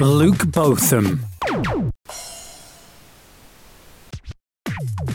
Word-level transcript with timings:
Luke 0.00 0.50
Botham. 0.50 1.20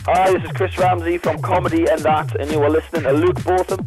Hi, 0.04 0.32
this 0.32 0.44
is 0.44 0.52
Chris 0.52 0.78
Ramsey 0.78 1.18
from 1.18 1.42
Comedy 1.42 1.86
and 1.90 2.00
That, 2.02 2.40
and 2.40 2.48
you 2.52 2.62
are 2.62 2.70
listening 2.70 3.02
to 3.02 3.12
Luke 3.12 3.42
Botham. 3.42 3.84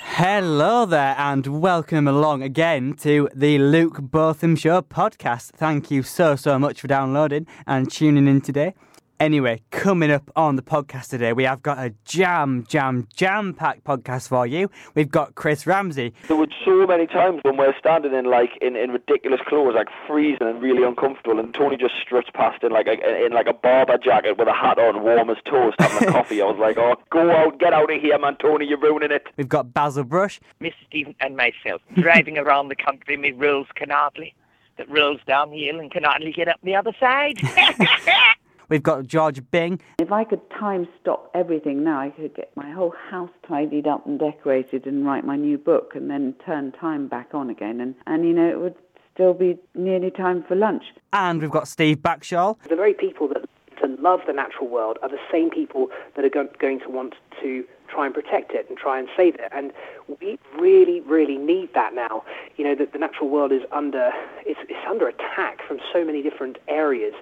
Hello 0.00 0.84
there, 0.84 1.14
and 1.16 1.46
welcome 1.60 2.08
along 2.08 2.42
again 2.42 2.94
to 2.94 3.28
the 3.32 3.58
Luke 3.58 3.98
Botham 4.00 4.56
Show 4.56 4.82
podcast. 4.82 5.50
Thank 5.52 5.92
you 5.92 6.02
so, 6.02 6.34
so 6.34 6.58
much 6.58 6.80
for 6.80 6.88
downloading 6.88 7.46
and 7.68 7.88
tuning 7.88 8.26
in 8.26 8.40
today. 8.40 8.74
Anyway, 9.18 9.62
coming 9.70 10.10
up 10.10 10.30
on 10.36 10.56
the 10.56 10.62
podcast 10.62 11.08
today, 11.08 11.32
we 11.32 11.44
have 11.44 11.62
got 11.62 11.78
a 11.78 11.94
jam, 12.04 12.66
jam, 12.68 13.08
jam 13.14 13.54
packed 13.54 13.82
podcast 13.82 14.28
for 14.28 14.46
you. 14.46 14.70
We've 14.94 15.10
got 15.10 15.34
Chris 15.34 15.66
Ramsey. 15.66 16.12
There 16.28 16.36
were 16.36 16.48
so 16.66 16.86
many 16.86 17.06
times 17.06 17.40
when 17.42 17.56
we're 17.56 17.74
standing 17.78 18.12
in 18.12 18.26
like 18.26 18.50
in, 18.60 18.76
in 18.76 18.90
ridiculous 18.90 19.40
clothes, 19.46 19.74
like 19.74 19.88
freezing 20.06 20.46
and 20.46 20.60
really 20.60 20.82
uncomfortable, 20.82 21.38
and 21.38 21.54
Tony 21.54 21.78
just 21.78 21.94
struts 21.98 22.28
past 22.34 22.62
in 22.62 22.72
like 22.72 22.88
a, 22.88 23.24
in 23.24 23.32
like 23.32 23.46
a 23.46 23.54
Barbour 23.54 23.96
jacket 23.96 24.36
with 24.36 24.48
a 24.48 24.52
hat 24.52 24.78
on, 24.78 25.02
warm 25.02 25.30
as 25.30 25.38
toast, 25.46 25.76
having 25.78 26.08
a 26.08 26.12
coffee. 26.12 26.42
I 26.42 26.44
was 26.44 26.58
like, 26.58 26.76
oh, 26.76 26.96
go 27.08 27.30
out, 27.30 27.58
get 27.58 27.72
out 27.72 27.90
of 27.90 27.98
here, 27.98 28.18
man, 28.18 28.36
Tony, 28.36 28.66
you're 28.66 28.78
ruining 28.78 29.12
it. 29.12 29.28
We've 29.38 29.48
got 29.48 29.72
Basil 29.72 30.04
Brush. 30.04 30.40
Mr. 30.60 30.74
Stephen 30.88 31.14
and 31.20 31.38
myself 31.38 31.80
driving 31.94 32.36
around 32.36 32.68
the 32.68 32.76
country 32.76 33.16
with 33.16 33.34
Rolls 33.36 33.68
Canardly 33.80 34.34
that 34.76 34.90
rolls 34.90 35.20
down 35.26 35.52
the 35.52 35.64
hill 35.64 35.80
and 35.80 35.90
can 35.90 36.04
hardly 36.04 36.32
get 36.32 36.48
up 36.48 36.60
the 36.62 36.76
other 36.76 36.92
side. 37.00 37.38
We've 38.68 38.82
got 38.82 39.06
Georgia 39.06 39.42
Byng. 39.42 39.80
If 39.98 40.10
I 40.10 40.24
could 40.24 40.40
time 40.50 40.88
stop 41.00 41.30
everything 41.34 41.84
now, 41.84 42.00
I 42.00 42.10
could 42.10 42.34
get 42.34 42.50
my 42.56 42.70
whole 42.70 42.94
house 43.10 43.30
tidied 43.46 43.86
up 43.86 44.06
and 44.06 44.18
decorated 44.18 44.86
and 44.86 45.06
write 45.06 45.24
my 45.24 45.36
new 45.36 45.56
book 45.56 45.92
and 45.94 46.10
then 46.10 46.34
turn 46.44 46.72
time 46.72 47.06
back 47.06 47.28
on 47.32 47.48
again. 47.48 47.80
And, 47.80 47.94
and 48.06 48.24
you 48.24 48.32
know, 48.32 48.48
it 48.48 48.58
would 48.58 48.74
still 49.14 49.34
be 49.34 49.56
nearly 49.74 50.10
time 50.10 50.42
for 50.42 50.56
lunch. 50.56 50.82
And 51.12 51.40
we've 51.40 51.50
got 51.50 51.68
Steve 51.68 51.98
Backshall. 51.98 52.56
The 52.68 52.76
very 52.76 52.94
people 52.94 53.28
that 53.28 53.48
to 53.80 54.02
love 54.02 54.20
the 54.26 54.32
natural 54.32 54.68
world 54.68 54.98
are 55.02 55.08
the 55.08 55.18
same 55.30 55.50
people 55.50 55.88
that 56.14 56.24
are 56.24 56.30
go- 56.30 56.48
going 56.58 56.80
to 56.80 56.88
want 56.88 57.14
to 57.42 57.64
try 57.88 58.06
and 58.06 58.14
protect 58.14 58.52
it 58.52 58.66
and 58.68 58.76
try 58.76 58.98
and 58.98 59.08
save 59.16 59.34
it. 59.36 59.52
And 59.52 59.72
we 60.20 60.38
really, 60.58 61.00
really 61.00 61.36
need 61.36 61.72
that 61.74 61.94
now. 61.94 62.24
You 62.56 62.64
know, 62.64 62.74
that 62.74 62.92
the 62.92 62.98
natural 62.98 63.28
world 63.28 63.52
is 63.52 63.62
under 63.72 64.12
it's, 64.44 64.58
it's 64.68 64.86
under 64.88 65.08
attack 65.08 65.62
from 65.66 65.78
so 65.92 66.04
many 66.04 66.22
different 66.22 66.58
areas. 66.68 67.14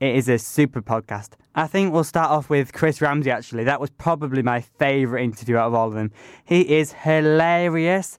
It 0.00 0.14
is 0.16 0.28
a 0.28 0.38
super 0.38 0.82
podcast. 0.82 1.30
I 1.54 1.66
think 1.66 1.92
we'll 1.92 2.04
start 2.04 2.30
off 2.30 2.50
with 2.50 2.72
Chris 2.72 3.00
Ramsey, 3.00 3.30
actually. 3.30 3.64
That 3.64 3.80
was 3.80 3.90
probably 3.90 4.42
my 4.42 4.60
favourite 4.60 5.22
interview 5.22 5.56
out 5.56 5.68
of 5.68 5.74
all 5.74 5.88
of 5.88 5.94
them. 5.94 6.10
He 6.44 6.76
is 6.76 6.92
hilarious. 6.92 8.18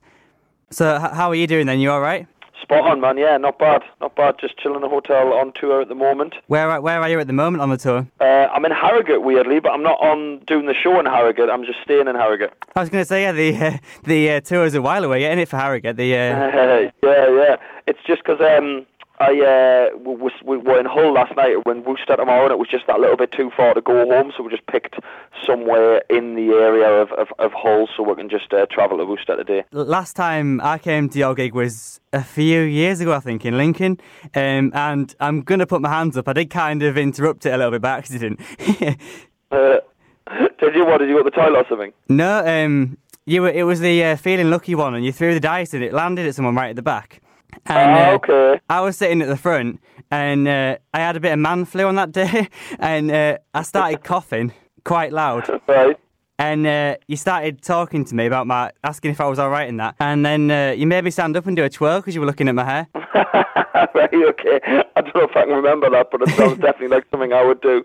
So, 0.70 0.96
h- 0.96 1.12
how 1.12 1.28
are 1.28 1.34
you 1.34 1.46
doing 1.46 1.66
then? 1.66 1.78
You 1.80 1.90
all 1.90 2.00
right? 2.00 2.26
Spot 2.62 2.80
on, 2.90 3.00
man. 3.00 3.18
Yeah, 3.18 3.36
not 3.36 3.58
bad, 3.58 3.82
not 4.00 4.16
bad. 4.16 4.36
Just 4.40 4.56
chilling 4.58 4.78
in 4.78 4.82
a 4.82 4.88
hotel 4.88 5.32
on 5.34 5.52
tour 5.52 5.80
at 5.82 5.88
the 5.88 5.94
moment. 5.94 6.34
Where, 6.48 6.68
are- 6.70 6.80
where 6.80 7.00
are 7.00 7.08
you 7.08 7.20
at 7.20 7.26
the 7.26 7.32
moment 7.32 7.62
on 7.62 7.68
the 7.70 7.76
tour? 7.76 8.06
Uh, 8.20 8.24
I'm 8.24 8.64
in 8.64 8.72
Harrogate, 8.72 9.22
weirdly, 9.22 9.60
but 9.60 9.70
I'm 9.72 9.82
not 9.82 10.00
on 10.00 10.38
doing 10.46 10.66
the 10.66 10.74
show 10.74 10.98
in 10.98 11.06
Harrogate. 11.06 11.50
I'm 11.50 11.64
just 11.64 11.80
staying 11.82 12.08
in 12.08 12.16
Harrogate. 12.16 12.52
I 12.74 12.80
was 12.80 12.88
going 12.88 13.02
to 13.02 13.08
say, 13.08 13.22
yeah, 13.22 13.32
the 13.32 13.54
uh, 13.56 13.78
the 14.04 14.30
uh, 14.30 14.40
tour 14.40 14.64
is 14.64 14.74
a 14.74 14.82
while 14.82 15.04
away, 15.04 15.24
isn't 15.24 15.38
it, 15.38 15.48
for 15.48 15.58
Harrogate? 15.58 15.96
The, 15.96 16.14
uh, 16.14 16.90
yeah, 17.04 17.28
yeah. 17.30 17.56
It's 17.86 18.00
just 18.06 18.24
'cause 18.24 18.40
um, 18.40 18.84
I 19.18 19.40
uh, 19.40 19.96
we, 19.98 20.14
was- 20.14 20.32
we 20.44 20.56
were 20.58 20.78
in 20.78 20.86
Hull 20.86 21.12
last 21.14 21.34
night 21.36 21.64
when 21.64 21.84
Worcester 21.84 22.16
tomorrow, 22.16 22.44
and 22.44 22.52
it 22.52 22.58
was 22.58 22.68
just 22.68 22.86
that 22.86 23.00
little 23.00 23.16
bit 23.16 23.32
too 23.32 23.50
far 23.56 23.72
to 23.74 23.80
go 23.80 24.06
home, 24.10 24.32
so 24.36 24.42
we 24.42 24.50
just 24.50 24.66
picked 24.66 24.96
somewhere 25.44 26.02
in 26.10 26.34
the 26.34 26.48
area 26.54 26.88
of, 26.88 27.12
of, 27.12 27.28
of 27.38 27.52
Hull 27.54 27.88
so 27.96 28.02
we 28.02 28.14
can 28.14 28.28
just 28.28 28.52
uh, 28.52 28.66
travel 28.66 28.98
to 28.98 29.04
Worcester 29.06 29.36
today. 29.36 29.64
last 29.72 30.14
time 30.16 30.60
I 30.60 30.78
came 30.78 31.08
to 31.10 31.18
your 31.18 31.34
gig 31.34 31.54
was 31.54 32.00
a 32.12 32.22
few 32.22 32.60
years 32.62 33.00
ago, 33.00 33.12
I 33.14 33.20
think, 33.20 33.44
in 33.46 33.56
Lincoln. 33.56 33.98
Um, 34.34 34.70
and 34.74 35.14
I'm 35.20 35.40
going 35.42 35.60
to 35.60 35.66
put 35.66 35.80
my 35.80 35.88
hands 35.90 36.16
up. 36.18 36.28
I 36.28 36.32
did 36.34 36.50
kind 36.50 36.82
of 36.82 36.98
interrupt 36.98 37.46
it 37.46 37.50
a 37.54 37.56
little 37.56 37.70
bit 37.72 37.82
by 37.82 37.96
accident. 37.98 38.40
Uh, 39.52 39.76
did 40.58 40.74
you 40.74 40.84
what? 40.84 40.98
Did 40.98 41.08
you 41.08 41.14
go 41.16 41.22
to 41.22 41.30
the 41.30 41.30
toilet 41.30 41.58
or 41.58 41.66
something? 41.68 41.92
no, 42.08 42.44
um, 42.44 42.98
you 43.26 43.42
were, 43.42 43.48
it 43.48 43.62
was 43.62 43.78
the 43.78 44.02
uh, 44.02 44.16
feeling 44.16 44.50
lucky 44.50 44.74
one, 44.74 44.92
and 44.96 45.04
you 45.04 45.12
threw 45.12 45.32
the 45.34 45.38
dice 45.40 45.72
and 45.72 45.84
it 45.84 45.92
landed 45.92 46.26
at 46.26 46.34
someone 46.34 46.56
right 46.56 46.70
at 46.70 46.76
the 46.76 46.82
back. 46.82 47.20
And, 47.66 47.90
Ah, 47.90 48.10
uh, 48.10 48.14
okay. 48.14 48.60
I 48.68 48.80
was 48.80 48.96
sitting 48.96 49.22
at 49.22 49.28
the 49.28 49.36
front, 49.36 49.80
and 50.10 50.46
uh, 50.46 50.76
I 50.94 50.98
had 51.00 51.16
a 51.16 51.20
bit 51.20 51.32
of 51.32 51.38
man 51.38 51.64
flu 51.64 51.86
on 51.86 51.94
that 51.96 52.12
day, 52.22 52.48
and 52.78 53.10
uh, 53.10 53.38
I 53.54 53.62
started 53.62 54.04
coughing 54.04 54.52
quite 54.84 55.12
loud. 55.12 55.48
Right. 55.66 55.96
And 56.38 56.66
uh, 56.66 56.96
you 57.08 57.16
started 57.16 57.62
talking 57.62 58.04
to 58.04 58.14
me 58.14 58.26
about 58.26 58.46
my 58.46 58.70
asking 58.84 59.10
if 59.10 59.20
I 59.22 59.26
was 59.26 59.38
all 59.38 59.48
right 59.48 59.68
in 59.68 59.78
that, 59.78 59.94
and 59.98 60.24
then 60.24 60.50
uh, 60.50 60.74
you 60.76 60.86
made 60.86 61.02
me 61.02 61.10
stand 61.10 61.34
up 61.36 61.46
and 61.46 61.56
do 61.56 61.64
a 61.64 61.70
twirl 61.70 62.00
because 62.00 62.14
you 62.14 62.20
were 62.20 62.26
looking 62.26 62.46
at 62.48 62.54
my 62.54 62.64
hair. 62.64 62.88
right, 62.94 64.12
okay. 64.12 64.60
I 64.96 65.00
don't 65.00 65.14
know 65.14 65.22
if 65.22 65.34
I 65.34 65.44
can 65.44 65.54
remember 65.54 65.88
that, 65.90 66.08
but 66.10 66.22
it 66.22 66.28
sounds 66.30 66.58
definitely 66.58 66.88
like 66.88 67.06
something 67.10 67.32
I 67.32 67.42
would 67.42 67.60
do. 67.62 67.82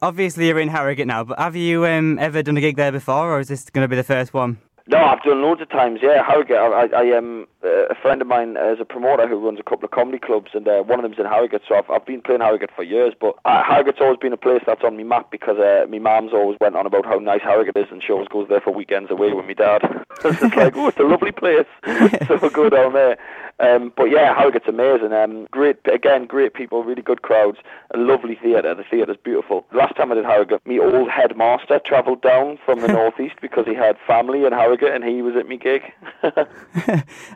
Obviously, 0.00 0.46
you're 0.46 0.60
in 0.60 0.68
Harrogate 0.68 1.08
now, 1.08 1.24
but 1.24 1.40
have 1.40 1.56
you 1.56 1.84
um, 1.84 2.20
ever 2.20 2.40
done 2.40 2.56
a 2.56 2.60
gig 2.60 2.76
there 2.76 2.92
before, 2.92 3.34
or 3.34 3.40
is 3.40 3.48
this 3.48 3.68
going 3.68 3.82
to 3.84 3.88
be 3.88 3.96
the 3.96 4.04
first 4.04 4.32
one? 4.32 4.58
No, 4.88 4.96
I've 4.96 5.22
done 5.22 5.42
loads 5.42 5.60
of 5.60 5.68
times. 5.68 6.00
Yeah, 6.02 6.24
Harrogate. 6.26 6.56
I, 6.56 6.86
I, 6.86 6.86
I 6.86 7.16
um, 7.18 7.46
uh, 7.62 7.88
a 7.90 7.94
friend 7.94 8.22
of 8.22 8.26
mine 8.26 8.56
is 8.56 8.80
a 8.80 8.86
promoter 8.86 9.28
who 9.28 9.36
runs 9.36 9.60
a 9.60 9.62
couple 9.62 9.84
of 9.84 9.90
comedy 9.90 10.18
clubs, 10.18 10.52
and 10.54 10.66
uh, 10.66 10.82
one 10.82 10.98
of 10.98 11.02
them's 11.02 11.18
in 11.18 11.26
Harrogate. 11.26 11.60
So 11.68 11.74
I've, 11.74 11.90
I've 11.90 12.06
been 12.06 12.22
playing 12.22 12.40
Harrogate 12.40 12.70
for 12.74 12.82
years. 12.82 13.12
But 13.20 13.34
uh, 13.44 13.62
Harrogate's 13.62 13.98
always 14.00 14.16
been 14.18 14.32
a 14.32 14.38
place 14.38 14.62
that's 14.66 14.82
on 14.82 14.96
my 14.96 15.02
map 15.02 15.30
because 15.30 15.58
uh, 15.58 15.84
my 15.90 15.98
mum's 15.98 16.32
always 16.32 16.56
went 16.58 16.74
on 16.74 16.86
about 16.86 17.04
how 17.04 17.18
nice 17.18 17.42
Harrogate 17.42 17.76
is, 17.76 17.88
and 17.90 18.02
she 18.02 18.12
always 18.12 18.28
goes 18.28 18.48
there 18.48 18.62
for 18.62 18.72
weekends 18.72 19.10
away 19.10 19.34
with 19.34 19.44
my 19.44 19.52
dad. 19.52 19.82
it's 20.24 20.56
like, 20.56 20.74
oh, 20.74 20.88
it's 20.88 20.98
a 20.98 21.02
lovely 21.02 21.32
place, 21.32 21.66
so 22.26 22.38
we'll 22.40 22.50
go 22.50 22.70
down 22.70 22.94
there. 22.94 23.18
Um, 23.60 23.92
but 23.96 24.04
yeah, 24.04 24.34
Harrogate's 24.36 24.68
amazing. 24.68 25.12
Um, 25.12 25.46
great, 25.50 25.76
again, 25.92 26.26
great 26.26 26.54
people, 26.54 26.84
really 26.84 27.02
good 27.02 27.22
crowds, 27.22 27.58
a 27.92 27.98
lovely 27.98 28.36
theatre. 28.40 28.74
The 28.74 28.84
theatre's 28.88 29.16
beautiful. 29.16 29.66
Last 29.72 29.96
time 29.96 30.12
I 30.12 30.14
did 30.14 30.24
Harrogate, 30.24 30.60
my 30.64 30.78
old 30.78 31.10
headmaster 31.10 31.80
travelled 31.84 32.22
down 32.22 32.58
from 32.64 32.80
the 32.80 32.88
northeast 33.00 33.34
because 33.40 33.66
he 33.66 33.74
had 33.74 33.96
family 34.06 34.44
in 34.44 34.52
Harrogate, 34.52 34.94
and 34.94 35.02
he 35.04 35.22
was 35.22 35.34
at 35.36 35.48
me 35.48 35.56
gig. 35.56 35.82
I 36.22 36.32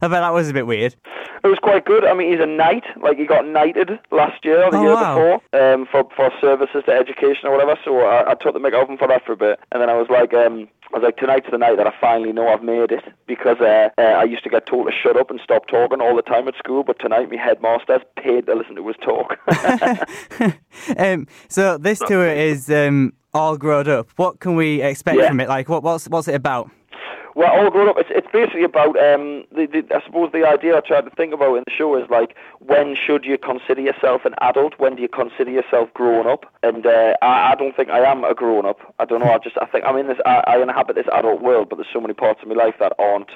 bet 0.01 0.11
that 0.11 0.33
was 0.33 0.49
a 0.49 0.53
bit 0.53 0.67
weird. 0.67 0.95
It 1.45 1.49
was 1.49 1.59
quite 1.61 1.85
good. 1.85 2.05
I 2.05 2.15
mean, 2.15 2.31
he's 2.31 2.41
a 2.41 2.47
knight. 2.47 2.85
Like 3.03 3.17
he 3.19 3.27
got 3.27 3.47
knighted 3.47 3.99
last 4.13 4.45
year 4.45 4.63
or 4.65 4.71
the 4.71 4.77
Oh, 4.79 4.83
year 4.83 4.95
wow. 4.95 5.15
before 5.51 5.73
um, 5.73 5.87
for 5.91 6.09
for 6.15 6.31
services 6.41 6.83
to 6.87 6.93
education 6.93 7.47
or 7.49 7.53
whatever. 7.53 7.77
So 7.85 7.99
I, 8.01 8.31
I 8.31 8.35
took 8.35 8.55
the 8.55 8.61
mick 8.61 8.75
out 8.75 8.85
of 8.85 8.91
him 8.91 8.97
for 8.99 9.09
that 9.09 9.25
for 9.27 9.33
a 9.33 9.37
bit, 9.37 9.59
and 9.73 9.83
then 9.83 9.91
I 9.91 9.95
was 9.95 10.09
like, 10.09 10.33
um, 10.35 10.69
I 10.95 10.99
was 10.99 11.05
like, 11.05 11.17
tonight's 11.17 11.47
the 11.51 11.57
night 11.59 11.79
that 11.79 11.87
I 11.87 11.95
finally 12.01 12.33
know 12.33 12.49
I've 12.49 12.63
made 12.63 12.93
it 12.93 13.03
because 13.27 13.57
uh, 13.61 13.89
uh, 13.97 14.03
I 14.03 14.25
used 14.25 14.45
to 14.45 14.51
get 14.51 14.67
told 14.67 14.89
to 14.89 14.93
shut 14.93 15.17
up 15.17 15.31
and 15.31 15.41
stop 15.43 15.67
talking 15.67 16.01
all 16.03 16.15
the 16.15 16.23
time 16.23 16.47
at 16.49 16.55
school, 16.57 16.85
but 16.85 16.99
tonight 16.99 17.31
my 17.31 17.37
headmaster's 17.37 18.03
paid 18.17 18.45
to 18.47 18.55
listen 18.55 18.77
to 18.77 18.87
his 18.87 18.97
talk. 19.03 19.39
um, 20.99 21.27
so 21.49 21.79
this 21.79 21.99
tour 22.01 22.27
is 22.29 22.71
um, 22.71 23.15
all 23.33 23.57
grown 23.57 23.89
up. 23.89 24.11
What 24.17 24.41
can 24.41 24.55
we 24.55 24.83
expect 24.83 25.19
Yeah. 25.19 25.29
from 25.29 25.41
it? 25.41 25.49
Like, 25.49 25.69
what, 25.69 25.83
what's 25.83 26.09
what's 26.09 26.29
it 26.29 26.35
about? 26.35 26.71
Well, 27.35 27.51
all 27.51 27.71
grown 27.71 27.89
up. 27.89 27.97
It's, 27.99 28.11
it's 28.13 28.27
basically 28.33 28.65
about 28.65 28.99
um, 28.99 29.45
the, 29.53 29.67
the, 29.67 29.97
I 29.97 30.05
suppose 30.05 30.31
the 30.33 30.47
idea 30.47 30.77
I 30.77 30.81
tried 30.81 31.03
to 31.03 31.11
think 31.11 31.33
about 31.33 31.57
in 31.57 31.65
the 31.67 31.73
show 31.73 31.97
is 31.97 32.09
like 32.11 32.37
when 32.61 32.95
should 32.95 33.25
you 33.25 33.39
consider 33.39 33.81
yourself 33.81 34.25
an 34.25 34.35
adult? 34.41 34.79
When 34.79 34.97
do 34.97 35.03
you 35.03 35.09
consider 35.09 35.51
yourself 35.51 35.93
grown 35.95 36.27
up? 36.27 36.45
And 36.63 36.85
uh, 36.85 37.15
I, 37.23 37.53
I 37.53 37.55
don't 37.55 37.75
think 37.75 37.89
I 37.89 38.01
am 38.01 38.25
a 38.25 38.35
grown 38.35 38.67
up. 38.67 38.95
I 38.99 39.07
don't 39.07 39.21
know. 39.21 39.33
I 39.33 39.39
just 39.39 39.57
I 39.61 39.67
think 39.67 39.85
I'm 39.87 39.97
in 39.97 40.09
this. 40.09 40.19
I, 40.27 40.43
I 40.47 40.63
inhabit 40.63 40.97
this 40.97 41.09
adult 41.13 41.41
world, 41.41 41.69
but 41.71 41.77
there's 41.77 41.89
so 41.93 42.01
many 42.01 42.15
parts 42.15 42.41
of 42.43 42.49
my 42.49 42.55
life 42.55 42.75
that 42.81 42.93
aren't 42.99 43.31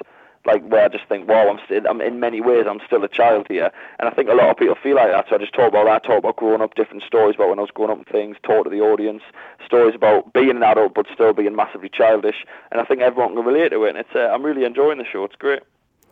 like 0.47 0.65
where 0.67 0.85
I 0.85 0.87
just 0.87 1.05
think, 1.07 1.27
wow, 1.27 1.49
I'm 1.49 1.59
still, 1.65 1.83
I'm 1.87 2.01
in 2.01 2.19
many 2.19 2.41
ways, 2.41 2.65
I'm 2.67 2.79
still 2.87 3.03
a 3.03 3.09
child 3.09 3.45
here, 3.49 3.69
and 3.99 4.09
I 4.09 4.11
think 4.13 4.29
a 4.29 4.33
lot 4.33 4.49
of 4.49 4.57
people 4.57 4.75
feel 4.81 4.95
like 4.95 5.11
that. 5.11 5.25
So 5.29 5.35
I 5.35 5.37
just 5.37 5.53
talk 5.53 5.67
about 5.67 5.85
that, 5.85 6.03
talk 6.03 6.19
about 6.19 6.37
growing 6.37 6.61
up, 6.61 6.73
different 6.75 7.03
stories 7.03 7.35
about 7.35 7.49
when 7.49 7.59
I 7.59 7.63
was 7.63 7.71
growing 7.71 7.91
up 7.91 7.97
and 7.97 8.07
things, 8.07 8.37
talk 8.43 8.63
to 8.63 8.69
the 8.69 8.79
audience, 8.81 9.21
stories 9.65 9.93
about 9.93 10.33
being 10.33 10.51
an 10.51 10.63
adult 10.63 10.95
but 10.95 11.05
still 11.13 11.33
being 11.33 11.55
massively 11.55 11.89
childish, 11.89 12.45
and 12.71 12.81
I 12.81 12.85
think 12.85 13.01
everyone 13.01 13.35
can 13.35 13.45
relate 13.45 13.69
to 13.69 13.83
it. 13.83 13.89
And 13.89 13.97
it's, 13.99 14.15
uh, 14.15 14.31
I'm 14.33 14.43
really 14.43 14.63
enjoying 14.63 14.97
the 14.97 15.05
show. 15.05 15.25
It's 15.25 15.35
great. 15.35 15.61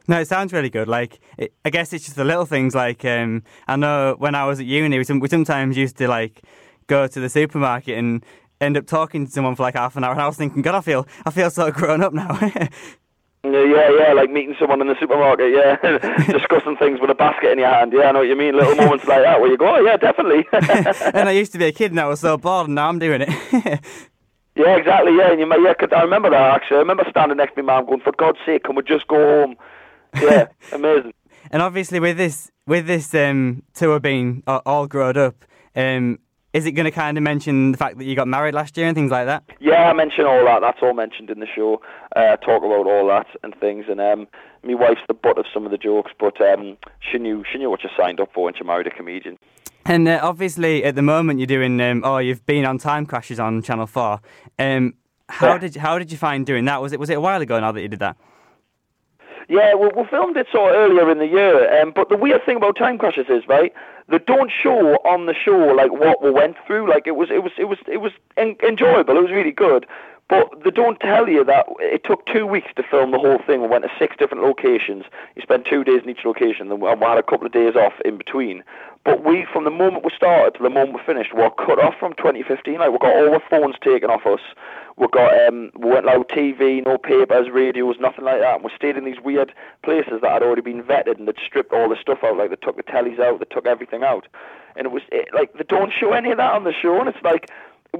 No, 0.07 0.19
it 0.19 0.27
sounds 0.27 0.53
really 0.53 0.69
good. 0.69 0.87
Like, 0.87 1.19
it, 1.37 1.53
I 1.63 1.71
guess 1.71 1.91
it's 1.93 2.05
just 2.05 2.17
the 2.17 2.25
little 2.25 2.45
things. 2.45 2.75
Like, 2.75 3.03
um, 3.05 3.41
I 3.67 3.75
know 3.75 4.15
when 4.19 4.35
I 4.35 4.45
was 4.45 4.59
at 4.59 4.65
uni, 4.67 4.97
we, 4.97 5.03
some, 5.03 5.19
we 5.19 5.29
sometimes 5.29 5.77
used 5.77 5.97
to 5.97 6.07
like 6.07 6.43
go 6.87 7.07
to 7.07 7.19
the 7.19 7.29
supermarket 7.29 7.97
and 7.97 8.23
end 8.61 8.77
up 8.77 8.85
talking 8.85 9.25
to 9.25 9.31
someone 9.31 9.55
for 9.55 9.63
like 9.63 9.75
half 9.75 9.95
an 9.95 10.03
hour, 10.03 10.11
and 10.11 10.21
I 10.21 10.27
was 10.27 10.37
thinking, 10.37 10.61
God, 10.61 10.75
I 10.75 10.81
feel 10.81 11.07
I 11.25 11.31
feel 11.31 11.49
so 11.49 11.71
grown 11.79 12.03
up 12.03 12.13
now. 12.13 12.39
Yeah, 13.53 13.89
yeah, 13.99 14.13
like 14.13 14.29
meeting 14.31 14.55
someone 14.59 14.81
in 14.81 14.87
the 14.87 14.95
supermarket, 14.99 15.51
yeah, 15.53 15.75
discussing 16.31 16.75
things 16.77 16.99
with 17.01 17.09
a 17.09 17.15
basket 17.15 17.51
in 17.51 17.59
your 17.59 17.69
hand. 17.69 17.93
Yeah, 17.93 18.09
I 18.09 18.11
know 18.11 18.19
what 18.19 18.27
you 18.27 18.35
mean. 18.35 18.55
Little 18.55 18.75
moments 18.83 19.05
like 19.05 19.21
that 19.23 19.39
where 19.41 19.49
you 19.49 19.57
go, 19.57 19.75
oh, 19.75 19.79
yeah, 19.81 19.97
definitely. 19.97 20.45
and 21.13 21.27
I 21.29 21.31
used 21.31 21.51
to 21.53 21.57
be 21.57 21.65
a 21.65 21.71
kid, 21.71 21.91
and 21.91 21.99
I 21.99 22.05
was 22.07 22.19
so 22.19 22.37
bored, 22.37 22.67
and 22.67 22.75
now 22.75 22.89
I'm 22.89 22.99
doing 22.99 23.21
it. 23.21 23.29
yeah, 24.55 24.75
exactly. 24.77 25.15
Yeah, 25.17 25.31
and 25.31 25.39
you, 25.39 25.45
might- 25.45 25.61
yeah, 25.61 25.73
'cause 25.73 25.89
I 25.95 26.01
remember 26.01 26.29
that 26.29 26.55
actually. 26.55 26.77
I 26.77 26.79
remember 26.79 27.05
standing 27.09 27.37
next 27.37 27.55
to 27.55 27.63
my 27.63 27.75
mum, 27.77 27.85
going, 27.87 28.01
"For 28.01 28.13
God's 28.13 28.39
sake, 28.45 28.63
can 28.63 28.75
we 28.75 28.83
just 28.83 29.07
go 29.07 29.15
home?" 29.17 29.55
Yeah, 30.21 30.47
amazing. 30.71 31.13
and 31.51 31.61
obviously, 31.61 31.99
with 31.99 32.17
this 32.17 32.49
with 32.67 32.87
this 32.87 33.13
um, 33.13 33.63
tour 33.73 33.99
being 33.99 34.43
all 34.47 34.87
grown 34.87 35.17
up, 35.17 35.35
um, 35.75 36.19
is 36.53 36.65
it 36.65 36.71
going 36.71 36.85
to 36.85 36.91
kind 36.91 37.17
of 37.17 37.23
mention 37.23 37.73
the 37.73 37.77
fact 37.77 37.97
that 37.97 38.05
you 38.05 38.15
got 38.15 38.29
married 38.29 38.53
last 38.55 38.77
year 38.77 38.87
and 38.87 38.95
things 38.95 39.11
like 39.11 39.25
that? 39.25 39.43
Yeah, 39.59 39.89
I 39.89 39.93
mention 39.93 40.25
all 40.25 40.45
that. 40.45 40.61
That's 40.61 40.77
all 40.81 40.93
mentioned 40.93 41.29
in 41.29 41.41
the 41.41 41.47
show. 41.53 41.81
Uh, 42.15 42.37
talk 42.37 42.63
about 42.63 42.87
all 42.87 43.07
that 43.07 43.27
and 43.43 43.53
things. 43.59 43.85
And 43.89 43.99
um, 43.99 44.27
my 44.63 44.73
wife's 44.73 45.01
the 45.07 45.13
butt 45.13 45.37
of 45.37 45.45
some 45.53 45.65
of 45.65 45.71
the 45.71 45.77
jokes, 45.77 46.11
but 46.19 46.39
um, 46.41 46.77
she 46.99 47.17
knew 47.17 47.43
she 47.51 47.57
knew 47.57 47.69
what 47.69 47.81
she 47.81 47.89
signed 47.97 48.19
up 48.21 48.29
for 48.33 48.45
when 48.45 48.53
she 48.55 48.63
married 48.63 48.87
a 48.87 48.91
comedian. 48.91 49.37
And 49.85 50.07
uh, 50.07 50.19
obviously, 50.23 50.83
at 50.83 50.95
the 50.95 51.01
moment, 51.01 51.39
you're 51.39 51.45
doing. 51.47 51.79
Um, 51.81 52.01
oh, 52.05 52.17
you've 52.19 52.45
been 52.45 52.65
on 52.65 52.77
Time 52.77 53.05
Crashers 53.05 53.43
on 53.43 53.61
Channel 53.61 53.85
Four. 53.87 54.21
Um, 54.57 54.93
how 55.27 55.53
Yeah. 55.53 55.57
did 55.57 55.75
how 55.75 55.99
did 55.99 56.11
you 56.11 56.17
find 56.17 56.45
doing 56.45 56.65
that? 56.65 56.81
Was 56.81 56.93
it 56.93 56.99
was 56.99 57.09
it 57.09 57.15
a 57.17 57.21
while 57.21 57.41
ago 57.41 57.59
now 57.59 57.71
that 57.73 57.81
you 57.81 57.87
did 57.89 57.99
that? 57.99 58.15
Yeah, 59.47 59.75
well, 59.75 59.91
we 59.95 60.03
filmed 60.05 60.37
it 60.37 60.47
sort 60.51 60.71
of 60.73 60.75
earlier 60.77 61.11
in 61.11 61.19
the 61.19 61.27
year, 61.27 61.79
um, 61.79 61.91
but 61.95 62.09
the 62.09 62.17
weird 62.17 62.43
thing 62.47 62.57
about 62.57 62.77
Time 62.77 62.97
Crashers 62.97 63.29
is, 63.29 63.47
right, 63.47 63.71
they 64.09 64.17
don't 64.17 64.51
show 64.51 64.95
on 65.05 65.27
the 65.27 65.35
show 65.35 65.55
like 65.55 65.91
what 65.91 66.23
we 66.23 66.31
went 66.31 66.55
through. 66.65 66.89
Like 66.89 67.05
it 67.05 67.15
was, 67.15 67.29
it 67.29 67.43
was, 67.43 67.51
it 67.59 67.65
was, 67.65 67.77
it 67.87 67.97
was 67.97 68.11
en- 68.37 68.55
enjoyable. 68.67 69.15
It 69.17 69.21
was 69.21 69.29
really 69.31 69.51
good, 69.51 69.85
but 70.27 70.49
they 70.63 70.71
don't 70.71 70.99
tell 70.99 71.29
you 71.29 71.43
that 71.43 71.67
it 71.79 72.03
took 72.03 72.25
two 72.25 72.47
weeks 72.47 72.69
to 72.75 72.83
film 72.83 73.11
the 73.11 73.19
whole 73.19 73.37
thing. 73.45 73.61
We 73.61 73.67
went 73.67 73.83
to 73.83 73.91
six 73.99 74.15
different 74.17 74.43
locations. 74.43 75.05
You 75.35 75.43
spent 75.43 75.65
two 75.65 75.83
days 75.83 76.01
in 76.03 76.09
each 76.09 76.25
location, 76.25 76.71
and 76.71 76.81
we 76.81 76.87
had 76.87 77.17
a 77.17 77.23
couple 77.23 77.45
of 77.45 77.53
days 77.53 77.75
off 77.75 77.93
in 78.03 78.17
between. 78.17 78.63
But 79.03 79.23
we, 79.23 79.45
from 79.53 79.65
the 79.65 79.71
moment 79.71 80.03
we 80.03 80.09
started 80.15 80.57
to 80.57 80.63
the 80.63 80.69
moment 80.71 80.95
we 80.95 81.01
finished, 81.05 81.35
were 81.35 81.51
cut 81.51 81.77
off 81.77 81.93
from 81.99 82.13
2015. 82.13 82.79
Like 82.79 82.91
we 82.91 82.97
got 82.97 83.15
all 83.15 83.31
the 83.31 83.41
phones 83.47 83.75
taken 83.83 84.09
off 84.09 84.25
us. 84.25 84.41
We 84.97 85.07
got 85.09 85.47
um, 85.47 85.69
we 85.77 85.91
went 85.91 86.07
like 86.07 86.27
TV, 86.29 86.83
no 86.83 86.97
papers, 86.97 87.47
radios, 87.53 87.97
nothing 87.99 88.25
like 88.25 88.39
that. 88.39 88.55
And 88.55 88.63
we 88.63 88.71
stayed 88.75 88.97
in 88.97 89.05
these 89.05 89.21
weird 89.23 89.53
places 89.83 90.21
that 90.23 90.31
had 90.31 90.41
already 90.41 90.61
been 90.61 90.81
vetted, 90.81 91.19
and 91.19 91.27
they'd 91.27 91.37
stripped 91.45 91.71
all 91.71 91.87
the 91.87 91.97
stuff 92.01 92.19
out. 92.23 92.37
Like 92.37 92.49
they 92.49 92.55
took 92.55 92.77
the 92.77 92.83
tellies 92.83 93.19
out, 93.19 93.37
they 93.37 93.53
took 93.53 93.67
everything 93.67 94.01
out, 94.01 94.27
and 94.75 94.87
it 94.87 94.91
was 94.91 95.03
it, 95.11 95.27
like 95.35 95.53
they 95.53 95.65
don't 95.65 95.93
show 95.93 96.13
any 96.13 96.31
of 96.31 96.37
that 96.37 96.53
on 96.53 96.63
the 96.63 96.73
show. 96.73 96.99
And 96.99 97.07
it's 97.07 97.21
like 97.23 97.51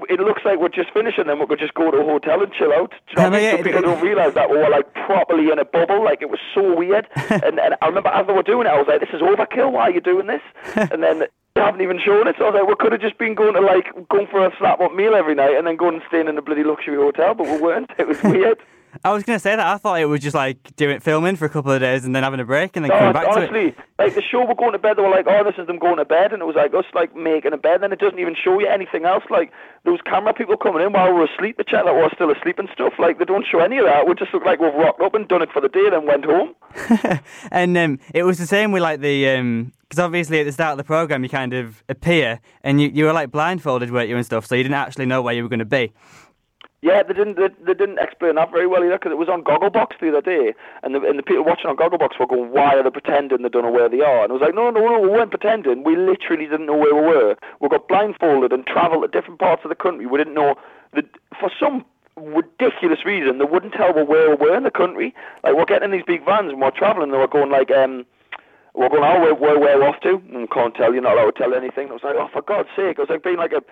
it 0.10 0.20
looks 0.20 0.42
like 0.46 0.60
we're 0.60 0.70
just 0.70 0.92
finishing, 0.92 1.28
then 1.28 1.40
we 1.40 1.46
could 1.48 1.60
just 1.60 1.74
go 1.74 1.92
to 1.92 1.98
a 1.98 2.04
hotel 2.04 2.42
and 2.44 2.52
chill 2.54 2.72
out. 2.74 2.92
Do 2.92 2.98
you 3.10 3.16
know 3.22 3.28
I 3.28 3.30
mean? 3.30 3.44
Yeah, 3.44 3.52
So 3.52 3.58
it- 3.60 3.64
people 3.66 3.82
don't 3.82 4.02
realise 4.04 4.34
that 4.36 4.50
we 4.50 4.58
were 4.58 4.70
like 4.70 4.94
properly 4.94 5.50
in 5.52 5.60
a 5.60 5.66
bubble. 5.66 6.04
Like 6.04 6.22
it 6.22 6.30
was 6.30 6.40
so 6.54 6.76
weird. 6.76 7.08
and, 7.30 7.60
and 7.60 7.76
I 7.82 7.88
remember 7.88 8.10
as 8.10 8.28
they 8.28 8.34
were 8.34 8.44
doing 8.44 8.68
it, 8.68 8.72
I 8.72 8.78
was 8.78 8.88
like, 8.88 9.00
"This 9.00 9.10
is 9.14 9.22
overkill. 9.22 9.72
Why 9.72 9.84
are 9.84 9.92
you 9.92 10.02
doing 10.02 10.28
this?" 10.28 10.42
and 10.92 11.02
then 11.04 11.20
they 11.56 11.62
haven't 11.62 11.82
even 11.82 12.00
shown 12.04 12.28
it. 12.28 12.36
So 12.38 12.46
I 12.46 12.50
was 12.50 12.60
like, 12.60 12.68
we 12.68 12.76
could 12.76 12.92
have 12.92 13.02
just 13.02 13.18
been 13.18 13.34
going 13.36 13.54
to 13.54 13.62
like 13.62 13.88
going 14.10 14.28
for 14.28 14.46
a 14.46 14.52
slap 14.58 14.82
up 14.82 14.94
meal 14.94 15.16
every 15.16 15.36
night 15.36 15.56
and 15.56 15.66
then 15.66 15.78
going 15.78 15.96
and 15.96 16.04
staying 16.08 16.28
in 16.28 16.38
a 16.38 16.42
bloody 16.42 16.64
luxury 16.64 16.96
hotel, 16.98 17.34
but 17.34 17.48
we 17.48 17.58
weren't. 17.60 17.90
It 17.98 18.08
was 18.08 18.22
weird. 18.24 18.60
I 19.04 19.12
was 19.12 19.24
going 19.24 19.36
to 19.36 19.42
say 19.42 19.56
that. 19.56 19.66
I 19.66 19.78
thought 19.78 20.00
it 20.00 20.06
was 20.06 20.22
just 20.22 20.36
like 20.36 20.76
doing 20.76 21.00
filming 21.00 21.36
for 21.36 21.46
a 21.46 21.50
couple 21.50 21.72
of 21.72 21.82
days 21.82 22.06
and 22.06 22.16
then 22.16 22.24
having 22.24 22.40
a 22.40 22.46
break 22.46 22.76
and 22.76 22.86
then 22.86 22.90
No, 22.90 22.98
coming 22.98 23.14
back 23.14 23.24
to 23.26 23.30
it. 23.32 23.50
honestly, 23.50 23.76
like 24.00 24.16
the 24.16 24.22
show 24.22 24.46
were 24.46 24.56
going 24.56 24.72
to 24.74 24.80
bed, 24.80 24.98
they 24.98 25.02
were 25.02 25.10
like, 25.10 25.26
"Oh, 25.28 25.44
this 25.44 25.56
is 25.58 25.68
them 25.68 25.80
going 25.80 25.98
to 25.98 26.06
bed," 26.06 26.32
and 26.34 26.42
it 26.42 26.46
was 26.46 26.56
like 26.56 26.74
us 26.74 26.86
like 26.94 27.16
making 27.16 27.54
a 27.54 27.58
bed. 27.58 27.82
Then 27.82 27.92
it 27.92 28.00
doesn't 28.00 28.20
even 28.20 28.36
show 28.36 28.60
you 28.60 28.68
anything 28.68 29.06
else. 29.06 29.24
Like 29.30 29.52
there 29.84 29.92
was 29.92 30.02
camera 30.06 30.34
people 30.34 30.58
coming 30.58 30.82
in 30.84 30.94
while 30.94 31.12
we 31.12 31.20
were 31.20 31.26
asleep 31.26 31.58
to 31.58 31.64
check 31.64 31.86
that 31.86 31.94
we 31.96 32.02
were 32.02 32.12
still 32.14 32.32
asleep 32.32 32.60
and 32.60 32.70
stuff. 32.74 32.94
Like 33.00 33.20
they 33.20 33.26
don't 33.26 33.46
show 33.46 33.60
any 33.60 33.78
of 33.78 33.86
that. 33.86 34.08
We 34.08 34.16
just 34.16 34.34
look 34.34 34.46
like 34.46 34.60
we've 34.60 34.74
rocked 34.74 35.02
up 35.02 35.14
and 35.14 35.28
done 35.28 35.42
it 35.42 35.52
for 35.52 35.62
the 35.62 35.70
day, 35.70 35.90
then 35.90 36.06
went 36.06 36.26
home. 36.26 36.56
and 37.52 37.78
um, 37.78 38.00
it 38.14 38.24
was 38.24 38.38
the 38.38 38.48
same 38.48 38.72
with 38.72 38.82
like 38.82 39.00
the 39.02 39.66
because 39.90 40.00
obviously 40.00 40.40
at 40.40 40.46
the 40.46 40.52
start 40.52 40.72
of 40.72 40.78
the 40.78 40.84
program 40.84 41.24
you 41.24 41.30
kind 41.30 41.54
of 41.54 41.84
appear 41.90 42.40
and 42.64 42.82
you, 42.82 42.90
you 42.90 43.06
were 43.06 43.14
like 43.14 43.32
blindfolded, 43.32 43.92
weren't 43.92 44.10
you, 44.10 44.16
and 44.16 44.26
stuff, 44.26 44.46
so 44.46 44.56
you 44.56 44.64
didn't 44.64 44.76
actually 44.76 45.06
know 45.06 45.22
where 45.22 45.34
you 45.34 45.44
were 45.44 45.50
going 45.50 45.60
to 45.60 45.66
be. 45.66 45.94
Yeah, 46.86 47.02
they 47.02 47.16
didn't. 47.16 47.38
They, 47.38 47.50
they 47.66 47.74
didn't 47.74 47.98
explain 47.98 48.36
that 48.36 48.52
very 48.52 48.68
well 48.68 48.84
either 48.84 49.00
because 49.00 49.12
it 49.12 49.18
was 49.18 49.28
on 49.28 49.44
Gogglebox 49.44 50.00
the 50.00 50.10
other 50.10 50.22
day, 50.22 50.54
and 50.84 50.94
the 50.94 51.02
and 51.02 51.18
the 51.18 51.24
people 51.24 51.44
watching 51.44 51.66
on 51.66 51.76
Gogglebox 51.76 52.20
were 52.20 52.28
going, 52.28 52.52
"Why 52.52 52.76
are 52.76 52.84
they 52.84 52.92
pretending 52.92 53.42
they 53.42 53.50
don't 53.50 53.64
know 53.64 53.72
where 53.72 53.90
they 53.90 54.02
are?" 54.02 54.22
And 54.22 54.32
I 54.32 54.34
was 54.34 54.42
like, 54.44 54.54
"No, 54.54 54.70
no, 54.70 54.86
no, 54.86 55.00
we 55.00 55.10
weren't 55.10 55.32
pretending. 55.32 55.84
We 55.84 55.96
literally 55.96 56.46
didn't 56.46 56.68
know 56.68 56.78
where 56.78 56.94
we 56.94 57.02
were. 57.02 57.38
We 57.60 57.70
got 57.70 57.88
blindfolded 57.88 58.54
and 58.54 58.68
travelled 58.68 59.02
to 59.02 59.08
different 59.08 59.40
parts 59.40 59.66
of 59.66 59.70
the 59.70 59.76
country. 59.76 60.06
We 60.06 60.20
didn't 60.20 60.36
know 60.36 60.58
that 60.94 61.06
for 61.40 61.50
some 61.60 61.86
ridiculous 62.18 63.04
reason 63.04 63.40
they 63.40 63.46
wouldn't 63.46 63.74
tell 63.74 63.90
us 63.90 64.08
where 64.08 64.36
we 64.36 64.46
were 64.46 64.56
in 64.56 64.62
the 64.62 64.70
country. 64.70 65.16
Like 65.44 65.56
we're 65.56 65.66
getting 65.66 65.90
in 65.90 65.92
these 65.92 66.06
big 66.06 66.24
vans 66.24 66.52
and 66.52 66.62
we're 66.62 66.70
travelling. 66.70 67.10
They 67.10 67.18
were 67.18 67.28
going 67.28 67.50
like, 67.50 67.72
um, 67.72 68.06
we're 68.76 68.90
going, 68.90 69.04
oh, 69.04 69.22
where, 69.22 69.34
where, 69.34 69.60
we're 69.60 69.88
off 69.90 70.02
to? 70.02 70.22
And 70.36 70.52
can't 70.52 70.76
tell. 70.76 70.94
You're 70.94 71.02
not 71.02 71.18
allowed 71.18 71.32
to 71.32 71.40
tell 71.40 71.56
anything. 71.56 71.90
I 71.90 71.94
was 71.94 72.04
like, 72.04 72.16
oh, 72.16 72.30
for 72.32 72.44
God's 72.44 72.70
sake! 72.76 73.00
It 73.00 73.00
was 73.00 73.10
like 73.10 73.24
being 73.24 73.38
like 73.38 73.54
a 73.54 73.64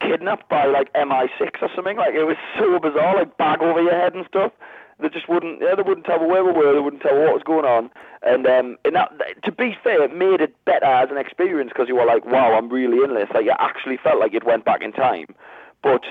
kidnapped 0.00 0.48
by 0.48 0.66
like 0.66 0.92
MI6 0.94 1.62
or 1.62 1.70
something. 1.74 1.96
Like 1.96 2.14
it 2.14 2.24
was 2.24 2.36
so 2.58 2.78
bizarre, 2.78 3.16
like 3.16 3.36
bag 3.36 3.60
over 3.62 3.82
your 3.82 3.92
head 3.92 4.14
and 4.14 4.26
stuff. 4.26 4.52
They 5.00 5.08
just 5.08 5.28
wouldn't, 5.28 5.60
yeah, 5.62 5.76
they 5.76 5.82
wouldn't 5.82 6.06
tell 6.06 6.18
where 6.26 6.44
we 6.44 6.50
were. 6.50 6.74
They 6.74 6.80
wouldn't 6.80 7.02
tell 7.02 7.16
what 7.16 7.32
was 7.32 7.42
going 7.44 7.64
on. 7.64 7.90
And 8.22 8.46
um, 8.46 8.76
and 8.84 8.96
that, 8.96 9.12
to 9.44 9.52
be 9.52 9.76
fair, 9.82 10.02
it 10.02 10.14
made 10.14 10.40
it 10.40 10.54
better 10.64 10.86
as 10.86 11.10
an 11.10 11.18
experience 11.18 11.70
because 11.72 11.88
you 11.88 11.94
were 11.94 12.06
like, 12.06 12.24
wow, 12.26 12.54
I'm 12.54 12.68
really 12.68 13.04
in 13.04 13.14
this. 13.14 13.28
Like 13.32 13.44
you 13.44 13.54
actually 13.58 13.96
felt 13.96 14.18
like 14.18 14.32
you'd 14.32 14.44
went 14.44 14.64
back 14.64 14.82
in 14.82 14.92
time, 14.92 15.26
but. 15.82 16.04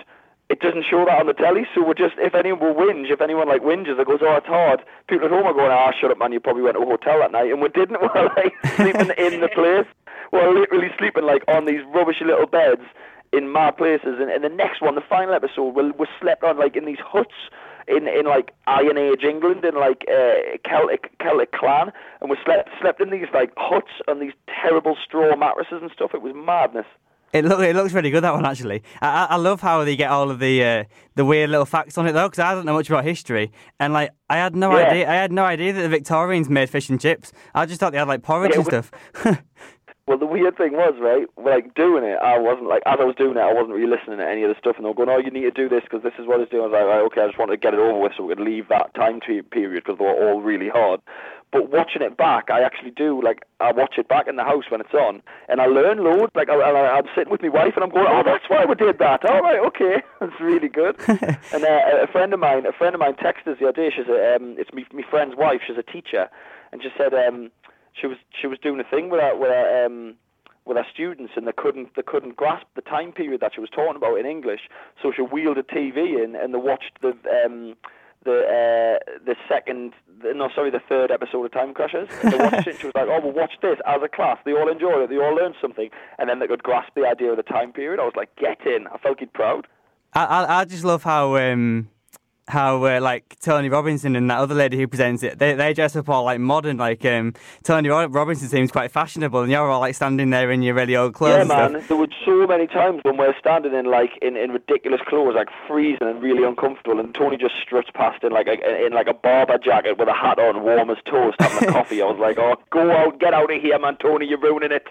It 0.50 0.62
doesn't 0.62 0.86
show 0.90 1.04
that 1.04 1.20
on 1.20 1.28
the 1.28 1.34
telly, 1.34 1.68
so 1.76 1.84
we're 1.86 1.94
just 1.94 2.16
if 2.20 2.34
anyone 2.34 2.62
will 2.62 2.74
whinge, 2.74 3.12
if 3.12 3.20
anyone 3.20 3.50
like 3.50 3.64
whinges, 3.64 4.00
it 4.00 4.08
goes, 4.08 4.20
oh, 4.22 4.38
it's 4.38 4.48
hard. 4.48 4.82
People 5.10 5.26
at 5.26 5.32
home 5.32 5.46
are 5.46 5.52
going, 5.52 5.72
ah, 5.72 5.92
shut 6.00 6.10
up, 6.10 6.20
man, 6.20 6.32
you 6.32 6.40
probably 6.40 6.62
went 6.62 6.78
to 6.78 6.84
a 6.84 6.86
hotel 6.86 7.20
that 7.20 7.34
night, 7.34 7.52
and 7.52 7.62
we 7.62 7.68
didn't. 7.68 8.00
We're 8.02 8.32
like 8.34 8.54
sleeping 8.78 9.12
in 9.18 9.42
the 9.42 9.50
place. 9.54 9.86
We're 10.32 10.58
literally 10.58 10.88
sleeping 10.98 11.26
like 11.26 11.44
on 11.50 11.66
these 11.66 11.82
rubbishy 11.94 12.24
little 12.24 12.48
beds 12.48 12.84
in 13.34 13.52
mad 13.52 13.78
places. 13.78 14.18
And, 14.20 14.30
and 14.30 14.44
the 14.44 14.50
next 14.50 14.82
one, 14.82 14.96
the 14.96 15.02
final 15.02 15.34
episode, 15.34 15.76
we 15.76 15.92
we 15.92 16.08
slept 16.22 16.44
on 16.44 16.58
like 16.58 16.76
in 16.76 16.86
these 16.86 17.00
huts 17.00 17.36
in 17.88 18.08
in 18.08 18.26
like 18.26 18.52
Iron 18.68 18.98
Age 18.98 19.24
England 19.24 19.64
in 19.66 19.76
like 19.76 20.06
uh, 20.12 20.58
Celtic 20.64 21.12
Celtic 21.20 21.52
clan, 21.52 21.92
and 22.22 22.30
we 22.30 22.38
slept 22.44 22.70
slept 22.82 23.00
in 23.02 23.10
these 23.10 23.28
like 23.34 23.52
huts 23.58 23.92
on 24.08 24.20
these 24.20 24.34
terrible 24.62 24.98
straw 25.04 25.36
mattresses 25.36 25.80
and 25.82 25.92
stuff. 25.92 26.12
It 26.14 26.22
was 26.22 26.34
madness. 26.36 26.86
It 27.34 27.44
look 27.44 27.60
it 27.60 27.76
looks 27.76 27.92
really 27.94 28.10
good 28.10 28.24
that 28.24 28.34
one 28.34 28.46
actually. 28.46 28.84
I, 29.02 29.28
I 29.32 29.36
love 29.36 29.60
how 29.60 29.84
they 29.84 29.98
get 29.98 30.10
all 30.10 30.32
of 30.32 30.40
the 30.40 30.64
uh, 30.64 30.84
the 31.16 31.26
weird 31.26 31.50
little 31.50 31.66
facts 31.66 31.98
on 31.98 32.08
it 32.08 32.14
though, 32.14 32.28
because 32.30 32.40
I 32.40 32.56
don't 32.56 32.66
know 32.66 32.74
much 32.74 32.90
about 32.90 33.04
history, 33.04 33.52
and 33.82 33.92
like 33.92 34.12
I 34.30 34.38
had 34.38 34.56
no 34.56 34.72
Yeah. 34.72 34.88
idea 34.88 35.10
I 35.10 35.16
had 35.16 35.32
no 35.34 35.44
idea 35.44 35.74
that 35.74 35.82
the 35.82 35.90
Victorians 35.90 36.50
made 36.50 36.70
fish 36.70 36.90
and 36.90 37.00
chips. 37.00 37.34
I 37.54 37.66
just 37.66 37.82
thought 37.82 37.92
they 37.92 37.98
had 37.98 38.08
like 38.08 38.24
porridge 38.24 38.52
Yeah, 38.52 38.58
and 38.60 38.66
stuff. 38.66 38.92
Well, 40.08 40.18
the 40.18 40.26
weird 40.26 40.56
thing 40.56 40.72
was, 40.72 40.96
right, 41.02 41.28
like 41.36 41.76
doing 41.76 42.06
it, 42.06 42.18
I 42.24 42.40
wasn't 42.40 42.70
like, 42.70 42.82
as 42.86 42.96
I 42.98 43.04
was 43.04 43.16
doing 43.18 43.36
it, 43.36 43.42
I 43.44 43.52
wasn't 43.52 43.76
really 43.76 43.92
listening 43.92 44.20
to 44.20 44.26
any 44.26 44.42
of 44.44 44.50
the 44.50 44.56
stuff, 44.58 44.78
and 44.78 44.86
they 44.86 44.88
were 44.88 44.96
going, 44.96 45.10
oh, 45.10 45.18
you 45.18 45.30
need 45.30 45.42
to 45.42 45.52
do 45.52 45.68
this 45.68 45.84
because 45.84 46.02
this 46.02 46.14
is 46.18 46.26
what 46.26 46.40
it's 46.40 46.50
doing. 46.50 46.64
I 46.64 46.68
was 46.68 47.12
like, 47.12 47.12
okay, 47.12 47.22
I 47.24 47.28
just 47.28 47.38
wanted 47.38 47.60
to 47.60 47.66
get 47.66 47.74
it 47.74 47.80
over 47.82 48.00
with 48.00 48.14
so 48.16 48.24
we 48.24 48.34
could 48.34 48.44
leave 48.44 48.70
that 48.70 48.94
time 48.96 49.20
period 49.20 49.52
because 49.52 50.00
they 50.00 50.06
were 50.06 50.16
all 50.16 50.40
really 50.40 50.70
hard. 50.70 51.02
But 51.52 51.72
watching 51.72 52.02
it 52.02 52.16
back, 52.16 52.50
I 52.50 52.62
actually 52.62 52.92
do, 52.92 53.22
like, 53.22 53.44
I 53.60 53.74
watch 53.74 53.96
it 53.98 54.08
back 54.08 54.30
in 54.30 54.38
the 54.38 54.46
house 54.46 54.66
when 54.70 54.80
it's 54.80 54.94
on, 54.94 55.22
and 55.50 55.60
I 55.60 55.66
learn 55.66 56.02
loads. 56.02 56.32
Like, 56.36 56.48
I, 56.48 56.56
I, 56.56 56.98
I'm 56.98 57.08
sitting 57.14 57.32
with 57.32 57.42
my 57.42 57.50
wife, 57.50 57.74
and 57.76 57.84
I'm 57.84 57.90
going, 57.90 58.08
oh, 58.08 58.24
that's 58.24 58.48
why 58.48 58.64
we 58.64 58.76
did 58.76 59.00
that. 59.00 59.26
All 59.26 59.42
right, 59.42 59.60
okay, 59.60 60.04
that's 60.22 60.40
really 60.40 60.70
good. 60.70 60.96
and 61.08 61.66
uh, 61.66 62.04
a 62.04 62.08
friend 62.08 62.34
of 62.34 62.40
mine, 62.40 62.66
a 62.66 62.72
friend 62.72 62.96
of 62.96 63.00
mine 63.00 63.16
texted 63.16 63.52
us 63.52 63.60
the 63.60 63.68
other 63.68 63.90
day. 63.90 63.92
She's 63.94 64.08
a, 64.08 64.36
um, 64.36 64.56
it's 64.58 64.72
me, 64.72 64.86
my 64.94 65.04
friend's 65.10 65.36
wife. 65.36 65.60
She's 65.68 65.78
a 65.78 65.84
teacher, 65.84 66.30
and 66.72 66.82
she 66.82 66.90
said, 66.98 67.14
um, 67.14 67.52
she 68.00 68.08
was 68.08 68.18
she 68.40 68.48
was 68.48 68.60
doing 68.60 68.80
a 68.80 68.84
thing 68.84 69.10
with 69.10 69.22
her, 69.22 69.36
with 69.36 69.50
her, 69.50 69.86
um, 69.86 70.16
with 70.66 70.78
her 70.78 70.86
students, 70.94 71.34
and 71.36 71.48
they 71.48 71.52
couldn't 71.52 71.96
they 71.96 72.02
couldn't 72.02 72.36
grasp 72.36 72.68
the 72.76 72.82
time 72.82 73.12
period 73.12 73.42
that 73.42 73.54
she 73.56 73.62
was 73.62 73.70
talking 73.70 73.96
about 73.96 74.20
in 74.20 74.26
English. 74.26 74.62
So 75.02 75.12
she 75.16 75.22
wheeled 75.22 75.58
a 75.58 75.64
TV 75.64 76.24
in, 76.24 76.36
and 76.36 76.54
they 76.54 76.58
watched 76.60 77.00
the 77.02 77.10
um, 77.46 77.76
the 78.24 78.40
uh, 78.44 79.14
the 79.26 79.36
second 79.48 79.94
no 80.24 80.50
sorry 80.54 80.72
the 80.72 80.82
third 80.88 81.12
episode 81.12 81.46
of 81.46 81.52
Time 81.52 81.74
Crashers. 81.74 82.10
They 82.22 82.38
watched 82.38 82.68
it. 82.68 82.80
She 82.80 82.88
was 82.88 82.96
like, 82.96 83.08
oh 83.08 83.20
well, 83.22 83.32
watch 83.32 83.54
this 83.62 83.78
as 83.86 84.02
a 84.04 84.10
class. 84.10 84.38
They 84.46 84.52
all 84.54 84.70
enjoyed 84.70 85.02
it. 85.04 85.10
They 85.10 85.18
all 85.18 85.36
learned 85.36 85.56
something, 85.62 85.90
and 86.20 86.30
then 86.30 86.40
they 86.40 86.48
could 86.48 86.64
grasp 86.64 86.94
the 86.96 87.06
idea 87.06 87.32
of 87.32 87.38
the 87.38 87.44
time 87.44 87.72
period. 87.72 88.00
I 88.00 88.04
was 88.04 88.16
like, 88.16 88.36
get 88.36 88.66
in. 88.66 88.88
I 88.88 88.98
felt 88.98 89.22
it 89.22 89.34
proud. 89.34 89.68
I, 90.14 90.26
I 90.26 90.60
I 90.62 90.66
just 90.66 90.84
love 90.84 91.04
how 91.04 91.36
um 91.38 91.90
how 92.48 92.84
uh, 92.86 93.02
like 93.02 93.38
Tony 93.40 93.70
Robinson 93.70 94.16
and 94.16 94.30
that 94.30 94.40
other 94.40 94.56
lady 94.56 94.78
who 94.78 94.88
presents 94.88 95.22
it 95.22 95.38
they 95.38 95.54
they 95.54 95.74
dress 95.74 95.96
up 95.96 96.08
all 96.08 96.24
like 96.24 96.40
modern 96.40 96.78
like 96.78 97.04
um 97.06 97.34
Tony 97.64 97.90
Ro- 97.90 98.08
Robinson 98.08 98.48
seems 98.48 98.72
quite 98.72 98.92
fashionable 98.92 99.42
and 99.42 99.52
you're 99.52 99.70
all 99.70 99.82
like 99.82 99.96
standing 99.96 100.30
there 100.30 100.50
in 100.52 100.62
your 100.62 100.76
really 100.76 100.96
old 100.96 101.14
clothes. 101.14 101.48
Yeah, 101.48 101.68
man. 101.70 101.84
There 101.88 101.98
were 101.98 102.08
so 102.26 102.48
many 102.48 102.68
times 102.68 103.02
when 103.04 103.18
we're 103.18 103.38
standing 103.38 103.74
in 103.74 103.86
like 103.86 104.12
in, 104.22 104.38
in 104.38 104.52
ridiculous 104.52 105.02
clothes, 105.08 105.36
like 105.36 105.50
freezing 105.68 106.08
and 106.08 106.22
really 106.22 106.44
uncomfortable, 106.44 107.00
and 107.00 107.14
Tony 107.14 107.38
just 107.38 107.56
struts 107.62 107.90
past 107.94 108.24
in 108.24 108.32
like 108.32 108.48
a, 108.48 108.86
in 108.86 108.94
like 108.94 109.08
a 109.08 109.14
Barbour 109.14 109.58
jacket 109.58 109.98
with 109.98 110.08
a 110.08 110.14
hat 110.14 110.40
on, 110.40 110.64
warm 110.64 110.90
as 110.90 110.98
toast, 111.06 111.36
having 111.40 111.70
a 111.70 111.72
coffee. 111.78 112.02
I 112.02 112.06
was 112.06 112.20
like, 112.20 112.38
oh, 112.38 112.56
go 112.70 112.92
out, 112.92 113.20
get 113.20 113.34
out 113.34 113.52
of 113.54 113.62
here, 113.62 113.78
man, 113.80 113.98
Tony, 113.98 114.26
you're 114.28 114.40
ruining 114.40 114.72
it. 114.72 114.88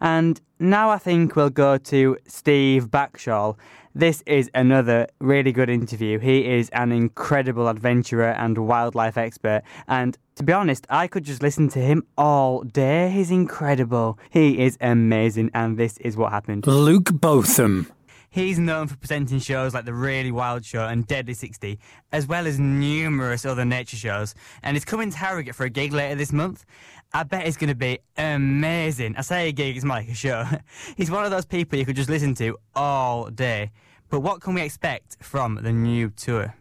And 0.00 0.40
now 0.58 0.90
I 0.90 0.98
think 0.98 1.36
we'll 1.36 1.50
go 1.50 1.78
to 1.78 2.18
Steve 2.26 2.88
Backshall. 2.88 3.56
This 3.96 4.22
is 4.26 4.50
another 4.54 5.06
really 5.20 5.52
good 5.52 5.70
interview. 5.70 6.18
He 6.18 6.44
is 6.44 6.68
an 6.74 6.92
incredible 6.92 7.66
adventurer 7.66 8.32
and 8.32 8.58
wildlife 8.58 9.16
expert. 9.16 9.62
And 9.88 10.18
to 10.34 10.42
be 10.42 10.52
honest, 10.52 10.86
I 10.90 11.06
could 11.06 11.24
just 11.24 11.42
listen 11.42 11.70
to 11.70 11.78
him 11.78 12.06
all 12.18 12.60
day. 12.60 13.08
He's 13.08 13.30
incredible. 13.30 14.18
He 14.28 14.62
is 14.62 14.76
amazing. 14.82 15.50
And 15.54 15.78
this 15.78 15.96
is 15.96 16.14
what 16.14 16.30
happened. 16.30 16.66
Luke 16.66 17.08
Botham. 17.10 17.90
He's 18.28 18.58
known 18.58 18.86
for 18.86 18.98
presenting 18.98 19.38
shows 19.38 19.72
like 19.72 19.86
The 19.86 19.94
Really 19.94 20.30
Wild 20.30 20.62
Show 20.62 20.84
and 20.86 21.06
Deadly 21.06 21.32
60, 21.32 21.78
as 22.12 22.26
well 22.26 22.46
as 22.46 22.60
numerous 22.60 23.46
other 23.46 23.64
nature 23.64 23.96
shows. 23.96 24.34
And 24.62 24.76
he's 24.76 24.84
coming 24.84 25.10
to 25.10 25.16
Harrogate 25.16 25.54
for 25.54 25.64
a 25.64 25.70
gig 25.70 25.94
later 25.94 26.16
this 26.16 26.34
month. 26.34 26.66
I 27.14 27.22
bet 27.22 27.46
it's 27.46 27.56
going 27.56 27.70
to 27.70 27.74
be 27.74 28.00
amazing. 28.18 29.16
I 29.16 29.22
say 29.22 29.48
a 29.48 29.52
gig, 29.52 29.74
it's 29.74 29.86
more 29.86 29.96
like 29.96 30.10
a 30.10 30.14
show. 30.14 30.44
He's 30.98 31.10
one 31.10 31.24
of 31.24 31.30
those 31.30 31.46
people 31.46 31.78
you 31.78 31.86
could 31.86 31.96
just 31.96 32.10
listen 32.10 32.34
to 32.34 32.58
all 32.74 33.30
day. 33.30 33.70
But 34.08 34.20
what 34.20 34.40
can 34.40 34.54
we 34.54 34.62
expect 34.62 35.16
from 35.22 35.56
the 35.62 35.72
new 35.72 36.10
tour? 36.10 36.54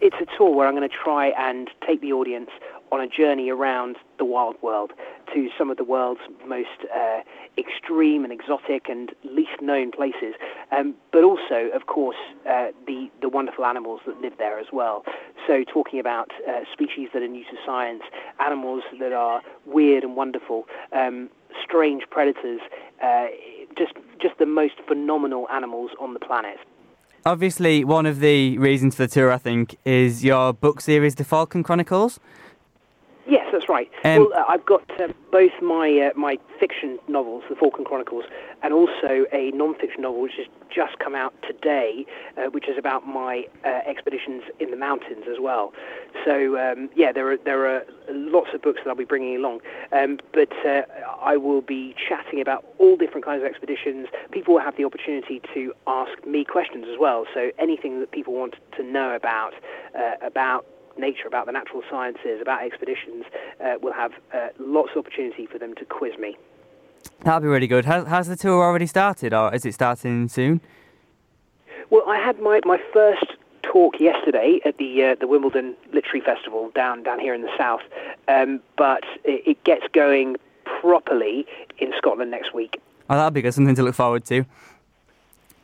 it's 0.00 0.16
a 0.20 0.36
tour 0.36 0.54
where 0.54 0.66
I'm 0.68 0.74
going 0.74 0.88
to 0.88 0.94
try 0.94 1.28
and 1.28 1.70
take 1.86 2.00
the 2.00 2.12
audience 2.12 2.50
on 2.92 3.00
a 3.00 3.08
journey 3.08 3.50
around 3.50 3.96
the 4.18 4.24
wild 4.24 4.56
world 4.62 4.92
to 5.34 5.48
some 5.58 5.70
of 5.70 5.76
the 5.76 5.84
world's 5.84 6.20
most 6.46 6.86
uh, 6.94 7.20
extreme 7.58 8.22
and 8.22 8.32
exotic 8.32 8.88
and 8.88 9.10
least 9.24 9.60
known 9.60 9.90
places, 9.90 10.34
um, 10.70 10.94
but 11.10 11.24
also, 11.24 11.68
of 11.74 11.86
course, 11.86 12.16
uh, 12.48 12.68
the, 12.86 13.10
the 13.20 13.28
wonderful 13.28 13.64
animals 13.64 14.00
that 14.06 14.20
live 14.20 14.34
there 14.38 14.58
as 14.58 14.66
well. 14.72 15.04
So, 15.46 15.64
talking 15.64 15.98
about 15.98 16.30
uh, 16.48 16.60
species 16.72 17.08
that 17.12 17.22
are 17.22 17.28
new 17.28 17.44
to 17.44 17.56
science, 17.64 18.02
animals 18.38 18.84
that 19.00 19.12
are 19.12 19.42
weird 19.64 20.04
and 20.04 20.14
wonderful, 20.14 20.66
um, 20.92 21.28
strange 21.62 22.04
predators, 22.08 22.60
uh, 23.02 23.26
just, 23.76 23.92
just 24.20 24.38
the 24.38 24.46
most 24.46 24.74
phenomenal 24.86 25.46
animals 25.50 25.90
on 26.00 26.14
the 26.14 26.20
planet. 26.20 26.58
Obviously, 27.24 27.84
one 27.84 28.06
of 28.06 28.20
the 28.20 28.56
reasons 28.58 28.94
for 28.94 29.02
the 29.02 29.08
tour, 29.08 29.32
I 29.32 29.38
think, 29.38 29.76
is 29.84 30.24
your 30.24 30.52
book 30.52 30.80
series, 30.80 31.16
The 31.16 31.24
Falcon 31.24 31.64
Chronicles. 31.64 32.20
Yes, 33.28 33.46
that's 33.52 33.68
right. 33.68 33.90
Um, 34.04 34.28
well, 34.30 34.32
uh, 34.36 34.44
I've 34.48 34.64
got 34.64 34.88
uh, 35.00 35.08
both 35.32 35.50
my 35.60 36.10
uh, 36.10 36.18
my 36.18 36.38
fiction 36.60 36.98
novels, 37.08 37.42
The 37.48 37.56
Falcon 37.56 37.84
Chronicles, 37.84 38.24
and 38.62 38.72
also 38.72 39.26
a 39.32 39.50
non-fiction 39.50 40.02
novel 40.02 40.22
which 40.22 40.34
has 40.38 40.46
just 40.72 40.98
come 41.00 41.16
out 41.16 41.34
today, 41.42 42.06
uh, 42.36 42.42
which 42.50 42.68
is 42.68 42.78
about 42.78 43.06
my 43.06 43.44
uh, 43.64 43.80
expeditions 43.84 44.44
in 44.60 44.70
the 44.70 44.76
mountains 44.76 45.24
as 45.28 45.38
well. 45.40 45.72
So 46.24 46.56
um, 46.56 46.88
yeah, 46.94 47.10
there 47.10 47.32
are 47.32 47.36
there 47.36 47.66
are 47.66 47.84
lots 48.10 48.50
of 48.54 48.62
books 48.62 48.80
that 48.84 48.90
I'll 48.90 48.96
be 48.96 49.04
bringing 49.04 49.34
along, 49.34 49.60
um, 49.90 50.20
but 50.32 50.52
uh, 50.64 50.82
I 51.20 51.36
will 51.36 51.62
be 51.62 51.96
chatting 52.08 52.40
about 52.40 52.64
all 52.78 52.96
different 52.96 53.24
kinds 53.24 53.42
of 53.42 53.48
expeditions. 53.48 54.06
People 54.30 54.54
will 54.54 54.62
have 54.62 54.76
the 54.76 54.84
opportunity 54.84 55.42
to 55.52 55.74
ask 55.88 56.24
me 56.24 56.44
questions 56.44 56.86
as 56.88 56.98
well. 57.00 57.24
So 57.34 57.50
anything 57.58 57.98
that 58.00 58.12
people 58.12 58.34
want 58.34 58.54
to 58.76 58.84
know 58.84 59.16
about 59.16 59.54
about 60.22 60.64
nature, 60.98 61.26
about 61.26 61.46
the 61.46 61.52
natural 61.52 61.82
sciences, 61.90 62.40
about 62.40 62.62
expeditions, 62.62 63.24
uh, 63.64 63.74
will 63.80 63.92
have 63.92 64.12
uh, 64.34 64.48
lots 64.58 64.90
of 64.92 64.98
opportunity 64.98 65.46
for 65.46 65.58
them 65.58 65.74
to 65.74 65.84
quiz 65.84 66.18
me. 66.18 66.36
That'll 67.22 67.40
be 67.40 67.48
really 67.48 67.66
good. 67.66 67.84
Has, 67.84 68.06
has 68.06 68.28
the 68.28 68.36
tour 68.36 68.62
already 68.62 68.86
started, 68.86 69.32
or 69.32 69.54
is 69.54 69.64
it 69.64 69.74
starting 69.74 70.28
soon? 70.28 70.60
Well, 71.90 72.08
I 72.08 72.18
had 72.18 72.40
my, 72.40 72.60
my 72.64 72.80
first 72.92 73.26
talk 73.62 74.00
yesterday 74.00 74.60
at 74.64 74.78
the 74.78 75.04
uh, 75.04 75.14
the 75.18 75.26
Wimbledon 75.26 75.76
Literary 75.92 76.20
Festival 76.20 76.70
down 76.74 77.02
down 77.02 77.18
here 77.20 77.34
in 77.34 77.42
the 77.42 77.50
south, 77.56 77.82
um, 78.28 78.60
but 78.76 79.04
it, 79.24 79.42
it 79.46 79.64
gets 79.64 79.84
going 79.92 80.36
properly 80.64 81.46
in 81.78 81.92
Scotland 81.96 82.30
next 82.30 82.54
week. 82.54 82.80
Oh, 83.08 83.14
that'll 83.14 83.30
be 83.30 83.42
good. 83.42 83.54
Something 83.54 83.74
to 83.76 83.82
look 83.82 83.94
forward 83.94 84.24
to. 84.26 84.44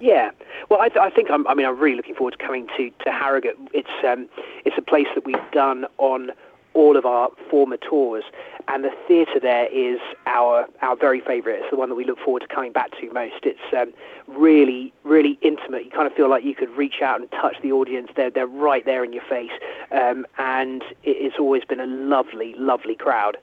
Yeah, 0.03 0.33
well, 0.69 0.81
I, 0.81 0.91
I 1.01 1.11
think 1.11 1.31
I'm, 1.31 1.47
I 1.47 1.55
mean 1.55 1.65
I'm 1.65 1.79
really 1.79 1.95
looking 1.95 2.17
forward 2.17 2.33
to 2.33 2.45
coming 2.45 2.67
to, 2.77 2.91
to 3.05 3.13
Harrogate. 3.13 3.55
It's 3.73 3.89
um, 4.05 4.29
it's 4.65 4.77
a 4.77 4.83
place 4.83 5.07
that 5.15 5.25
we've 5.25 5.37
done 5.53 5.87
on 5.99 6.33
all 6.75 6.97
of 6.97 7.07
our 7.07 7.31
former 7.49 7.77
tours, 7.77 8.25
and 8.67 8.83
the 8.83 8.91
theatre 9.07 9.39
there 9.41 9.67
is 9.73 10.01
our 10.27 10.67
our 10.81 10.97
very 10.97 11.21
favourite. 11.21 11.61
It's 11.61 11.71
the 11.71 11.77
one 11.77 11.89
that 11.89 11.95
we 11.95 12.05
look 12.05 12.19
forward 12.19 12.41
to 12.41 12.49
coming 12.49 12.73
back 12.73 12.91
to 12.99 13.13
most. 13.13 13.45
It's 13.45 13.61
um, 13.79 13.93
really 14.27 14.93
really 15.05 15.39
intimate. 15.41 15.85
You 15.85 15.93
kind 15.93 16.09
of 16.09 16.15
feel 16.15 16.29
like 16.29 16.43
you 16.43 16.57
could 16.57 16.71
reach 16.71 17.01
out 17.01 17.21
and 17.21 17.31
touch 17.31 17.55
the 17.63 17.71
audience. 17.71 18.11
They're 18.17 18.31
they're 18.31 18.49
right 18.49 18.85
there 18.85 19.05
in 19.05 19.13
your 19.13 19.25
face, 19.31 19.53
um, 19.93 20.27
and 20.37 20.83
it, 21.05 21.17
it's 21.21 21.37
always 21.39 21.65
been 21.65 21.79
a 21.79 21.87
lovely 21.87 22.57
lovely 22.59 22.97
crowd. 22.97 23.37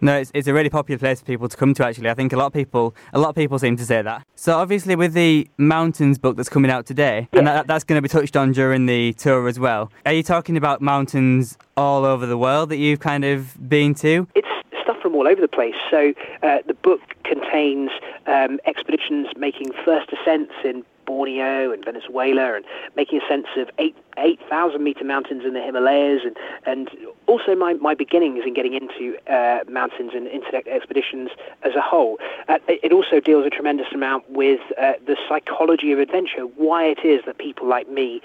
No, 0.00 0.16
it's, 0.18 0.30
it's 0.34 0.46
a 0.48 0.52
really 0.54 0.68
popular 0.68 0.98
place 0.98 1.20
for 1.20 1.26
people 1.26 1.48
to 1.48 1.56
come 1.56 1.74
to. 1.74 1.86
Actually, 1.86 2.10
I 2.10 2.14
think 2.14 2.32
a 2.32 2.36
lot 2.36 2.46
of 2.46 2.52
people 2.52 2.94
a 3.12 3.18
lot 3.18 3.30
of 3.30 3.34
people 3.34 3.58
seem 3.58 3.76
to 3.76 3.84
say 3.84 4.02
that. 4.02 4.26
So 4.34 4.56
obviously, 4.58 4.94
with 4.96 5.14
the 5.14 5.48
mountains 5.58 6.18
book 6.18 6.36
that's 6.36 6.48
coming 6.48 6.70
out 6.70 6.86
today, 6.86 7.28
Yeah. 7.32 7.38
and 7.38 7.46
that, 7.48 7.66
that's 7.66 7.84
going 7.84 7.96
to 7.98 8.02
be 8.02 8.08
touched 8.08 8.36
on 8.36 8.52
during 8.52 8.86
the 8.86 9.12
tour 9.14 9.48
as 9.48 9.58
well. 9.58 9.90
Are 10.04 10.12
you 10.12 10.22
talking 10.22 10.56
about 10.56 10.80
mountains 10.80 11.56
all 11.76 12.04
over 12.04 12.26
the 12.26 12.38
world 12.38 12.68
that 12.70 12.76
you've 12.76 13.00
kind 13.00 13.24
of 13.24 13.68
been 13.68 13.94
to? 13.96 14.26
It's 14.34 14.46
stuff 14.82 14.98
from 15.02 15.14
all 15.14 15.26
over 15.26 15.40
the 15.40 15.48
place. 15.48 15.74
So 15.90 16.12
uh, 16.42 16.58
the 16.66 16.74
book 16.74 17.00
contains 17.24 17.90
um, 18.26 18.60
expeditions 18.66 19.26
making 19.36 19.72
first 19.84 20.08
ascents 20.12 20.52
in 20.64 20.84
Borneo 21.06 21.72
and 21.72 21.84
Venezuela, 21.84 22.54
and 22.54 22.64
making 22.96 23.20
a 23.22 23.28
sense 23.28 23.46
of 23.56 23.70
eight 23.78 23.96
eight 24.18 24.40
thousand 24.48 24.82
meter 24.82 25.04
mountains 25.04 25.44
in 25.44 25.54
the 25.54 25.62
Himalayas, 25.62 26.22
and 26.24 26.36
and 26.66 26.90
also 27.26 27.54
my, 27.54 27.74
my 27.74 27.94
beginnings 27.94 28.44
in 28.46 28.54
getting 28.54 28.74
into 28.74 29.16
uh, 29.32 29.60
mountains 29.68 30.12
and 30.14 30.26
into 30.26 30.54
expeditions 30.68 31.30
as 31.62 31.74
a 31.74 31.80
whole. 31.80 32.18
Uh, 32.48 32.58
it 32.68 32.80
it 32.82 32.92
also 32.92 33.20
deals 33.20 33.46
a 33.46 33.50
tremendous 33.50 33.88
amount 33.92 34.28
with 34.30 34.60
uh, 34.78 34.92
the 35.06 35.16
psychology 35.28 35.92
of 35.92 35.98
adventure, 35.98 36.42
why 36.42 36.84
it 36.84 37.04
is 37.04 37.24
that 37.26 37.38
people 37.38 37.66
like 37.66 37.88
me 37.88 38.20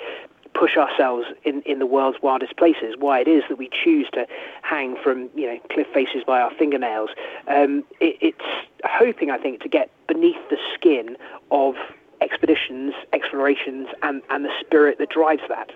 push 0.54 0.78
ourselves 0.78 1.26
in, 1.44 1.62
in 1.62 1.80
the 1.80 1.86
world's 1.86 2.22
wildest 2.22 2.58
places, 2.58 2.96
why 3.00 3.20
it 3.20 3.28
is 3.28 3.44
that 3.50 3.58
we 3.58 3.70
choose 3.70 4.08
to 4.14 4.28
hang 4.62 4.96
from 5.02 5.30
you 5.36 5.48
know 5.48 5.60
cliff 5.72 5.88
faces 5.94 6.24
by 6.26 6.40
our 6.42 6.52
fingernails. 6.56 7.10
Um, 7.48 7.84
it, 8.00 8.18
it's 8.22 8.68
hoping, 8.86 9.30
I 9.32 9.38
think, 9.38 9.62
to 9.62 9.70
get 9.70 9.90
beneath 10.08 10.50
the 10.50 10.58
skin 10.74 11.18
of 11.52 11.76
expeditions, 12.22 12.94
explorations, 13.14 13.88
and, 14.04 14.22
and 14.30 14.46
the 14.46 14.52
spirit 14.66 14.98
that 15.00 15.10
drives 15.10 15.42
that. 15.50 15.72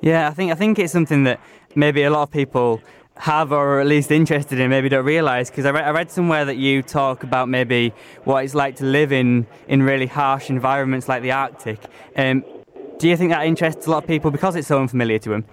Yeah, 0.00 0.28
I 0.28 0.32
think 0.32 0.52
I 0.52 0.54
think 0.54 0.78
it's 0.78 0.92
something 0.92 1.24
that 1.24 1.40
maybe 1.74 2.02
a 2.02 2.10
lot 2.10 2.22
of 2.22 2.30
people 2.30 2.82
have 3.18 3.50
or 3.50 3.80
at 3.80 3.86
least 3.86 4.10
interested 4.10 4.60
in 4.60 4.68
maybe 4.68 4.90
don't 4.90 5.04
realise 5.04 5.48
because 5.48 5.64
I, 5.64 5.70
re- 5.70 5.80
I 5.80 5.90
read 5.90 6.10
somewhere 6.10 6.44
that 6.44 6.56
you 6.56 6.82
talk 6.82 7.22
about 7.22 7.48
maybe 7.48 7.94
what 8.24 8.44
it's 8.44 8.54
like 8.54 8.76
to 8.76 8.84
live 8.84 9.10
in 9.10 9.46
in 9.68 9.82
really 9.82 10.06
harsh 10.06 10.50
environments 10.50 11.08
like 11.08 11.22
the 11.22 11.32
Arctic. 11.32 11.80
Um, 12.14 12.44
do 12.98 13.08
you 13.08 13.16
think 13.16 13.30
that 13.30 13.46
interests 13.46 13.86
a 13.86 13.90
lot 13.90 14.02
of 14.02 14.06
people 14.06 14.30
because 14.30 14.56
it's 14.56 14.68
so 14.68 14.80
unfamiliar 14.80 15.18
to 15.20 15.28
them? 15.30 15.44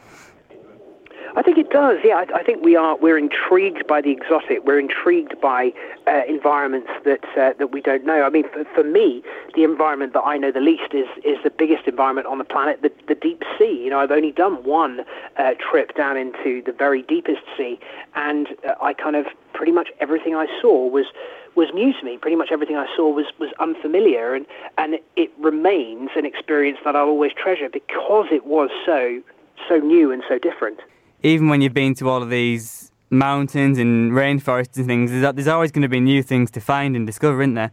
I 1.36 1.42
think 1.42 1.58
it 1.58 1.72
does. 1.72 1.98
Yeah, 2.04 2.16
I, 2.18 2.40
I 2.40 2.44
think 2.44 2.64
we 2.64 2.76
are. 2.76 2.96
We're 2.96 3.18
intrigued 3.18 3.88
by 3.88 4.02
the 4.02 4.12
exotic. 4.12 4.64
We're 4.66 4.80
intrigued 4.80 5.42
by 5.42 5.74
uh, 6.06 6.22
environments 6.28 6.90
that 7.06 7.24
uh, 7.36 7.54
that 7.58 7.72
we 7.72 7.82
don't 7.82 8.06
know. 8.06 8.22
I 8.22 8.30
mean, 8.30 8.48
for, 8.50 8.64
for 8.76 8.84
me, 8.84 9.24
the 9.56 9.64
environment 9.64 10.14
that 10.14 10.22
I 10.22 10.38
know 10.38 10.52
the 10.52 10.62
least 10.62 10.94
is 10.94 11.08
is 11.24 11.38
the 11.44 11.50
biggest 11.50 11.88
environment 11.88 12.28
on 12.28 12.38
the 12.38 12.44
planet, 12.44 12.84
the, 12.84 12.92
the 13.08 13.16
deep 13.16 13.44
sea. 13.58 13.82
You 13.84 13.90
know, 13.90 14.00
I've 14.00 14.12
only 14.12 14.32
done 14.32 14.64
one 14.64 15.06
uh, 15.38 15.56
trip 15.60 15.96
down 15.96 16.18
into 16.18 16.62
the 16.64 16.72
very 16.72 17.02
deepest 17.02 17.42
sea, 17.58 17.80
and 18.16 18.50
uh, 18.68 18.76
I 18.80 18.94
kind 18.94 19.16
of 19.16 19.26
pretty 19.54 19.72
much 19.72 19.90
everything 20.00 20.36
I 20.36 20.46
saw 20.62 20.88
was 20.88 21.08
was 21.56 21.70
new 21.74 21.94
to 21.94 22.06
me. 22.06 22.18
Pretty 22.18 22.36
much 22.36 22.50
everything 22.52 22.78
I 22.78 22.88
saw 22.96 23.10
was, 23.10 23.26
was 23.40 23.50
unfamiliar, 23.60 24.36
and, 24.36 24.46
and 24.78 25.00
it 25.16 25.32
remains 25.40 26.12
an 26.16 26.26
experience 26.26 26.78
that 26.86 26.96
I'll 26.96 27.08
always 27.08 27.32
treasure 27.34 27.70
because 27.70 28.28
it 28.32 28.46
was 28.46 28.70
so 28.86 29.22
so 29.68 29.78
new 29.78 30.12
and 30.12 30.22
so 30.28 30.38
different. 30.38 30.80
Even 31.24 31.48
when 31.48 31.62
you've 31.62 31.74
been 31.74 31.96
to 31.96 32.10
all 32.10 32.22
of 32.22 32.30
these 32.30 32.92
mountains 33.10 33.78
and 33.78 34.12
rainforests 34.12 34.76
and 34.76 34.86
things, 34.86 35.10
there's, 35.10 35.34
there's 35.34 35.48
always 35.48 35.72
going 35.72 35.84
to 35.84 35.90
be 35.90 36.02
new 36.02 36.22
things 36.22 36.52
to 36.52 36.60
find 36.60 36.98
and 36.98 37.08
discover, 37.08 37.42
isn't 37.42 37.54
there? 37.54 37.72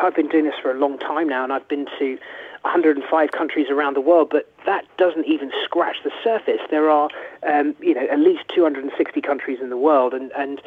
I've 0.00 0.14
been 0.14 0.28
doing 0.28 0.44
this 0.44 0.54
for 0.62 0.70
a 0.70 0.78
long 0.78 0.96
time 0.98 1.28
now, 1.28 1.42
and 1.42 1.52
I've 1.52 1.66
been 1.66 1.86
to 1.98 2.18
105 2.62 3.32
countries 3.32 3.66
around 3.70 3.96
the 3.96 4.00
world, 4.00 4.28
but 4.30 4.48
that 4.66 4.84
doesn't 4.98 5.26
even 5.26 5.50
scratch 5.64 5.96
the 6.04 6.12
surface. 6.22 6.60
There 6.70 6.88
are, 6.88 7.10
um, 7.42 7.74
you 7.80 7.92
know, 7.92 8.06
at 8.06 8.20
least 8.20 8.44
260 8.54 9.20
countries 9.20 9.58
in 9.60 9.68
the 9.68 9.76
world, 9.76 10.14
and, 10.14 10.30
and 10.32 10.62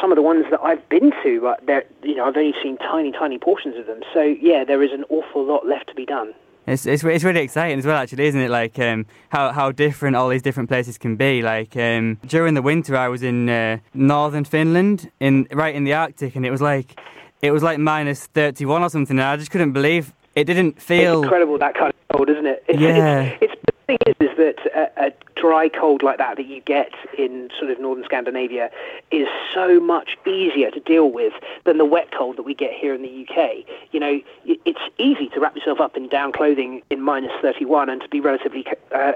some 0.00 0.12
of 0.12 0.16
the 0.16 0.22
ones 0.22 0.44
that 0.50 0.60
I've 0.62 0.86
been 0.90 1.12
to, 1.22 1.48
uh, 1.48 1.80
you 2.02 2.14
know, 2.14 2.26
I've 2.26 2.36
only 2.36 2.54
seen 2.62 2.76
tiny, 2.76 3.10
tiny 3.10 3.38
portions 3.38 3.76
of 3.76 3.86
them. 3.86 4.02
So 4.12 4.20
yeah, 4.20 4.64
there 4.64 4.82
is 4.82 4.92
an 4.92 5.04
awful 5.08 5.46
lot 5.46 5.66
left 5.66 5.88
to 5.88 5.94
be 5.94 6.04
done. 6.04 6.34
It's, 6.68 6.84
it's 6.86 7.02
it's 7.02 7.24
really 7.24 7.40
exciting 7.40 7.78
as 7.78 7.86
well, 7.86 7.96
actually, 7.96 8.26
isn't 8.26 8.40
it? 8.40 8.50
Like 8.50 8.78
um, 8.78 9.06
how 9.30 9.52
how 9.52 9.72
different 9.72 10.16
all 10.16 10.28
these 10.28 10.42
different 10.42 10.68
places 10.68 10.98
can 10.98 11.16
be. 11.16 11.42
Like 11.42 11.76
um, 11.76 12.18
during 12.26 12.54
the 12.54 12.62
winter, 12.62 12.94
I 12.96 13.08
was 13.08 13.22
in 13.22 13.48
uh, 13.48 13.78
northern 13.94 14.44
Finland, 14.44 15.10
in 15.18 15.48
right 15.52 15.74
in 15.74 15.84
the 15.84 15.94
Arctic, 15.94 16.36
and 16.36 16.44
it 16.44 16.50
was 16.50 16.60
like 16.60 17.00
it 17.40 17.52
was 17.52 17.62
like 17.62 17.78
minus 17.78 18.26
thirty 18.26 18.66
one 18.66 18.82
or 18.82 18.90
something. 18.90 19.18
And 19.18 19.26
I 19.26 19.36
just 19.36 19.50
couldn't 19.50 19.72
believe 19.72 20.12
it 20.34 20.44
didn't 20.44 20.80
feel. 20.80 21.20
It's 21.20 21.24
incredible 21.24 21.58
that 21.58 21.74
kind 21.74 21.92
of 21.92 22.16
cold, 22.16 22.28
isn't 22.28 22.46
it? 22.46 22.64
It's, 22.68 22.78
Yeah. 22.78 23.36
It's, 23.40 23.54
it's 23.54 23.77
thing 23.88 23.98
is, 24.06 24.14
is 24.20 24.36
that 24.36 24.58
a, 24.74 25.06
a 25.06 25.12
dry 25.34 25.68
cold 25.68 26.02
like 26.02 26.18
that 26.18 26.36
that 26.36 26.46
you 26.46 26.60
get 26.60 26.92
in 27.16 27.50
sort 27.58 27.70
of 27.70 27.80
northern 27.80 28.04
Scandinavia 28.04 28.70
is 29.10 29.26
so 29.54 29.80
much 29.80 30.16
easier 30.26 30.70
to 30.70 30.80
deal 30.80 31.10
with 31.10 31.32
than 31.64 31.78
the 31.78 31.86
wet 31.86 32.12
cold 32.16 32.36
that 32.36 32.42
we 32.42 32.54
get 32.54 32.72
here 32.72 32.94
in 32.94 33.02
the 33.02 33.26
UK. 33.26 33.64
You 33.90 34.00
know, 34.00 34.20
it's 34.44 34.80
easy 34.98 35.28
to 35.30 35.40
wrap 35.40 35.56
yourself 35.56 35.80
up 35.80 35.96
in 35.96 36.08
down 36.08 36.32
clothing 36.32 36.82
in 36.90 37.00
minus 37.00 37.32
31 37.40 37.88
and 37.88 38.02
to 38.02 38.08
be 38.08 38.20
relatively 38.20 38.66
uh, 38.94 39.12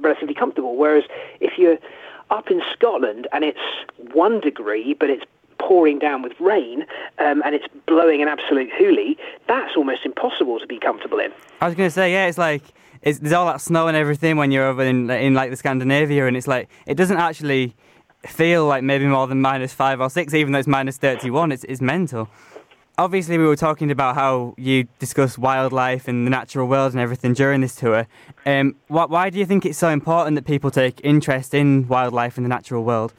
relatively 0.00 0.34
comfortable. 0.34 0.76
Whereas 0.76 1.04
if 1.40 1.58
you're 1.58 1.78
up 2.30 2.50
in 2.50 2.62
Scotland 2.72 3.26
and 3.32 3.44
it's 3.44 3.58
one 4.12 4.40
degree, 4.40 4.94
but 4.94 5.10
it's 5.10 5.24
pouring 5.58 5.98
down 5.98 6.22
with 6.22 6.32
rain 6.40 6.82
um, 7.18 7.42
and 7.44 7.54
it's 7.56 7.66
blowing 7.86 8.22
an 8.22 8.28
absolute 8.28 8.70
hoolie, 8.72 9.16
that's 9.48 9.76
almost 9.76 10.04
impossible 10.04 10.60
to 10.60 10.66
be 10.66 10.78
comfortable 10.78 11.18
in. 11.18 11.32
I 11.60 11.66
was 11.66 11.74
going 11.74 11.88
to 11.88 11.94
say, 11.94 12.12
yeah, 12.12 12.26
it's 12.26 12.38
like 12.38 12.62
it's, 13.02 13.18
there's 13.18 13.32
all 13.32 13.46
that 13.46 13.60
snow 13.60 13.88
and 13.88 13.96
everything 13.96 14.36
when 14.36 14.50
you're 14.52 14.66
over 14.66 14.82
in 14.82 15.10
in 15.10 15.34
like 15.34 15.50
the 15.50 15.56
Scandinavia, 15.56 16.26
and 16.26 16.36
it's 16.36 16.48
like 16.48 16.68
it 16.86 16.96
doesn't 16.96 17.18
actually 17.18 17.74
feel 18.26 18.66
like 18.66 18.82
maybe 18.84 19.06
more 19.06 19.26
than 19.26 19.40
minus 19.40 19.72
five 19.72 20.00
or 20.00 20.08
six, 20.08 20.32
even 20.34 20.52
though 20.52 20.58
it's 20.60 20.68
minus 20.68 20.96
thirty 20.96 21.30
one. 21.30 21.52
It's 21.52 21.64
it's 21.64 21.80
mental. 21.80 22.28
obviously, 22.98 23.38
we 23.38 23.44
were 23.44 23.56
talking 23.56 23.90
about 23.90 24.14
how 24.14 24.54
you 24.56 24.86
discuss 24.98 25.38
wildlife 25.38 26.08
and 26.08 26.26
the 26.26 26.30
natural 26.30 26.68
world 26.68 26.92
and 26.92 27.00
everything 27.00 27.32
during 27.32 27.60
this 27.60 27.74
tour. 27.74 28.06
Um, 28.46 28.76
wh- 28.88 29.10
why 29.10 29.30
do 29.30 29.38
you 29.38 29.46
think 29.46 29.64
it's 29.66 29.78
so 29.78 29.88
important 29.88 30.34
that 30.36 30.46
people 30.46 30.70
take 30.70 31.00
interest 31.04 31.54
in 31.54 31.88
wildlife 31.88 32.36
and 32.36 32.44
the 32.44 32.48
natural 32.48 32.84
world? 32.84 33.12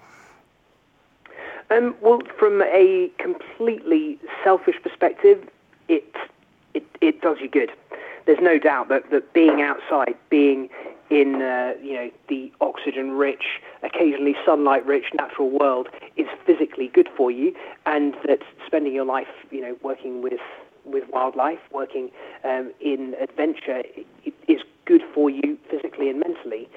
Um, 1.69 1.95
well, 2.01 2.21
from 2.37 2.61
a 2.61 3.11
completely 3.17 4.19
selfish 4.43 4.75
perspective, 4.83 5.47
it, 5.87 6.05
it 6.73 6.85
it 7.01 7.21
does 7.21 7.37
you 7.41 7.49
good. 7.49 7.71
There's 8.25 8.41
no 8.41 8.57
doubt 8.57 8.89
that, 8.89 9.09
that 9.11 9.33
being 9.33 9.61
outside, 9.61 10.15
being 10.29 10.69
in 11.09 11.41
uh, 11.41 11.73
you 11.81 11.93
know 11.93 12.09
the 12.29 12.51
oxygen-rich, 12.61 13.61
occasionally 13.83 14.35
sunlight-rich 14.45 15.05
natural 15.13 15.49
world 15.49 15.89
is 16.15 16.27
physically 16.45 16.87
good 16.87 17.09
for 17.15 17.29
you, 17.29 17.53
and 17.85 18.15
that 18.25 18.39
spending 18.65 18.93
your 18.93 19.05
life 19.05 19.27
you 19.51 19.61
know 19.61 19.77
working 19.83 20.21
with 20.21 20.39
with 20.85 21.03
wildlife, 21.09 21.59
working 21.71 22.09
um, 22.43 22.71
in 22.81 23.15
adventure 23.21 23.83
is 24.47 24.61
good 24.85 25.01
for 25.13 25.29
you 25.29 25.57
physically 25.69 26.09
and 26.09 26.19
mentally. 26.19 26.67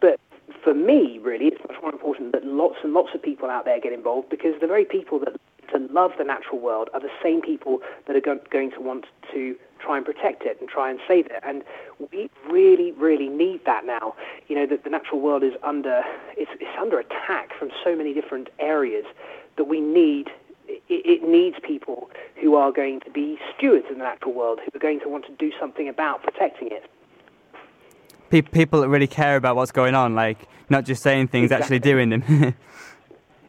But 0.00 0.20
for 0.62 0.74
me, 0.74 1.18
really, 1.22 1.46
it's 1.46 1.60
much 1.68 1.80
more 1.80 1.92
important 1.92 2.32
that 2.32 2.44
lots 2.44 2.76
and 2.82 2.92
lots 2.92 3.10
of 3.14 3.22
people 3.22 3.48
out 3.48 3.64
there 3.64 3.80
get 3.80 3.92
involved 3.92 4.28
because 4.28 4.60
the 4.60 4.66
very 4.66 4.84
people 4.84 5.18
that 5.20 5.34
to 5.74 5.92
love 5.92 6.12
the 6.18 6.24
natural 6.24 6.58
world 6.58 6.88
are 6.94 7.00
the 7.00 7.10
same 7.22 7.40
people 7.42 7.80
that 8.06 8.16
are 8.16 8.20
go- 8.20 8.40
going 8.50 8.70
to 8.72 8.80
want 8.80 9.06
to 9.32 9.56
try 9.78 9.96
and 9.96 10.06
protect 10.06 10.44
it 10.44 10.56
and 10.60 10.68
try 10.68 10.90
and 10.90 10.98
save 11.06 11.26
it. 11.26 11.42
And 11.42 11.62
we 12.12 12.30
really, 12.48 12.92
really 12.92 13.28
need 13.28 13.64
that 13.66 13.84
now. 13.84 14.14
You 14.48 14.56
know, 14.56 14.66
that 14.66 14.84
the 14.84 14.90
natural 14.90 15.20
world 15.20 15.42
is 15.42 15.52
under 15.62 16.02
it's, 16.36 16.50
it's 16.60 16.78
under 16.80 16.98
attack 16.98 17.50
from 17.58 17.70
so 17.82 17.94
many 17.94 18.14
different 18.14 18.48
areas 18.58 19.04
that 19.56 19.64
we 19.64 19.80
need. 19.80 20.30
It, 20.88 21.22
needs 21.22 21.56
people 21.62 22.10
who 22.40 22.54
are 22.54 22.72
going 22.72 23.00
to 23.00 23.10
be 23.10 23.38
stewards 23.56 23.86
of 23.90 23.98
the 23.98 24.04
natural 24.04 24.32
world, 24.32 24.60
who 24.60 24.70
are 24.74 24.80
going 24.80 25.00
to 25.00 25.08
want 25.08 25.26
to 25.26 25.32
do 25.32 25.52
something 25.60 25.88
about 25.88 26.22
protecting 26.22 26.68
it. 26.70 26.90
Pe- 28.30 28.42
people 28.42 28.80
that 28.80 28.88
really 28.88 29.06
care 29.06 29.36
about 29.36 29.56
what's 29.56 29.72
going 29.72 29.94
on, 29.94 30.14
like 30.14 30.48
not 30.70 30.84
just 30.84 31.02
saying 31.02 31.28
things, 31.28 31.46
Exactly. 31.50 31.76
actually 31.76 31.78
doing 31.80 32.08
them. 32.10 32.54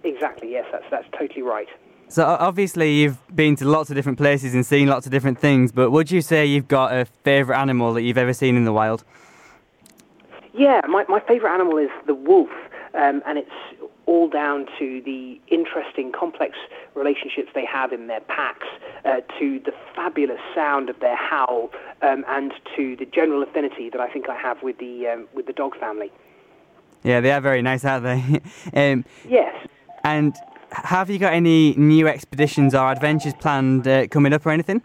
Exactly. 0.06 0.52
Yes, 0.52 0.66
that's 0.72 0.86
that's 0.92 1.08
totally 1.18 1.42
right. 1.42 1.68
So 2.08 2.24
obviously, 2.26 2.94
you've 2.94 3.18
been 3.36 3.56
to 3.58 3.66
lots 3.66 3.90
of 3.90 3.96
different 3.96 4.18
places 4.18 4.54
and 4.54 4.66
seen 4.66 4.88
lots 4.88 5.06
of 5.06 5.12
different 5.12 5.40
things. 5.40 5.72
But 5.72 5.92
would 5.92 6.12
you 6.12 6.22
say 6.22 6.46
you've 6.46 6.68
got 6.68 6.94
a 6.94 7.06
favourite 7.06 7.60
animal 7.60 7.94
that 7.94 8.04
you've 8.04 8.18
ever 8.18 8.34
seen 8.34 8.56
in 8.56 8.66
the 8.66 8.74
wild? 8.74 9.04
Yeah, 10.54 10.82
my, 10.88 11.04
my 11.10 11.20
favourite 11.20 11.54
animal 11.54 11.78
is 11.78 11.90
the 12.08 12.16
wolf, 12.16 12.50
um, 12.94 13.22
and 13.26 13.38
it's 13.38 13.52
all 14.06 14.30
down 14.30 14.68
to 14.80 15.02
the 15.02 15.40
interesting, 15.48 16.12
complex 16.12 16.56
relationships 16.94 17.50
they 17.54 17.66
have 17.66 17.92
in 17.92 18.08
their 18.08 18.22
packs, 18.22 18.68
uh, 19.04 19.22
to 19.40 19.60
the 19.60 19.74
fabulous 19.96 20.40
sound 20.54 20.90
of 20.90 21.00
their 21.00 21.16
howl, 21.18 21.72
um, 22.04 22.24
and 22.30 22.54
to 22.76 22.96
the 22.96 23.06
general 23.06 23.44
affinity 23.44 23.90
that 23.90 24.00
I 24.00 24.10
think 24.10 24.30
I 24.30 24.36
have 24.38 24.62
with 24.64 24.78
the 24.78 25.08
um, 25.08 25.28
with 25.34 25.48
the 25.48 25.54
dog 25.54 25.78
family. 25.78 26.12
Yeah, 27.04 27.20
they 27.20 27.32
are 27.32 27.42
very 27.42 27.62
nice, 27.62 27.84
aren't 27.84 28.04
they? 28.04 28.42
um, 28.92 29.06
Yes. 29.28 29.54
and 30.04 30.36
have 30.72 31.10
you 31.10 31.20
got 31.20 31.34
any 31.34 31.74
new 31.76 32.08
expeditions 32.08 32.74
or 32.74 32.92
adventures 32.92 33.34
planned 33.40 33.88
uh, 33.88 34.08
coming 34.08 34.34
up 34.34 34.46
or 34.46 34.52
anything? 34.52 34.82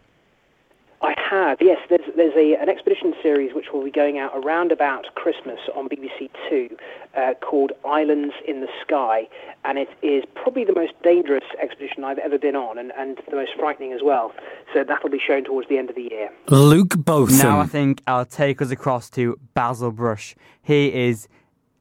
I 1.03 1.15
have, 1.31 1.59
yes. 1.63 1.79
There's, 1.89 2.03
there's 2.15 2.35
a, 2.37 2.61
an 2.61 2.69
expedition 2.69 3.15
series 3.23 3.55
which 3.55 3.73
will 3.73 3.83
be 3.83 3.91
going 3.91 4.19
out 4.19 4.33
around 4.35 4.71
about 4.71 5.07
Christmas 5.15 5.59
on 5.75 5.89
BBC 5.89 6.29
Two 6.49 6.77
uh, 7.17 7.33
called 7.41 7.73
Islands 7.87 8.35
in 8.47 8.61
the 8.61 8.69
Sky, 8.83 9.27
and 9.65 9.79
it 9.79 9.89
is 10.03 10.25
probably 10.35 10.65
the 10.65 10.75
most 10.75 10.93
dangerous 11.03 11.45
expedition 11.61 12.05
I've 12.05 12.19
ever 12.19 12.39
been 12.39 12.55
on 12.55 12.77
and, 12.77 12.93
and 12.99 13.19
the 13.31 13.37
most 13.37 13.53
frightening 13.59 13.95
as 13.95 14.01
well. 14.05 14.35
So 14.75 14.85
that'll 14.85 15.09
be 15.09 15.21
shown 15.27 15.45
towards 15.45 15.71
the 15.71 15.79
end 15.79 15.89
of 15.89 15.97
the 15.97 16.03
year. 16.11 16.31
Luke 16.49 16.95
Botham. 16.99 17.39
Now 17.39 17.61
I 17.61 17.67
think 17.67 18.03
I'll 18.07 18.27
take 18.27 18.61
us 18.61 18.71
across 18.71 19.09
to 19.11 19.39
Basil 19.55 19.93
Brush. 19.93 20.35
He 20.61 20.93
is 20.93 21.29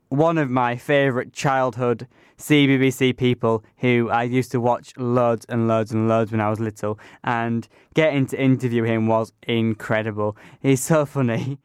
one 0.08 0.38
of 0.38 0.50
my 0.50 0.78
favourite 0.78 1.34
childhood 1.34 2.08
CBBC 2.40 3.16
people 3.18 3.64
who 3.78 4.10
I 4.10 4.24
used 4.24 4.52
to 4.54 4.60
watch 4.62 4.94
loads 4.98 5.46
and 5.50 5.68
loads 5.68 5.92
and 5.92 6.08
loads 6.08 6.32
when 6.32 6.42
I 6.42 6.50
was 6.50 6.60
little, 6.60 6.98
and 7.24 7.68
getting 7.94 8.26
to 8.28 8.42
interview 8.42 8.84
him 8.84 9.08
was 9.08 9.34
incredible. 9.44 10.36
He's 10.62 10.82
so 10.82 11.06
funny. 11.06 11.60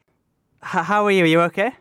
H- 0.63 0.85
how 0.85 1.05
are 1.05 1.11
you? 1.11 1.23
Are 1.23 1.27
you 1.27 1.41
okay? 1.41 1.71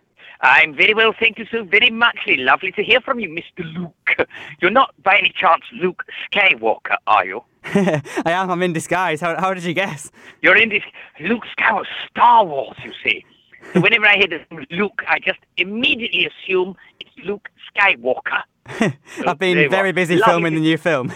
I'm 0.41 0.75
very 0.75 0.95
well, 0.95 1.15
thank 1.19 1.39
you 1.39 1.47
so 1.51 1.65
very 1.65 1.91
much. 1.91 2.19
Lovely 2.27 2.71
to 2.73 2.83
hear 2.83 3.01
from 3.01 3.19
you, 3.19 3.29
Mr. 3.31 3.65
Luke. 3.77 4.29
You're 4.61 4.71
not 4.71 4.95
by 5.03 5.19
any 5.19 5.33
chance 5.35 5.63
Luke 5.73 6.05
Skywalker, 6.31 6.97
are 7.07 7.25
you? 7.25 7.43
I 7.65 8.03
am. 8.27 8.51
I'm 8.51 8.63
in 8.63 8.73
disguise. 8.75 9.21
How, 9.23 9.41
how 9.41 9.55
did 9.55 9.65
you 9.65 9.73
guess? 9.73 10.11
You're 10.43 10.57
in 10.57 10.69
this 10.69 10.83
Luke 11.21 11.45
Skywalker, 11.59 11.87
Star 12.11 12.45
Wars, 12.45 12.77
you 12.85 12.93
see. 13.03 13.25
So 13.73 13.81
whenever 13.81 14.07
I 14.07 14.17
hear 14.17 14.27
the 14.29 14.41
name 14.55 14.67
Luke, 14.71 15.03
I 15.09 15.19
just 15.19 15.39
immediately 15.57 16.27
assume 16.27 16.77
it's 17.01 17.11
Luke 17.27 17.49
Skywalker. 17.75 18.43
I've 19.27 19.39
been 19.39 19.57
there 19.57 19.69
very 19.69 19.93
busy 19.93 20.17
Lovely 20.17 20.33
filming 20.33 20.55
the 20.55 20.61
new 20.61 20.77
film. 20.77 21.13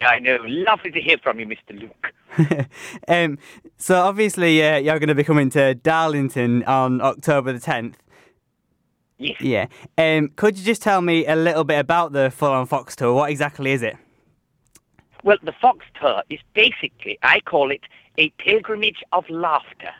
I 0.00 0.18
know. 0.18 0.38
Lovely 0.46 0.90
to 0.92 1.00
hear 1.00 1.18
from 1.18 1.40
you, 1.40 1.46
Mr. 1.46 1.78
Luke. 1.78 2.66
um, 3.08 3.38
so 3.76 4.00
obviously 4.00 4.62
uh, 4.62 4.78
you're 4.78 4.98
going 4.98 5.08
to 5.08 5.14
be 5.14 5.24
coming 5.24 5.50
to 5.50 5.74
Darlington 5.74 6.64
on 6.64 7.00
October 7.00 7.52
the 7.52 7.58
10th. 7.58 7.94
Yes. 9.18 9.40
Yeah. 9.40 9.66
Um, 9.98 10.30
could 10.36 10.56
you 10.56 10.64
just 10.64 10.80
tell 10.80 11.02
me 11.02 11.26
a 11.26 11.36
little 11.36 11.64
bit 11.64 11.78
about 11.78 12.12
the 12.12 12.30
Full 12.30 12.50
On 12.50 12.64
Fox 12.64 12.96
tour? 12.96 13.12
What 13.12 13.30
exactly 13.30 13.72
is 13.72 13.82
it? 13.82 13.96
Well, 15.22 15.36
the 15.42 15.52
Fox 15.60 15.84
Tour 16.00 16.22
is 16.30 16.40
basically, 16.54 17.18
I 17.22 17.40
call 17.40 17.70
it 17.70 17.82
a 18.16 18.30
pilgrimage 18.38 19.02
of 19.12 19.28
laughter. 19.28 19.90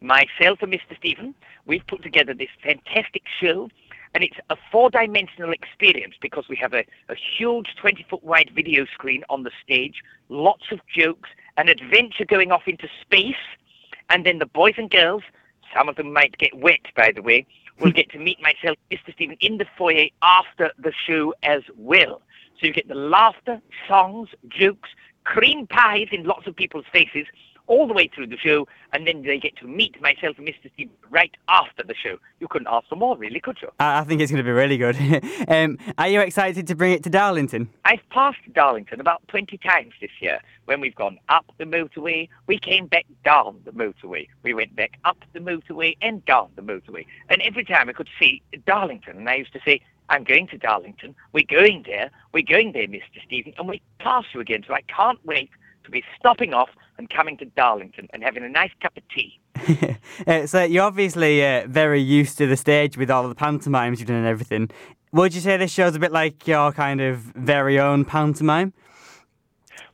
Myself 0.00 0.62
and 0.62 0.72
Mr. 0.72 0.96
Stephen, 0.96 1.34
we've 1.64 1.84
put 1.88 2.02
together 2.02 2.32
this 2.32 2.50
fantastic 2.62 3.22
show, 3.40 3.68
and 4.16 4.24
it's 4.24 4.38
a 4.48 4.56
four-dimensional 4.72 5.52
experience 5.52 6.14
because 6.22 6.48
we 6.48 6.56
have 6.56 6.72
a, 6.72 6.82
a 7.10 7.14
huge 7.14 7.74
20-foot 7.78 8.24
wide 8.24 8.50
video 8.54 8.86
screen 8.86 9.22
on 9.28 9.42
the 9.42 9.50
stage, 9.62 9.96
lots 10.30 10.62
of 10.72 10.80
jokes, 10.88 11.28
an 11.58 11.68
adventure 11.68 12.24
going 12.24 12.50
off 12.50 12.62
into 12.66 12.88
space, 13.02 13.34
and 14.08 14.24
then 14.24 14.38
the 14.38 14.46
boys 14.46 14.72
and 14.78 14.88
girls, 14.88 15.22
some 15.76 15.90
of 15.90 15.96
them 15.96 16.14
might 16.14 16.38
get 16.38 16.56
wet, 16.56 16.80
by 16.96 17.12
the 17.14 17.20
way, 17.20 17.46
will 17.78 17.92
get 17.92 18.08
to 18.08 18.18
meet 18.18 18.40
myself, 18.40 18.78
Mr. 18.90 19.12
Stephen, 19.12 19.36
in 19.40 19.58
the 19.58 19.66
foyer 19.76 20.06
after 20.22 20.70
the 20.78 20.94
show 21.06 21.34
as 21.42 21.60
well. 21.76 22.22
So 22.58 22.68
you 22.68 22.72
get 22.72 22.88
the 22.88 22.94
laughter, 22.94 23.60
songs, 23.86 24.30
jokes, 24.48 24.88
cream 25.24 25.66
pies 25.66 26.08
in 26.10 26.24
lots 26.24 26.46
of 26.46 26.56
people's 26.56 26.86
faces 26.90 27.26
all 27.66 27.86
the 27.86 27.94
way 27.94 28.08
through 28.14 28.28
the 28.28 28.36
show, 28.36 28.66
and 28.92 29.06
then 29.06 29.22
they 29.22 29.38
get 29.38 29.56
to 29.56 29.66
meet 29.66 30.00
myself 30.00 30.38
and 30.38 30.46
Mr. 30.46 30.72
Steve 30.74 30.90
right 31.10 31.34
after 31.48 31.82
the 31.82 31.94
show. 31.94 32.16
You 32.40 32.48
couldn't 32.48 32.68
ask 32.70 32.88
for 32.88 32.96
more, 32.96 33.16
really, 33.16 33.40
could 33.40 33.58
you? 33.60 33.68
I, 33.80 34.00
I 34.00 34.04
think 34.04 34.20
it's 34.20 34.30
going 34.30 34.44
to 34.44 34.48
be 34.48 34.52
really 34.52 34.76
good. 34.76 34.96
um, 35.48 35.78
are 35.98 36.08
you 36.08 36.20
excited 36.20 36.66
to 36.66 36.74
bring 36.74 36.92
it 36.92 37.02
to 37.04 37.10
Darlington? 37.10 37.68
I've 37.84 38.08
passed 38.10 38.38
Darlington 38.52 39.00
about 39.00 39.26
20 39.28 39.58
times 39.58 39.92
this 40.00 40.10
year 40.20 40.40
when 40.66 40.80
we've 40.80 40.94
gone 40.94 41.18
up 41.28 41.46
the 41.58 41.64
motorway. 41.64 42.28
We 42.46 42.58
came 42.58 42.86
back 42.86 43.06
down 43.24 43.60
the 43.64 43.72
motorway. 43.72 44.28
We 44.42 44.54
went 44.54 44.74
back 44.76 44.98
up 45.04 45.18
the 45.32 45.40
motorway 45.40 45.96
and 46.02 46.24
down 46.24 46.50
the 46.56 46.62
motorway. 46.62 47.06
And 47.28 47.42
every 47.42 47.64
time 47.64 47.88
I 47.88 47.92
could 47.92 48.08
see 48.18 48.42
Darlington, 48.66 49.16
and 49.18 49.28
I 49.28 49.36
used 49.36 49.52
to 49.52 49.60
say, 49.64 49.80
I'm 50.08 50.24
going 50.24 50.46
to 50.48 50.58
Darlington. 50.58 51.14
We're 51.32 51.44
going 51.48 51.84
there. 51.84 52.10
We're 52.32 52.44
going 52.44 52.72
there, 52.72 52.86
Mr. 52.86 53.22
Stephen, 53.24 53.54
and 53.58 53.68
we 53.68 53.82
pass 53.98 54.24
you 54.32 54.40
again. 54.40 54.64
So 54.66 54.74
I 54.74 54.82
can't 54.82 55.18
wait 55.24 55.50
to 55.86 55.90
be 55.90 56.04
stopping 56.18 56.52
off 56.52 56.68
and 56.98 57.08
coming 57.10 57.36
to 57.38 57.44
Darlington 57.44 58.08
and 58.12 58.22
having 58.22 58.44
a 58.44 58.48
nice 58.48 58.70
cup 58.80 58.96
of 58.96 59.02
tea. 59.08 59.40
uh, 60.26 60.46
so 60.46 60.62
you're 60.62 60.84
obviously 60.84 61.44
uh, 61.44 61.66
very 61.66 62.00
used 62.00 62.38
to 62.38 62.46
the 62.46 62.56
stage 62.56 62.96
with 62.96 63.10
all 63.10 63.24
of 63.24 63.30
the 63.30 63.34
pantomimes 63.34 63.98
you've 63.98 64.08
done 64.08 64.18
and 64.18 64.26
everything. 64.26 64.70
Would 65.12 65.34
you 65.34 65.40
say 65.40 65.56
this 65.56 65.72
show's 65.72 65.96
a 65.96 65.98
bit 65.98 66.12
like 66.12 66.46
your 66.46 66.72
kind 66.72 67.00
of 67.00 67.18
very 67.18 67.80
own 67.80 68.04
pantomime? 68.04 68.72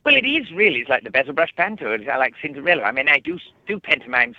Well, 0.03 0.15
it 0.15 0.25
is 0.25 0.51
really. 0.51 0.81
It's 0.81 0.89
like 0.89 1.03
the 1.03 1.11
Basil 1.11 1.33
Brush 1.33 1.53
Panto. 1.55 1.93
It's 1.93 2.05
like 2.05 2.33
Cinderella. 2.41 2.83
I 2.83 2.91
mean, 2.91 3.07
I 3.07 3.19
do 3.19 3.39
do 3.67 3.79
pantomimes 3.79 4.35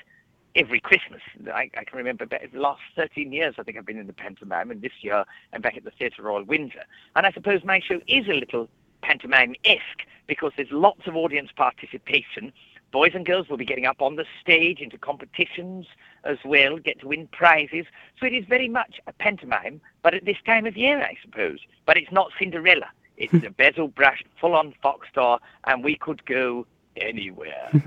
every 0.54 0.80
Christmas. 0.80 1.22
I, 1.52 1.70
I 1.76 1.84
can 1.84 1.96
remember 1.96 2.26
back, 2.26 2.52
the 2.52 2.60
last 2.60 2.82
13 2.96 3.32
years, 3.32 3.54
I 3.58 3.62
think 3.62 3.78
I've 3.78 3.86
been 3.86 3.98
in 3.98 4.06
the 4.06 4.12
pantomime, 4.12 4.70
and 4.70 4.82
this 4.82 4.92
year 5.00 5.24
I'm 5.52 5.62
back 5.62 5.76
at 5.76 5.84
the 5.84 5.90
Theatre 5.90 6.22
Royal 6.22 6.44
Windsor. 6.44 6.84
And 7.16 7.26
I 7.26 7.32
suppose 7.32 7.64
my 7.64 7.80
show 7.80 8.00
is 8.06 8.28
a 8.28 8.34
little 8.34 8.68
pantomime-esque 9.04 10.02
because 10.26 10.52
there's 10.56 10.72
lots 10.72 11.06
of 11.06 11.14
audience 11.14 11.50
participation. 11.54 12.52
Boys 12.90 13.12
and 13.14 13.26
girls 13.26 13.48
will 13.48 13.56
be 13.56 13.64
getting 13.64 13.86
up 13.86 14.00
on 14.00 14.16
the 14.16 14.24
stage 14.40 14.80
into 14.80 14.96
competitions 14.96 15.86
as 16.24 16.38
well, 16.44 16.78
get 16.78 17.00
to 17.00 17.08
win 17.08 17.28
prizes. 17.32 17.86
So 18.18 18.26
it 18.26 18.32
is 18.32 18.44
very 18.46 18.68
much 18.68 19.00
a 19.06 19.12
pantomime, 19.12 19.80
but 20.02 20.14
at 20.14 20.24
this 20.24 20.38
time 20.46 20.66
of 20.66 20.76
year, 20.76 21.00
I 21.02 21.14
suppose. 21.22 21.58
But 21.86 21.96
it's 21.96 22.12
not 22.12 22.30
Cinderella. 22.38 22.86
It's 23.16 23.46
a 23.46 23.50
Basil 23.50 23.86
Brush 23.86 24.24
full-on 24.40 24.74
fox 24.82 25.06
star, 25.08 25.38
and 25.68 25.84
we 25.84 25.94
could 25.94 26.26
go 26.26 26.66
anywhere. 26.96 27.70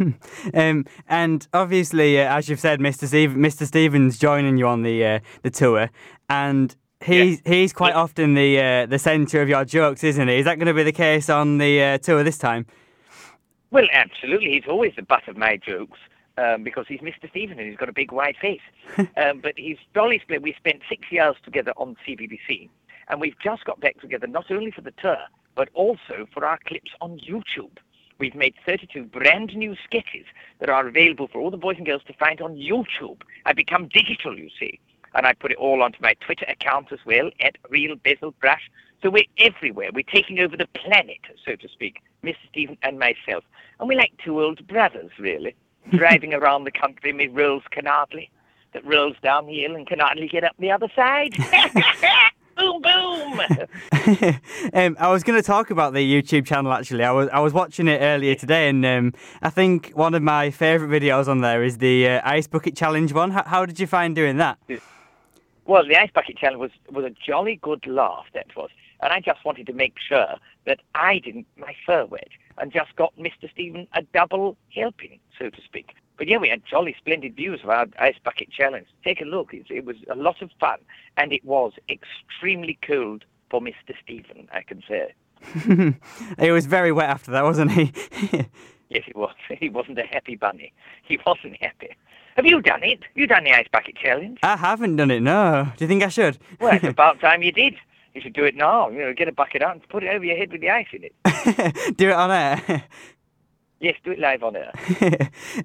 Um, 0.53 0.85
and 1.09 1.45
obviously, 1.53 2.17
uh, 2.17 2.37
as 2.37 2.47
you've 2.47 2.61
said, 2.61 2.79
Mr. 2.79 3.05
Steve, 3.07 3.31
Mr. 3.31 3.65
Stephen's 3.65 4.17
joining 4.17 4.57
you 4.57 4.67
on 4.67 4.83
the 4.83 5.05
uh, 5.05 5.19
the 5.41 5.49
tour, 5.49 5.89
and 6.29 6.73
he's 7.03 7.41
he's 7.45 7.73
quite 7.73 7.93
often 7.93 8.33
the 8.33 8.59
uh, 8.59 8.85
the 8.85 8.99
centre 8.99 9.41
of 9.41 9.49
your 9.49 9.65
jokes, 9.65 10.03
isn't 10.03 10.27
he? 10.27 10.37
Is 10.37 10.45
that 10.45 10.57
going 10.57 10.67
to 10.67 10.73
be 10.73 10.83
the 10.83 10.91
case 10.91 11.29
on 11.29 11.57
the 11.57 11.81
uh, 11.81 11.97
tour 11.97 12.23
this 12.23 12.37
time? 12.37 12.65
Well, 13.71 13.87
absolutely. 13.91 14.53
He's 14.53 14.67
always 14.67 14.93
the 14.95 15.03
butt 15.03 15.27
of 15.27 15.35
my 15.37 15.57
jokes 15.57 15.99
um, 16.37 16.63
because 16.63 16.85
he's 16.87 17.01
Mr. 17.01 17.29
Stephen 17.29 17.59
and 17.59 17.67
he's 17.67 17.77
got 17.77 17.89
a 17.89 17.93
big 17.93 18.11
wide 18.11 18.35
face. 18.41 18.61
um, 19.17 19.39
but 19.41 19.53
he's 19.57 19.77
jolly 19.93 20.19
split. 20.19 20.41
We 20.41 20.53
spent 20.53 20.81
six 20.89 21.11
years 21.11 21.35
together 21.43 21.73
on 21.77 21.95
CBBC, 22.07 22.69
and 23.09 23.19
we've 23.19 23.37
just 23.43 23.65
got 23.65 23.79
back 23.79 23.99
together 23.99 24.27
not 24.27 24.49
only 24.51 24.71
for 24.71 24.81
the 24.81 24.93
tour, 25.01 25.17
but 25.55 25.69
also 25.73 26.27
for 26.33 26.45
our 26.45 26.59
clips 26.65 26.91
on 27.01 27.19
YouTube. 27.19 27.77
We've 28.19 28.35
made 28.35 28.55
32 28.65 29.05
brand 29.05 29.55
new 29.55 29.75
sketches 29.83 30.25
that 30.59 30.69
are 30.69 30.87
available 30.87 31.27
for 31.27 31.39
all 31.39 31.51
the 31.51 31.57
boys 31.57 31.77
and 31.77 31.85
girls 31.85 32.01
to 32.07 32.13
find 32.13 32.41
on 32.41 32.55
YouTube. 32.55 33.21
I 33.45 33.53
become 33.53 33.89
digital, 33.89 34.37
you 34.37 34.49
see. 34.59 34.79
And 35.17 35.25
I 35.25 35.33
put 35.33 35.51
it 35.51 35.57
all 35.57 35.83
onto 35.83 35.97
my 36.01 36.13
Twitter 36.21 36.45
account 36.47 36.93
as 36.93 36.99
well, 37.05 37.29
at 37.41 37.57
Real 37.69 37.95
Brush. 38.39 38.71
So 39.03 39.09
we're 39.09 39.25
everywhere. 39.37 39.89
We're 39.93 40.03
taking 40.03 40.39
over 40.39 40.55
the 40.55 40.67
planet, 40.67 41.19
so 41.45 41.55
to 41.55 41.67
speak, 41.67 42.01
Mr. 42.23 42.35
Stephen 42.49 42.77
and 42.83 42.97
myself. 42.97 43.43
And 43.79 43.89
we're 43.89 43.97
like 43.97 44.13
two 44.23 44.41
old 44.41 44.65
brothers, 44.67 45.11
really, 45.19 45.55
driving 45.91 46.33
around 46.33 46.63
the 46.63 46.71
country 46.71 47.13
with 47.13 47.31
Rolls 47.33 47.63
Canardly 47.71 48.29
that 48.73 48.85
rolls 48.85 49.15
down 49.23 49.47
the 49.47 49.59
hill 49.59 49.75
and 49.75 49.87
can 49.87 49.99
hardly 49.99 50.27
get 50.27 50.43
up 50.43 50.55
the 50.59 50.71
other 50.71 50.87
side. 50.95 51.35
boom, 52.57 52.81
boom. 52.81 53.39
um, 54.73 54.97
I 54.99 55.11
was 55.11 55.23
going 55.23 55.39
to 55.39 55.45
talk 55.45 55.69
about 55.69 55.93
the 55.93 56.21
YouTube 56.21 56.45
channel. 56.45 56.73
Actually, 56.73 57.03
I 57.03 57.11
was 57.11 57.29
I 57.29 57.39
was 57.39 57.53
watching 57.53 57.87
it 57.87 57.99
earlier 58.01 58.35
today, 58.35 58.69
and 58.69 58.85
um, 58.85 59.13
I 59.41 59.49
think 59.49 59.91
one 59.91 60.13
of 60.13 60.23
my 60.23 60.51
favourite 60.51 60.91
videos 60.91 61.27
on 61.27 61.41
there 61.41 61.63
is 61.63 61.77
the 61.77 62.07
uh, 62.07 62.21
ice 62.23 62.47
bucket 62.47 62.75
challenge 62.75 63.13
one. 63.13 63.31
How, 63.31 63.43
how 63.45 63.65
did 63.65 63.79
you 63.79 63.87
find 63.87 64.15
doing 64.15 64.37
that? 64.37 64.59
Well, 65.67 65.85
the 65.85 65.97
ice 65.97 66.09
bucket 66.13 66.37
challenge 66.37 66.59
was 66.59 66.71
was 66.89 67.03
a 67.03 67.09
jolly 67.09 67.57
good 67.61 67.85
laugh. 67.85 68.25
That 68.33 68.47
was, 68.55 68.69
and 69.01 69.11
I 69.11 69.19
just 69.19 69.43
wanted 69.43 69.67
to 69.67 69.73
make 69.73 69.95
sure 69.99 70.35
that 70.65 70.79
I 70.95 71.19
didn't 71.19 71.45
my 71.57 71.75
fur 71.85 72.05
wet, 72.05 72.29
and 72.57 72.71
just 72.71 72.95
got 72.95 73.13
Mr. 73.17 73.51
Stephen 73.51 73.85
a 73.93 74.01
double 74.01 74.57
helping, 74.73 75.19
so 75.37 75.49
to 75.49 75.61
speak. 75.61 75.93
But 76.17 76.29
yeah, 76.29 76.37
we 76.37 76.47
had 76.47 76.65
jolly 76.65 76.95
splendid 76.97 77.35
views 77.35 77.59
of 77.63 77.69
our 77.69 77.85
ice 77.99 78.15
bucket 78.23 78.49
challenge. 78.49 78.87
Take 79.03 79.21
a 79.21 79.25
look. 79.25 79.53
It, 79.53 79.67
it 79.69 79.85
was 79.85 79.97
a 80.09 80.15
lot 80.15 80.41
of 80.41 80.51
fun, 80.59 80.79
and 81.17 81.33
it 81.33 81.43
was 81.43 81.73
extremely 81.89 82.79
cold 82.81 83.25
for 83.49 83.59
Mr. 83.59 83.93
Stephen, 84.01 84.47
I 84.53 84.61
can 84.61 84.81
say. 84.87 85.13
he 86.39 86.51
was 86.51 86.65
very 86.65 86.93
wet 86.93 87.09
after 87.09 87.31
that, 87.31 87.43
wasn't 87.43 87.71
he? 87.71 87.91
yes, 88.89 89.03
he 89.05 89.13
was. 89.15 89.33
He 89.59 89.69
wasn't 89.69 89.99
a 89.99 90.03
happy 90.03 90.35
bunny. 90.35 90.73
He 91.03 91.19
wasn't 91.25 91.61
happy. 91.61 91.95
Have 92.37 92.45
you 92.45 92.61
done 92.61 92.83
it? 92.83 92.99
Have 93.03 93.15
you 93.17 93.27
done 93.27 93.43
the 93.43 93.51
ice 93.51 93.67
bucket 93.71 93.97
challenge? 93.97 94.37
I 94.43 94.55
haven't 94.55 94.95
done 94.95 95.09
it, 95.11 95.21
no. 95.21 95.67
Do 95.75 95.83
you 95.83 95.87
think 95.89 96.03
I 96.03 96.07
should? 96.09 96.37
well, 96.61 96.75
it's 96.75 96.85
about 96.85 97.19
time 97.27 97.41
you 97.41 97.51
did. 97.51 97.73
You 98.13 98.21
should 98.21 98.33
do 98.33 98.45
it 98.45 98.55
now. 98.55 98.89
You 98.89 98.99
know, 98.99 99.13
get 99.13 99.27
a 99.27 99.31
bucket 99.31 99.61
out 99.63 99.73
and 99.73 99.89
put 99.89 100.03
it 100.03 100.07
over 100.09 100.23
your 100.23 100.37
head 100.37 100.51
with 100.51 100.61
the 100.61 100.69
ice 100.69 100.87
in 100.93 101.03
it. 101.03 101.95
do 101.97 102.09
it 102.09 102.13
on 102.15 102.31
air. 102.31 102.83
Yes, 103.79 103.93
do 104.03 104.09
it 104.09 104.17
live 104.17 104.41
on 104.41 104.55
air. 104.55 104.71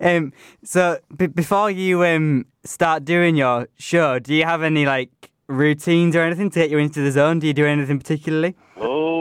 um, 0.03 0.35
so 0.63 0.99
b- 1.17 1.29
before 1.29 1.71
you 1.71 2.05
um, 2.05 2.45
start 2.63 3.07
doing 3.07 3.37
your 3.37 3.69
show, 3.79 4.19
do 4.19 4.35
you 4.35 4.45
have 4.45 4.63
any 4.63 4.85
like 4.85 5.31
routines 5.47 6.15
or 6.15 6.21
anything 6.21 6.51
to 6.51 6.59
get 6.61 6.69
you 6.69 6.77
into 6.77 7.01
the 7.01 7.11
zone? 7.11 7.39
Do 7.39 7.47
you 7.47 7.55
do 7.55 7.65
anything 7.65 7.99
particularly? 7.99 8.55
Oh, 8.77 9.12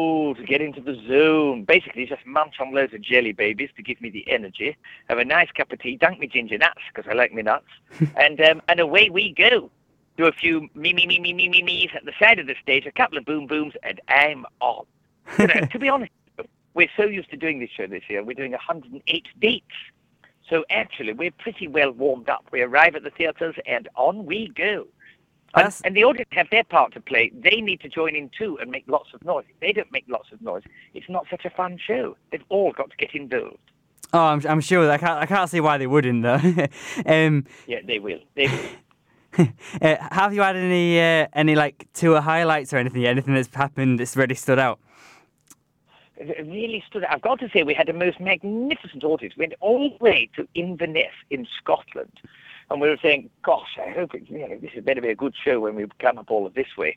to 0.42 0.48
get 0.48 0.62
into 0.62 0.82
the 0.82 0.96
zone. 1.08 1.64
Basically, 1.64 2.06
just 2.06 2.26
munch 2.26 2.56
on 2.60 2.74
loads 2.74 2.94
of 2.94 3.02
jelly 3.02 3.32
babies 3.32 3.70
to 3.78 3.84
give 3.84 4.02
me 4.02 4.10
the 4.10 4.30
energy. 4.30 4.76
Have 5.10 5.20
a 5.20 5.26
nice 5.26 5.50
cup 5.52 5.72
of 5.72 5.80
tea, 5.80 5.96
dunk 5.96 6.20
me 6.20 6.28
ginger 6.28 6.58
nuts 6.58 6.82
because 6.94 7.10
I 7.10 7.14
like 7.14 7.34
me 7.34 7.42
nuts, 7.42 7.68
and 8.18 8.42
um, 8.42 8.62
and 8.68 8.80
away 8.80 9.10
we 9.10 9.34
go. 9.34 9.72
Do 10.18 10.26
a 10.26 10.32
few 10.32 10.70
me 10.76 10.94
me 10.94 11.08
me 11.08 11.20
me 11.20 11.34
me 11.34 11.48
me 11.48 11.62
me's 11.62 11.90
at 11.96 12.06
the 12.06 12.14
side 12.20 12.40
of 12.40 12.48
the 12.48 12.56
stage, 12.62 12.86
a 12.86 12.92
couple 12.92 13.18
of 13.18 13.26
boom 13.26 13.48
booms, 13.48 13.74
and 13.84 14.02
I'm 14.10 14.46
on. 14.60 14.86
You 15.40 15.48
know, 15.48 15.66
to 15.72 15.80
be 15.80 15.88
honest, 15.96 16.12
we're 16.74 16.90
so 16.98 17.04
used 17.04 17.30
to 17.32 17.38
doing 17.38 17.60
this 17.60 17.70
show 17.70 17.88
this 17.88 18.04
year. 18.10 18.24
We're 18.24 18.34
doing 18.34 18.52
108 18.52 19.28
dates. 19.40 19.66
So 20.50 20.66
actually, 20.70 21.14
we're 21.14 21.32
pretty 21.32 21.68
well 21.68 21.92
warmed 21.92 22.30
up. 22.30 22.46
We 22.52 22.62
arrive 22.62 22.96
at 22.96 23.04
the 23.04 23.10
theatres 23.10 23.56
and 23.66 23.88
on 23.96 24.26
we 24.26 24.50
go. 24.50 24.88
And, 25.54 25.74
and, 25.84 25.96
the 25.96 26.04
audience 26.04 26.30
have 26.32 26.50
their 26.50 26.64
part 26.64 26.94
to 26.94 27.02
play. 27.02 27.32
They 27.34 27.62
need 27.62 27.82
to 27.82 27.90
join 27.90 28.16
in 28.16 28.30
too 28.38 28.58
and 28.62 28.72
make 28.72 28.86
lots 28.88 29.10
of 29.14 29.24
noise. 29.26 29.46
If 29.50 29.60
they 29.60 29.74
don't 29.74 29.92
make 29.92 30.06
lots 30.08 30.32
of 30.32 30.42
noise, 30.42 30.64
it's 30.94 31.10
not 31.10 31.26
such 31.30 31.46
a 31.46 31.50
fun 31.50 31.78
show. 31.78 32.16
They've 32.32 32.44
all 32.50 32.72
got 32.72 32.90
to 32.92 32.98
get 32.98 33.14
involved. 33.14 33.58
Oh, 34.14 34.20
I'm, 34.20 34.42
I'm 34.48 34.62
sure. 34.62 34.90
I 34.90 34.98
can't, 34.98 35.20
I 35.20 35.26
can't 35.26 35.50
see 35.50 35.60
why 35.60 35.78
they 35.78 35.88
wouldn't, 35.88 36.24
though. 36.24 36.36
um, 37.06 37.46
yeah, 37.68 37.80
they 37.86 38.00
will. 38.00 38.20
They 38.36 38.48
will. 38.48 39.48
uh, 39.82 39.96
have 40.12 40.34
you 40.34 40.42
had 40.42 40.58
any 40.58 41.00
uh, 41.00 41.28
any 41.34 41.56
like 41.56 41.88
tour 41.94 42.20
highlights 42.20 42.74
or 42.74 42.78
anything? 42.78 43.06
Anything 43.06 43.34
that's 43.34 43.54
happened 43.54 44.00
that's 44.00 44.18
really 44.18 44.36
stood 44.36 44.60
out? 44.60 44.80
it 46.22 46.46
really 46.48 46.84
stood 46.88 47.04
out. 47.04 47.14
I've 47.14 47.22
got 47.22 47.40
to 47.40 47.50
say, 47.50 47.64
we 47.64 47.74
had 47.74 47.90
a 47.90 47.94
most 47.94 48.20
magnificent 48.20 49.04
audience. 49.04 49.36
We 49.36 49.44
went 49.44 49.54
all 49.60 49.90
the 49.90 50.04
way 50.04 50.30
to 50.36 50.48
Inverness 50.54 51.14
in 51.30 51.48
Scotland. 51.60 52.20
And 52.72 52.80
we 52.80 52.88
were 52.88 52.98
saying, 53.02 53.30
gosh, 53.44 53.78
I 53.86 53.90
hope 53.90 54.16
it, 54.16 54.24
you 54.30 54.48
know, 54.48 54.58
this 54.58 54.72
is 54.74 54.84
better 54.86 55.02
be 55.02 55.10
a 55.10 55.16
good 55.16 55.36
show 55.36 55.60
when 55.60 55.76
we 55.76 55.86
come 56.00 56.18
up 56.18 56.32
all 56.32 56.48
of 56.48 56.54
this 56.54 56.78
way. 56.78 56.96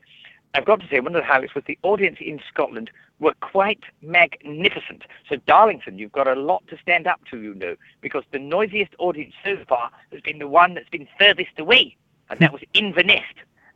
I've 0.53 0.63
got 0.63 0.79
to 0.79 0.87
say, 0.87 1.01
one 1.01 1.13
of 1.13 1.21
the 1.21 1.27
highlights 1.27 1.53
was 1.53 1.65
the 1.67 1.77
audience 1.83 2.17
in 2.21 2.39
Scotland 2.47 2.89
were 3.19 3.33
quite 3.41 3.81
magnificent. 4.01 5.03
So, 5.27 5.35
Darlington, 5.35 5.99
you've 5.99 6.13
got 6.13 6.29
a 6.29 6.35
lot 6.35 6.65
to 6.69 6.77
stand 6.81 7.07
up 7.07 7.19
to, 7.29 7.41
you 7.41 7.53
know, 7.55 7.75
because 7.99 8.23
the 8.31 8.39
noisiest 8.39 8.93
audience 8.99 9.33
so 9.43 9.57
far 9.67 9.91
has 10.13 10.21
been 10.21 10.39
the 10.39 10.47
one 10.47 10.75
that's 10.75 10.87
been 10.87 11.09
furthest 11.19 11.59
away, 11.59 11.97
and 12.29 12.39
that 12.39 12.53
was 12.53 12.61
Inverness. 12.73 13.25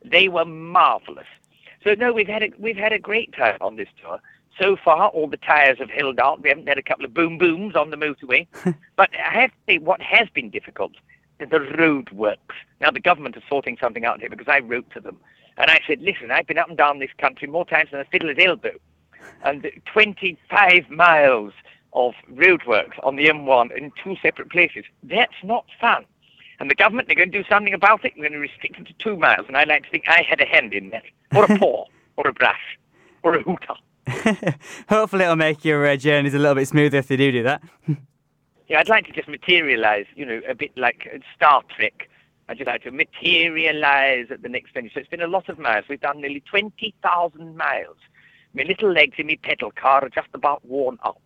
They 0.02 0.28
were 0.28 0.46
marvellous. 0.46 1.26
So, 1.84 1.92
no, 1.92 2.14
we've 2.14 2.26
had 2.26 2.42
a, 2.42 2.50
we've 2.58 2.78
had 2.78 2.94
a 2.94 2.98
great 2.98 3.34
time 3.36 3.58
on 3.60 3.76
this 3.76 3.88
tour. 4.02 4.20
So 4.58 4.74
far, 4.82 5.08
all 5.08 5.28
the 5.28 5.36
tyres 5.36 5.78
have 5.78 5.90
held 5.90 6.18
out. 6.18 6.42
We 6.42 6.48
haven't 6.48 6.66
had 6.66 6.78
a 6.78 6.82
couple 6.82 7.04
of 7.04 7.12
boom 7.12 7.36
booms 7.36 7.76
on 7.76 7.90
the 7.90 7.98
motorway. 7.98 8.46
but 8.96 9.10
I 9.14 9.38
have 9.38 9.50
to 9.50 9.56
say, 9.68 9.78
what 9.78 10.00
has 10.00 10.30
been 10.30 10.48
difficult 10.48 10.92
the 11.48 11.60
road 11.78 12.10
works. 12.10 12.54
Now, 12.80 12.90
the 12.90 13.00
government 13.00 13.36
is 13.36 13.42
sorting 13.48 13.76
something 13.80 14.04
out 14.04 14.20
here 14.20 14.28
because 14.28 14.48
I 14.48 14.58
wrote 14.58 14.90
to 14.92 15.00
them. 15.00 15.16
And 15.56 15.70
I 15.70 15.80
said, 15.86 16.00
listen, 16.00 16.30
I've 16.30 16.46
been 16.46 16.58
up 16.58 16.68
and 16.68 16.76
down 16.76 16.98
this 16.98 17.10
country 17.18 17.48
more 17.48 17.64
times 17.64 17.90
than 17.90 18.00
a 18.00 18.04
fiddler's 18.04 18.38
elbow. 18.38 18.72
And 19.44 19.70
25 19.92 20.90
miles 20.90 21.52
of 21.92 22.14
roadworks 22.32 22.98
on 23.02 23.16
the 23.16 23.26
M1 23.26 23.76
in 23.76 23.92
two 24.02 24.16
separate 24.22 24.50
places. 24.50 24.84
That's 25.02 25.34
not 25.42 25.66
fun. 25.80 26.04
And 26.60 26.70
the 26.70 26.74
government, 26.74 27.08
they're 27.08 27.16
going 27.16 27.32
to 27.32 27.42
do 27.42 27.48
something 27.48 27.74
about 27.74 28.04
it. 28.04 28.12
They're 28.16 28.28
going 28.28 28.32
to 28.32 28.38
restrict 28.38 28.78
it 28.78 28.86
to 28.86 28.92
two 28.94 29.16
miles. 29.16 29.46
And 29.48 29.56
I 29.56 29.64
like 29.64 29.84
to 29.84 29.90
think 29.90 30.04
I 30.08 30.22
had 30.28 30.40
a 30.40 30.44
hand 30.44 30.74
in 30.74 30.90
that. 30.90 31.04
Or 31.34 31.44
a 31.44 31.58
paw. 31.58 31.86
or 32.16 32.28
a 32.28 32.32
brush. 32.32 32.78
Or 33.22 33.34
a 33.34 33.42
hooter. 33.42 33.74
Hopefully, 34.88 35.24
it'll 35.24 35.36
make 35.36 35.64
your 35.64 35.86
uh, 35.86 35.96
journeys 35.96 36.34
a 36.34 36.38
little 36.38 36.54
bit 36.54 36.68
smoother 36.68 36.98
if 36.98 37.08
they 37.08 37.16
do 37.16 37.32
do 37.32 37.42
that. 37.44 37.62
yeah, 38.70 38.78
I'd 38.78 38.88
like 38.88 39.04
to 39.06 39.12
just 39.12 39.28
materialize, 39.28 40.06
you 40.14 40.24
know, 40.24 40.40
a 40.48 40.54
bit 40.54 40.70
like 40.76 41.08
Star 41.34 41.62
Trek. 41.76 42.08
I'd 42.48 42.56
just 42.56 42.68
like 42.68 42.84
to 42.84 42.92
materialize 42.92 44.26
at 44.30 44.42
the 44.42 44.48
next 44.48 44.72
venue. 44.72 44.90
So 44.94 45.00
it's 45.00 45.08
been 45.08 45.20
a 45.20 45.26
lot 45.26 45.48
of 45.48 45.58
miles. 45.58 45.86
We've 45.88 46.00
done 46.00 46.20
nearly 46.20 46.40
20,000 46.48 47.56
miles. 47.56 47.96
My 48.54 48.62
little 48.62 48.92
legs 48.92 49.16
in 49.18 49.26
my 49.26 49.36
pedal 49.42 49.72
car 49.72 50.04
are 50.04 50.08
just 50.08 50.28
about 50.34 50.64
worn 50.64 50.98
out. 51.04 51.20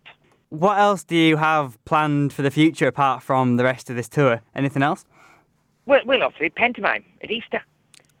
What 0.49 0.79
else 0.79 1.03
do 1.03 1.15
you 1.15 1.37
have 1.37 1.83
planned 1.85 2.33
for 2.33 2.41
the 2.41 2.49
future 2.49 2.87
apart 2.87 3.21
from 3.21 3.57
the 3.57 3.63
rest 3.63 3.91
of 3.91 3.95
this 3.95 4.09
tour? 4.09 4.41
Anything 4.55 4.81
else? 4.81 5.05
Well, 5.85 6.01
well 6.03 6.23
obviously, 6.23 6.49
pantomime 6.49 7.05
at 7.21 7.29
Easter. 7.29 7.61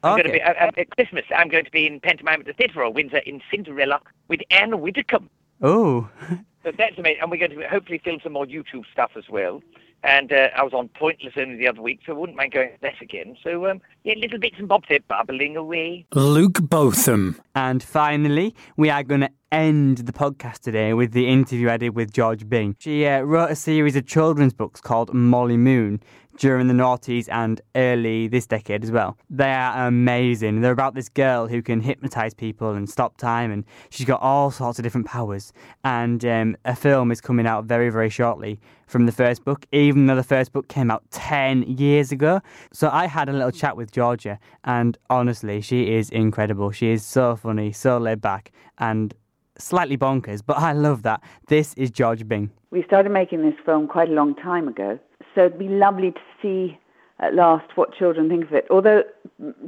I'm 0.03 0.13
okay. 0.13 0.21
going 0.21 0.33
to 0.33 0.39
be 0.39 0.43
uh, 0.43 0.71
at 0.77 0.89
Christmas. 0.91 1.25
I'm 1.35 1.49
going 1.49 1.65
to 1.65 1.71
be 1.71 1.87
in 1.87 1.99
pantomime 1.99 2.41
at 2.41 2.45
the 2.45 2.53
Theatre 2.53 2.79
Royal 2.79 2.93
Windsor 2.93 3.17
in 3.25 3.41
Cinderella 3.49 4.01
with 4.27 4.41
Ann 4.51 4.81
Widdecombe. 4.81 5.31
Oh. 5.63 6.09
so 6.65 6.71
that's 6.75 6.97
amazing, 6.97 7.19
and 7.21 7.29
we're 7.29 7.37
going 7.37 7.51
to 7.51 7.67
hopefully 7.67 8.01
film 8.03 8.19
some 8.23 8.33
more 8.33 8.45
YouTube 8.47 8.85
stuff 8.91 9.11
as 9.15 9.29
well. 9.29 9.61
And 10.03 10.31
uh, 10.31 10.49
I 10.55 10.63
was 10.63 10.73
on 10.73 10.89
Pointless 10.89 11.33
only 11.37 11.57
the 11.57 11.67
other 11.67 11.81
week, 11.81 11.99
so 12.05 12.13
I 12.13 12.15
wouldn't 12.15 12.37
mind 12.37 12.53
going 12.53 12.69
to 12.69 12.77
that 12.81 13.01
again. 13.01 13.37
So, 13.43 13.67
um, 13.67 13.81
yeah, 14.03 14.15
little 14.17 14.39
bits 14.39 14.55
and 14.57 14.67
bobs 14.67 14.85
there 14.89 14.99
bubbling 15.07 15.55
away. 15.57 16.05
Luke 16.13 16.59
Botham. 16.61 17.39
And 17.55 17.81
finally, 17.83 18.55
we 18.77 18.89
are 18.89 19.03
going 19.03 19.21
to 19.21 19.29
end 19.51 19.99
the 19.99 20.11
podcast 20.11 20.59
today 20.59 20.93
with 20.93 21.13
the 21.13 21.27
interview 21.27 21.69
I 21.69 21.77
did 21.77 21.95
with 21.95 22.11
Georgia 22.11 22.45
Byng. 22.45 22.75
She 22.79 23.05
uh, 23.05 23.21
wrote 23.21 23.51
a 23.51 23.55
series 23.55 23.95
of 23.95 24.05
children's 24.05 24.53
books 24.53 24.81
called 24.81 25.13
Molly 25.13 25.57
Moon, 25.57 26.01
during 26.37 26.67
the 26.67 26.73
noughties 26.73 27.29
and 27.31 27.61
early 27.75 28.27
this 28.27 28.45
decade 28.47 28.83
as 28.83 28.91
well. 28.91 29.17
They 29.29 29.51
are 29.51 29.87
amazing. 29.87 30.61
They're 30.61 30.71
about 30.71 30.95
this 30.95 31.09
girl 31.09 31.47
who 31.47 31.61
can 31.61 31.81
hypnotize 31.81 32.33
people 32.33 32.71
and 32.71 32.89
stop 32.89 33.17
time, 33.17 33.51
and 33.51 33.63
she's 33.89 34.05
got 34.05 34.21
all 34.21 34.51
sorts 34.51 34.79
of 34.79 34.83
different 34.83 35.07
powers. 35.07 35.53
And 35.83 36.23
um, 36.25 36.57
a 36.65 36.75
film 36.75 37.11
is 37.11 37.21
coming 37.21 37.47
out 37.47 37.65
very, 37.65 37.89
very 37.89 38.09
shortly 38.09 38.59
from 38.87 39.05
the 39.05 39.11
first 39.11 39.43
book, 39.43 39.65
even 39.71 40.05
though 40.05 40.15
the 40.15 40.23
first 40.23 40.51
book 40.51 40.67
came 40.67 40.91
out 40.91 41.03
10 41.11 41.63
years 41.63 42.11
ago. 42.11 42.41
So 42.71 42.89
I 42.91 43.07
had 43.07 43.29
a 43.29 43.33
little 43.33 43.51
chat 43.51 43.77
with 43.77 43.91
Georgia, 43.91 44.39
and 44.63 44.97
honestly, 45.09 45.61
she 45.61 45.95
is 45.95 46.09
incredible. 46.09 46.71
She 46.71 46.89
is 46.89 47.03
so 47.03 47.35
funny, 47.35 47.71
so 47.71 47.97
laid 47.97 48.21
back, 48.21 48.51
and 48.77 49.13
slightly 49.57 49.97
bonkers, 49.97 50.41
but 50.45 50.57
I 50.57 50.73
love 50.73 51.03
that. 51.03 51.21
This 51.47 51.73
is 51.75 51.89
Georgia 51.89 52.25
Byng. 52.25 52.51
We 52.71 52.83
started 52.83 53.11
making 53.11 53.41
this 53.41 53.55
film 53.65 53.87
quite 53.87 54.09
a 54.09 54.11
long 54.11 54.35
time 54.35 54.67
ago 54.67 54.99
so 55.35 55.45
it'd 55.45 55.59
be 55.59 55.67
lovely 55.67 56.11
to 56.11 56.21
see 56.41 56.79
at 57.19 57.33
last 57.33 57.77
what 57.77 57.93
children 57.93 58.27
think 58.29 58.45
of 58.45 58.53
it. 58.53 58.65
Although 58.69 59.03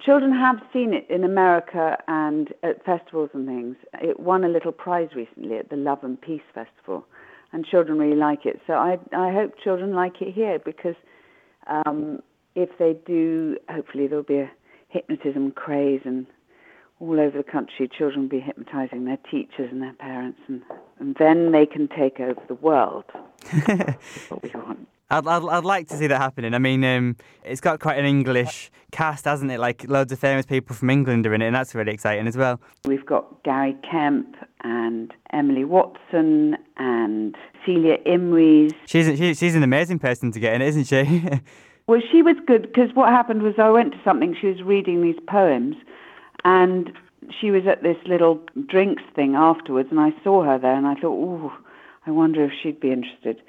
children 0.02 0.34
have 0.34 0.58
seen 0.74 0.94
it 0.94 1.06
in 1.10 1.24
America 1.24 1.98
and 2.08 2.54
at 2.64 2.84
festivals 2.84 3.30
and 3.34 3.48
things. 3.48 3.76
It 4.02 4.20
won 4.20 4.44
a 4.44 4.50
little 4.50 4.72
prize 4.72 5.10
recently 5.16 5.58
at 5.58 5.70
the 5.70 5.78
Love 5.78 6.04
and 6.04 6.20
Peace 6.20 6.42
Festival. 6.54 7.06
and 7.54 7.66
children 7.66 7.98
really 7.98 8.16
like 8.16 8.46
it. 8.46 8.60
So 8.68 8.74
I 8.74 9.00
I 9.14 9.32
hope 9.32 9.58
children 9.64 9.94
like 9.94 10.22
it 10.22 10.34
here 10.34 10.60
because 10.60 10.96
um, 11.68 12.22
if 12.56 12.70
they 12.78 12.96
do, 13.06 13.58
hopefully 13.70 14.08
there'll 14.08 14.24
be 14.24 14.40
a 14.40 14.52
hypnotism 14.90 15.52
craze 15.52 16.02
and 16.06 16.26
all 17.00 17.20
over 17.20 17.38
the 17.38 17.44
country, 17.44 17.88
children 17.88 18.22
will 18.24 18.30
be 18.30 18.40
hypnotizing 18.40 19.06
their 19.06 19.20
teachers 19.30 19.70
and 19.72 19.84
their 19.84 19.94
parents, 19.94 20.40
and, 20.48 20.64
and 21.00 21.16
then 21.20 21.52
they 21.52 21.66
can 21.66 21.88
take 21.88 22.20
over 22.20 22.42
the 22.48 22.56
world. 22.56 23.04
That's 23.68 24.32
what 24.32 24.42
we 24.42 24.50
want. 24.50 24.88
I'd, 25.10 25.26
I'd, 25.26 25.44
I'd 25.44 25.64
like 25.64 25.88
to 25.90 25.98
see 25.98 26.08
that 26.08 26.20
happening. 26.20 26.54
I 26.54 26.60
mean, 26.60 26.84
um, 26.84 27.16
it's 27.44 27.62
got 27.62 27.80
quite 27.80 27.98
an 27.98 28.06
English 28.06 28.70
cast, 28.92 29.26
hasn't 29.26 29.52
it? 29.52 29.60
Like 29.60 29.88
loads 29.88 30.12
of 30.12 30.20
famous 30.20 30.46
people 30.46 30.76
from 30.76 30.90
England 30.90 31.26
are 31.26 31.34
in 31.34 31.42
it, 31.42 31.48
and 31.48 31.56
that's 31.56 31.74
really 31.74 31.94
exciting 31.94 32.28
as 32.28 32.36
well. 32.36 32.60
We've 32.86 33.06
got 33.06 33.44
Gary 33.44 33.76
Kemp 33.90 34.36
and 34.62 35.14
Emily 35.32 35.64
Watson 35.64 36.58
and 36.76 37.36
Celia 37.66 37.98
Imrie's. 38.06 38.74
She's 38.86 39.18
she, 39.18 39.34
she's 39.34 39.56
an 39.56 39.64
amazing 39.64 40.00
person 40.00 40.32
to 40.34 40.40
get 40.40 40.54
in, 40.56 40.62
isn't 40.62 40.86
she? 40.86 41.24
well, 41.88 42.02
she 42.12 42.22
was 42.22 42.36
good 42.46 42.64
because 42.64 42.94
what 42.94 43.10
happened 43.10 43.44
was 43.44 43.56
I 43.58 43.70
went 43.70 43.94
to 43.94 44.00
something. 44.04 44.36
She 44.40 44.48
was 44.48 44.62
reading 44.62 45.02
these 45.02 45.20
poems, 45.28 45.78
and 46.44 46.92
she 47.40 47.52
was 47.52 47.66
at 47.66 47.82
this 47.82 47.98
little 48.06 48.42
drinks 48.68 49.04
thing 49.16 49.36
afterwards, 49.36 49.88
and 49.90 50.02
I 50.02 50.12
saw 50.22 50.44
her 50.44 50.58
there, 50.58 50.76
and 50.76 50.86
I 50.86 50.96
thought, 50.96 51.16
oh, 51.16 51.54
I 52.06 52.12
wonder 52.12 52.44
if 52.44 52.52
she'd 52.62 52.82
be 52.82 52.92
interested. 52.92 53.42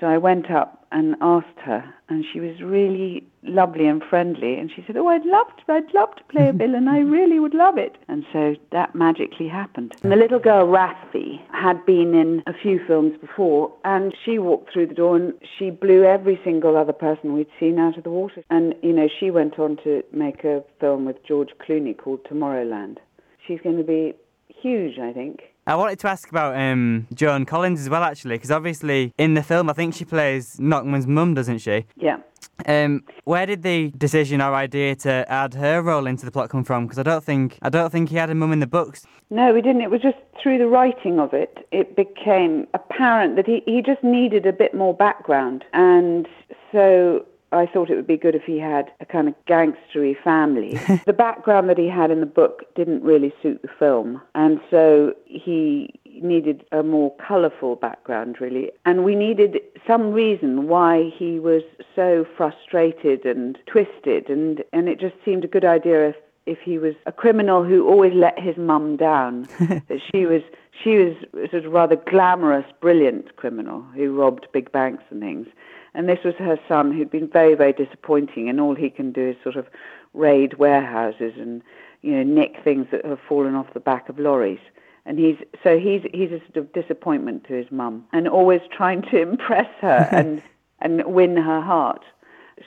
So 0.00 0.06
I 0.06 0.18
went 0.18 0.50
up 0.50 0.83
and 0.94 1.16
asked 1.20 1.58
her, 1.64 1.84
and 2.08 2.24
she 2.32 2.38
was 2.38 2.60
really 2.62 3.26
lovely 3.42 3.86
and 3.86 4.02
friendly. 4.08 4.54
And 4.54 4.70
she 4.74 4.82
said, 4.86 4.96
"Oh, 4.96 5.08
I'd 5.08 5.26
love 5.26 5.48
to, 5.48 5.72
I'd 5.72 5.92
love 5.92 6.14
to 6.16 6.24
play 6.24 6.48
a 6.48 6.52
villain. 6.62 6.86
I 6.88 7.00
really 7.00 7.40
would 7.40 7.52
love 7.52 7.76
it." 7.76 7.96
And 8.08 8.24
so 8.32 8.54
that 8.70 8.94
magically 8.94 9.48
happened. 9.48 9.94
And 10.02 10.12
the 10.12 10.16
little 10.16 10.38
girl 10.38 10.66
Raffey 10.68 11.40
had 11.50 11.84
been 11.84 12.14
in 12.14 12.44
a 12.46 12.54
few 12.54 12.80
films 12.86 13.18
before, 13.20 13.72
and 13.84 14.14
she 14.24 14.38
walked 14.38 14.72
through 14.72 14.86
the 14.86 14.94
door 14.94 15.16
and 15.16 15.34
she 15.58 15.70
blew 15.70 16.04
every 16.04 16.40
single 16.44 16.76
other 16.76 16.92
person 16.92 17.34
we'd 17.34 17.48
seen 17.58 17.78
out 17.78 17.98
of 17.98 18.04
the 18.04 18.10
water. 18.10 18.44
And 18.48 18.74
you 18.82 18.92
know, 18.92 19.08
she 19.18 19.30
went 19.32 19.58
on 19.58 19.76
to 19.84 20.04
make 20.12 20.44
a 20.44 20.62
film 20.78 21.04
with 21.04 21.24
George 21.26 21.50
Clooney 21.58 21.96
called 21.98 22.24
Tomorrowland. 22.24 22.98
She's 23.46 23.60
going 23.60 23.78
to 23.78 23.84
be 23.84 24.14
huge, 24.48 24.98
I 24.98 25.12
think. 25.12 25.42
I 25.66 25.76
wanted 25.76 25.98
to 26.00 26.08
ask 26.08 26.28
about 26.28 26.56
um, 26.56 27.06
Joan 27.14 27.46
Collins 27.46 27.80
as 27.80 27.88
well, 27.88 28.02
actually, 28.02 28.36
because 28.36 28.50
obviously 28.50 29.14
in 29.16 29.32
the 29.32 29.42
film, 29.42 29.70
I 29.70 29.72
think 29.72 29.94
she 29.94 30.04
plays 30.04 30.56
Nockman's 30.56 31.06
mum, 31.06 31.32
doesn't 31.32 31.58
she? 31.58 31.86
Yeah. 31.96 32.18
Um, 32.66 33.02
where 33.24 33.46
did 33.46 33.62
the 33.62 33.90
decision 33.96 34.42
or 34.42 34.54
idea 34.54 34.94
to 34.96 35.24
add 35.28 35.54
her 35.54 35.80
role 35.80 36.06
into 36.06 36.26
the 36.26 36.30
plot 36.30 36.50
come 36.50 36.64
from? 36.64 36.84
Because 36.84 36.98
I 36.98 37.02
don't 37.02 37.24
think 37.24 37.58
I 37.62 37.70
don't 37.70 37.90
think 37.90 38.10
he 38.10 38.16
had 38.16 38.30
a 38.30 38.34
mum 38.34 38.52
in 38.52 38.60
the 38.60 38.66
books. 38.66 39.06
No, 39.30 39.54
we 39.54 39.62
didn't. 39.62 39.80
It 39.80 39.90
was 39.90 40.02
just 40.02 40.18
through 40.40 40.58
the 40.58 40.66
writing 40.66 41.18
of 41.18 41.32
it, 41.32 41.66
it 41.72 41.96
became 41.96 42.66
apparent 42.74 43.36
that 43.36 43.46
he, 43.46 43.62
he 43.64 43.80
just 43.80 44.04
needed 44.04 44.44
a 44.44 44.52
bit 44.52 44.74
more 44.74 44.94
background, 44.94 45.64
and 45.72 46.28
so 46.70 47.24
I 47.54 47.66
thought 47.66 47.90
it 47.90 47.96
would 47.96 48.06
be 48.06 48.16
good 48.16 48.34
if 48.34 48.42
he 48.42 48.58
had 48.58 48.90
a 49.00 49.06
kind 49.06 49.28
of 49.28 49.34
gangstery 49.46 50.20
family. 50.22 50.78
the 51.06 51.12
background 51.12 51.68
that 51.68 51.78
he 51.78 51.88
had 51.88 52.10
in 52.10 52.20
the 52.20 52.26
book 52.26 52.64
didn't 52.74 53.02
really 53.02 53.32
suit 53.42 53.62
the 53.62 53.68
film, 53.78 54.20
and 54.34 54.60
so 54.70 55.14
he 55.24 55.94
needed 56.22 56.64
a 56.72 56.82
more 56.82 57.14
colourful 57.16 57.76
background, 57.76 58.40
really. 58.40 58.70
And 58.84 59.04
we 59.04 59.14
needed 59.14 59.60
some 59.86 60.12
reason 60.12 60.68
why 60.68 61.10
he 61.16 61.38
was 61.38 61.62
so 61.94 62.26
frustrated 62.36 63.24
and 63.24 63.58
twisted, 63.66 64.28
and, 64.28 64.62
and 64.72 64.88
it 64.88 65.00
just 65.00 65.16
seemed 65.24 65.44
a 65.44 65.48
good 65.48 65.64
idea 65.64 66.08
if 66.10 66.16
if 66.46 66.58
he 66.58 66.76
was 66.76 66.94
a 67.06 67.12
criminal 67.12 67.64
who 67.64 67.88
always 67.88 68.12
let 68.14 68.38
his 68.38 68.54
mum 68.58 68.98
down, 68.98 69.42
that 69.60 70.00
she 70.12 70.26
was 70.26 70.42
she 70.82 70.96
was 70.96 71.16
sort 71.50 71.64
of 71.64 71.72
rather 71.72 71.96
glamorous, 71.96 72.66
brilliant 72.80 73.36
criminal 73.36 73.82
who 73.94 74.14
robbed 74.14 74.46
big 74.52 74.70
banks 74.72 75.04
and 75.10 75.20
things. 75.20 75.46
And 75.94 76.08
this 76.08 76.18
was 76.24 76.34
her 76.36 76.58
son 76.66 76.92
who'd 76.92 77.10
been 77.10 77.28
very, 77.28 77.54
very 77.54 77.72
disappointing, 77.72 78.48
and 78.48 78.60
all 78.60 78.74
he 78.74 78.90
can 78.90 79.12
do 79.12 79.30
is 79.30 79.36
sort 79.42 79.56
of 79.56 79.66
raid 80.12 80.54
warehouses 80.54 81.32
and 81.36 81.62
you 82.02 82.12
know 82.12 82.22
nick 82.22 82.56
things 82.62 82.86
that 82.92 83.04
have 83.04 83.18
fallen 83.28 83.54
off 83.54 83.72
the 83.74 83.80
back 83.80 84.08
of 84.08 84.18
lorries. 84.18 84.60
And 85.06 85.18
he's 85.18 85.36
so 85.62 85.78
he's 85.78 86.02
he's 86.12 86.30
a 86.30 86.40
sort 86.40 86.56
of 86.56 86.72
disappointment 86.72 87.44
to 87.48 87.54
his 87.54 87.70
mum, 87.70 88.04
and 88.12 88.26
always 88.26 88.60
trying 88.72 89.02
to 89.02 89.20
impress 89.20 89.68
her 89.80 90.08
and 90.12 90.42
and 90.80 91.04
win 91.06 91.36
her 91.36 91.60
heart. 91.60 92.04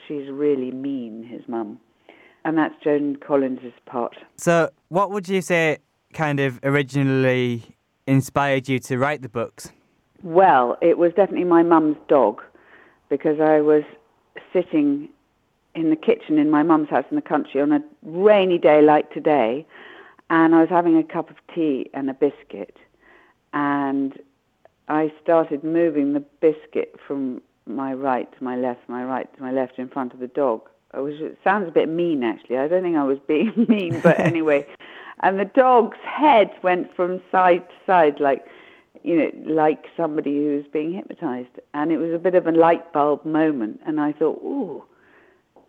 She's 0.06 0.28
really 0.30 0.70
mean, 0.70 1.24
his 1.24 1.42
mum, 1.48 1.80
and 2.44 2.56
that's 2.56 2.74
Joan 2.82 3.16
Collins's 3.16 3.72
part. 3.86 4.16
So, 4.36 4.70
what 4.88 5.10
would 5.10 5.28
you 5.28 5.42
say 5.42 5.78
kind 6.12 6.40
of 6.40 6.60
originally 6.62 7.76
inspired 8.06 8.68
you 8.68 8.78
to 8.80 8.98
write 8.98 9.22
the 9.22 9.28
books? 9.28 9.72
Well, 10.22 10.76
it 10.80 10.98
was 10.98 11.12
definitely 11.14 11.44
my 11.44 11.62
mum's 11.62 11.96
dog 12.08 12.42
because 13.08 13.40
I 13.40 13.60
was 13.60 13.84
sitting 14.52 15.08
in 15.74 15.90
the 15.90 15.96
kitchen 15.96 16.38
in 16.38 16.50
my 16.50 16.62
mum's 16.62 16.88
house 16.88 17.04
in 17.10 17.16
the 17.16 17.22
country 17.22 17.60
on 17.60 17.72
a 17.72 17.82
rainy 18.02 18.58
day 18.58 18.82
like 18.82 19.12
today, 19.12 19.66
and 20.30 20.54
I 20.54 20.60
was 20.60 20.68
having 20.68 20.96
a 20.96 21.04
cup 21.04 21.30
of 21.30 21.36
tea 21.54 21.90
and 21.94 22.10
a 22.10 22.14
biscuit, 22.14 22.76
and 23.52 24.18
I 24.88 25.12
started 25.22 25.62
moving 25.62 26.12
the 26.12 26.20
biscuit 26.20 26.96
from 27.06 27.42
my 27.66 27.92
right 27.92 28.30
to 28.36 28.44
my 28.44 28.56
left, 28.56 28.88
my 28.88 29.04
right 29.04 29.32
to 29.36 29.42
my 29.42 29.52
left 29.52 29.78
in 29.78 29.88
front 29.88 30.14
of 30.14 30.20
the 30.20 30.26
dog. 30.28 30.62
It, 30.94 31.00
was, 31.00 31.14
it 31.20 31.38
sounds 31.44 31.68
a 31.68 31.70
bit 31.70 31.88
mean, 31.88 32.24
actually. 32.24 32.56
I 32.56 32.66
don't 32.66 32.82
think 32.82 32.96
I 32.96 33.04
was 33.04 33.18
being 33.26 33.52
mean, 33.68 34.00
but 34.00 34.18
anyway. 34.20 34.66
And 35.20 35.38
the 35.38 35.44
dog's 35.44 35.98
head 36.02 36.50
went 36.62 36.94
from 36.94 37.20
side 37.30 37.68
to 37.68 37.74
side 37.86 38.20
like 38.20 38.46
you 39.08 39.16
know, 39.16 39.30
like 39.54 39.86
somebody 39.96 40.36
who's 40.36 40.66
being 40.70 40.92
hypnotized. 40.92 41.48
And 41.72 41.90
it 41.90 41.96
was 41.96 42.12
a 42.12 42.18
bit 42.18 42.34
of 42.34 42.46
a 42.46 42.52
light 42.52 42.92
bulb 42.92 43.24
moment. 43.24 43.80
And 43.86 44.00
I 44.00 44.12
thought, 44.12 44.38
ooh, 44.42 44.84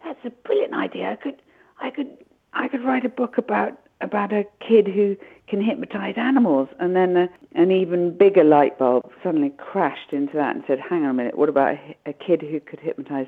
that's 0.04 0.20
a 0.26 0.30
brilliant 0.30 0.74
idea. 0.74 1.12
I 1.12 1.16
could, 1.16 1.42
I 1.80 1.90
could, 1.90 2.18
I 2.52 2.68
could 2.68 2.84
write 2.84 3.06
a 3.06 3.10
book 3.10 3.38
about 3.38 3.80
about 4.02 4.32
a 4.32 4.46
kid 4.66 4.88
who 4.88 5.16
can 5.48 5.62
hypnotize 5.62 6.16
animals. 6.18 6.70
And 6.80 6.96
then 6.96 7.16
a, 7.18 7.30
an 7.54 7.72
even 7.72 8.18
bigger 8.18 8.44
light 8.44 8.78
bulb 8.78 9.10
suddenly 9.24 9.52
crashed 9.58 10.14
into 10.14 10.34
that 10.34 10.56
and 10.56 10.64
said, 10.68 10.80
hang 10.80 11.04
on 11.04 11.10
a 11.10 11.14
minute, 11.14 11.38
what 11.38 11.50
about 11.50 11.76
a, 11.76 11.96
a 12.06 12.14
kid 12.14 12.42
who 12.42 12.60
could 12.62 12.80
hypnotize 12.80 13.28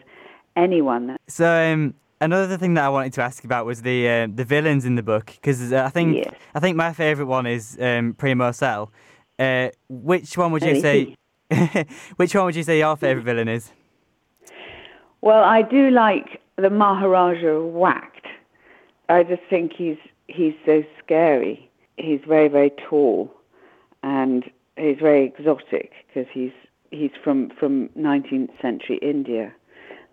anyone? 0.55 1.17
So, 1.27 1.45
um, 1.45 1.93
another 2.21 2.57
thing 2.57 2.73
that 2.75 2.85
I 2.85 2.89
wanted 2.89 3.13
to 3.13 3.21
ask 3.21 3.43
about 3.43 3.65
was 3.65 3.81
the 3.81 4.09
uh, 4.09 4.27
the 4.33 4.43
villains 4.43 4.85
in 4.85 4.95
the 4.95 5.03
book 5.03 5.27
because 5.27 5.71
uh, 5.71 5.83
I 5.85 5.89
think 5.89 6.17
yes. 6.17 6.33
I 6.53 6.59
think 6.59 6.75
my 6.75 6.91
favourite 6.91 7.29
one 7.29 7.45
is 7.45 7.77
um, 7.79 8.13
Primo 8.13 8.51
Cell. 8.51 8.91
Uh, 9.41 9.71
which 9.89 10.37
one 10.37 10.51
would 10.51 10.61
you 10.61 10.79
say? 10.79 11.15
which 12.17 12.35
one 12.35 12.45
would 12.45 12.55
you 12.55 12.61
say 12.61 12.77
your 12.77 12.95
favourite 12.95 13.25
villain 13.25 13.47
is? 13.47 13.71
Well, 15.21 15.43
I 15.43 15.63
do 15.63 15.89
like 15.89 16.39
the 16.57 16.69
Maharaja 16.69 17.59
Whacked. 17.59 18.27
I 19.09 19.23
just 19.23 19.41
think 19.49 19.73
he's 19.75 19.97
he's 20.27 20.53
so 20.63 20.83
scary. 21.03 21.71
He's 21.97 22.19
very 22.27 22.49
very 22.49 22.71
tall, 22.87 23.33
and 24.03 24.43
he's 24.77 24.99
very 24.99 25.25
exotic 25.25 25.91
because 26.07 26.29
he's 26.31 26.53
he's 26.91 27.11
from 27.23 27.49
from 27.59 27.89
19th 27.97 28.51
century 28.61 28.99
India, 29.01 29.51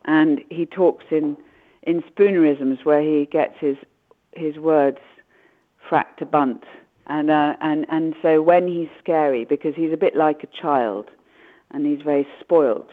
and 0.07 0.41
he 0.49 0.65
talks 0.65 1.05
in 1.11 1.37
in 1.83 2.03
spoonerisms 2.03 2.83
where 2.87 3.03
he 3.03 3.27
gets 3.27 3.57
his 3.61 3.77
his 4.33 4.57
words 4.57 5.01
frack 5.87 6.17
to 6.17 6.25
bunt 6.25 6.65
and 7.09 7.31
uh, 7.31 7.55
and 7.61 7.87
and 7.89 8.15
so 8.23 8.43
when 8.43 8.69
he's 8.69 8.89
scary 8.99 9.45
because 9.45 9.75
he's 9.75 9.93
a 9.93 9.97
bit 9.97 10.17
like 10.17 10.43
a 10.43 10.47
child, 10.47 11.11
and 11.71 11.87
he's 11.87 12.03
very 12.03 12.27
spoilt, 12.41 12.89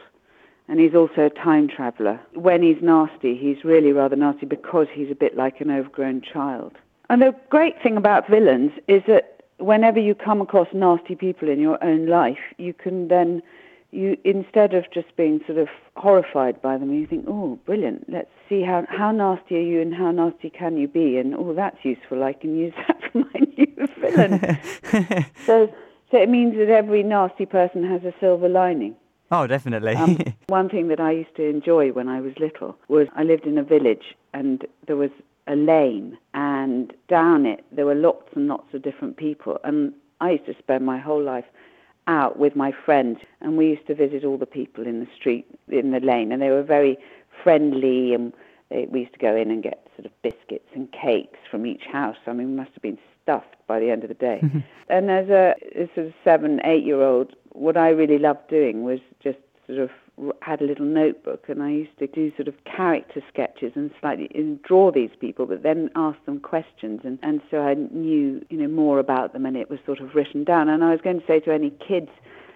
and 0.67 0.79
he's 0.79 0.95
also 0.95 1.25
a 1.25 1.29
time 1.29 1.67
traveller. 1.67 2.19
When 2.33 2.63
he's 2.63 2.81
nasty, 2.81 3.35
he's 3.35 3.63
really 3.63 3.91
rather 3.91 4.15
nasty 4.15 4.45
because 4.45 4.87
he's 4.93 5.11
a 5.11 5.15
bit 5.15 5.35
like 5.35 5.61
an 5.61 5.71
overgrown 5.71 6.21
child. 6.21 6.77
And 7.09 7.21
the 7.21 7.35
great 7.49 7.81
thing 7.83 7.97
about 7.97 8.29
villains 8.29 8.71
is 8.87 9.03
that 9.07 9.43
whenever 9.57 9.99
you 9.99 10.15
come 10.15 10.41
across 10.41 10.67
nasty 10.73 11.15
people 11.15 11.49
in 11.49 11.59
your 11.59 11.81
own 11.83 12.07
life, 12.07 12.39
you 12.57 12.73
can 12.73 13.07
then 13.07 13.41
you 13.91 14.17
instead 14.23 14.73
of 14.73 14.85
just 14.91 15.15
being 15.15 15.39
sort 15.45 15.57
of 15.57 15.69
horrified 15.95 16.61
by 16.61 16.77
them, 16.77 16.93
you 16.93 17.07
think, 17.07 17.25
oh, 17.27 17.57
brilliant. 17.65 18.09
Let's 18.09 18.31
see 18.49 18.61
how 18.61 18.85
how 18.89 19.11
nasty 19.11 19.57
are 19.57 19.61
you 19.61 19.81
and 19.81 19.93
how 19.93 20.11
nasty 20.11 20.49
can 20.49 20.77
you 20.77 20.87
be, 20.87 21.17
and 21.17 21.33
oh, 21.35 21.53
that's 21.53 21.77
useful. 21.83 22.23
I 22.23 22.33
can 22.33 22.57
use 22.57 22.73
that 22.87 22.99
for 23.11 23.19
my 23.19 23.39
new 23.57 23.64
villain. 23.99 24.57
so, 25.45 25.73
so 26.11 26.17
it 26.17 26.29
means 26.29 26.55
that 26.57 26.69
every 26.69 27.03
nasty 27.03 27.45
person 27.45 27.83
has 27.83 28.03
a 28.03 28.13
silver 28.19 28.49
lining. 28.49 28.95
Oh, 29.31 29.47
definitely. 29.47 29.95
um, 29.95 30.17
one 30.47 30.69
thing 30.69 30.87
that 30.89 30.99
I 30.99 31.11
used 31.11 31.35
to 31.37 31.43
enjoy 31.43 31.91
when 31.91 32.07
I 32.07 32.21
was 32.21 32.33
little 32.39 32.77
was 32.87 33.07
I 33.15 33.23
lived 33.23 33.45
in 33.45 33.57
a 33.57 33.63
village, 33.63 34.15
and 34.33 34.65
there 34.87 34.95
was 34.95 35.09
a 35.47 35.55
lane, 35.55 36.17
and 36.33 36.93
down 37.07 37.45
it 37.45 37.63
there 37.71 37.85
were 37.85 37.95
lots 37.95 38.29
and 38.35 38.47
lots 38.47 38.73
of 38.73 38.81
different 38.81 39.17
people, 39.17 39.59
and 39.63 39.93
I 40.21 40.31
used 40.31 40.45
to 40.45 40.55
spend 40.57 40.85
my 40.85 40.99
whole 40.99 41.21
life 41.21 41.45
out 42.07 42.37
with 42.37 42.55
my 42.55 42.71
friends, 42.71 43.19
and 43.41 43.57
we 43.57 43.67
used 43.67 43.87
to 43.87 43.95
visit 43.95 44.23
all 44.23 44.37
the 44.37 44.45
people 44.45 44.85
in 44.85 44.99
the 44.99 45.07
street, 45.15 45.45
in 45.69 45.91
the 45.91 45.99
lane, 45.99 46.31
and 46.31 46.41
they 46.41 46.49
were 46.49 46.63
very 46.63 46.97
friendly, 47.43 48.13
and 48.13 48.31
they, 48.69 48.87
we 48.89 49.01
used 49.01 49.13
to 49.13 49.19
go 49.19 49.35
in 49.35 49.51
and 49.51 49.61
get 49.61 49.87
sort 49.95 50.05
of 50.05 50.21
biscuits 50.21 50.69
and 50.73 50.91
cakes 50.91 51.39
from 51.49 51.65
each 51.65 51.83
house. 51.83 52.17
I 52.27 52.33
mean, 52.33 52.51
we 52.51 52.55
must 52.55 52.71
have 52.73 52.81
been 52.81 52.99
stuffed 53.23 53.55
by 53.67 53.79
the 53.79 53.89
end 53.89 54.03
of 54.03 54.09
the 54.09 54.15
day. 54.15 54.41
and 54.89 55.09
there's 55.09 55.29
a, 55.29 55.55
a 55.75 55.89
sort 55.95 56.07
of 56.07 56.13
seven, 56.23 56.61
eight-year-old 56.63 57.35
what 57.55 57.77
I 57.77 57.89
really 57.89 58.17
loved 58.17 58.49
doing 58.49 58.83
was 58.83 58.99
just 59.23 59.37
sort 59.65 59.79
of 59.79 59.89
had 60.41 60.61
a 60.61 60.65
little 60.65 60.85
notebook 60.85 61.45
and 61.49 61.61
I 61.61 61.71
used 61.71 61.97
to 61.99 62.07
do 62.07 62.31
sort 62.35 62.47
of 62.47 62.55
character 62.63 63.21
sketches 63.27 63.73
and 63.75 63.91
slightly 63.99 64.29
and 64.35 64.61
draw 64.61 64.91
these 64.91 65.09
people, 65.19 65.45
but 65.45 65.63
then 65.63 65.89
ask 65.95 66.23
them 66.25 66.39
questions, 66.39 67.01
and, 67.03 67.19
and 67.23 67.41
so 67.49 67.61
I 67.61 67.73
knew 67.73 68.45
you 68.49 68.57
know 68.57 68.67
more 68.67 68.99
about 68.99 69.33
them, 69.33 69.45
and 69.45 69.57
it 69.57 69.69
was 69.69 69.79
sort 69.85 69.99
of 69.99 70.15
written 70.15 70.43
down. 70.43 70.69
And 70.69 70.83
I 70.83 70.91
was 70.91 71.01
going 71.01 71.19
to 71.19 71.27
say 71.27 71.39
to 71.41 71.53
any 71.53 71.71
kids 71.71 72.09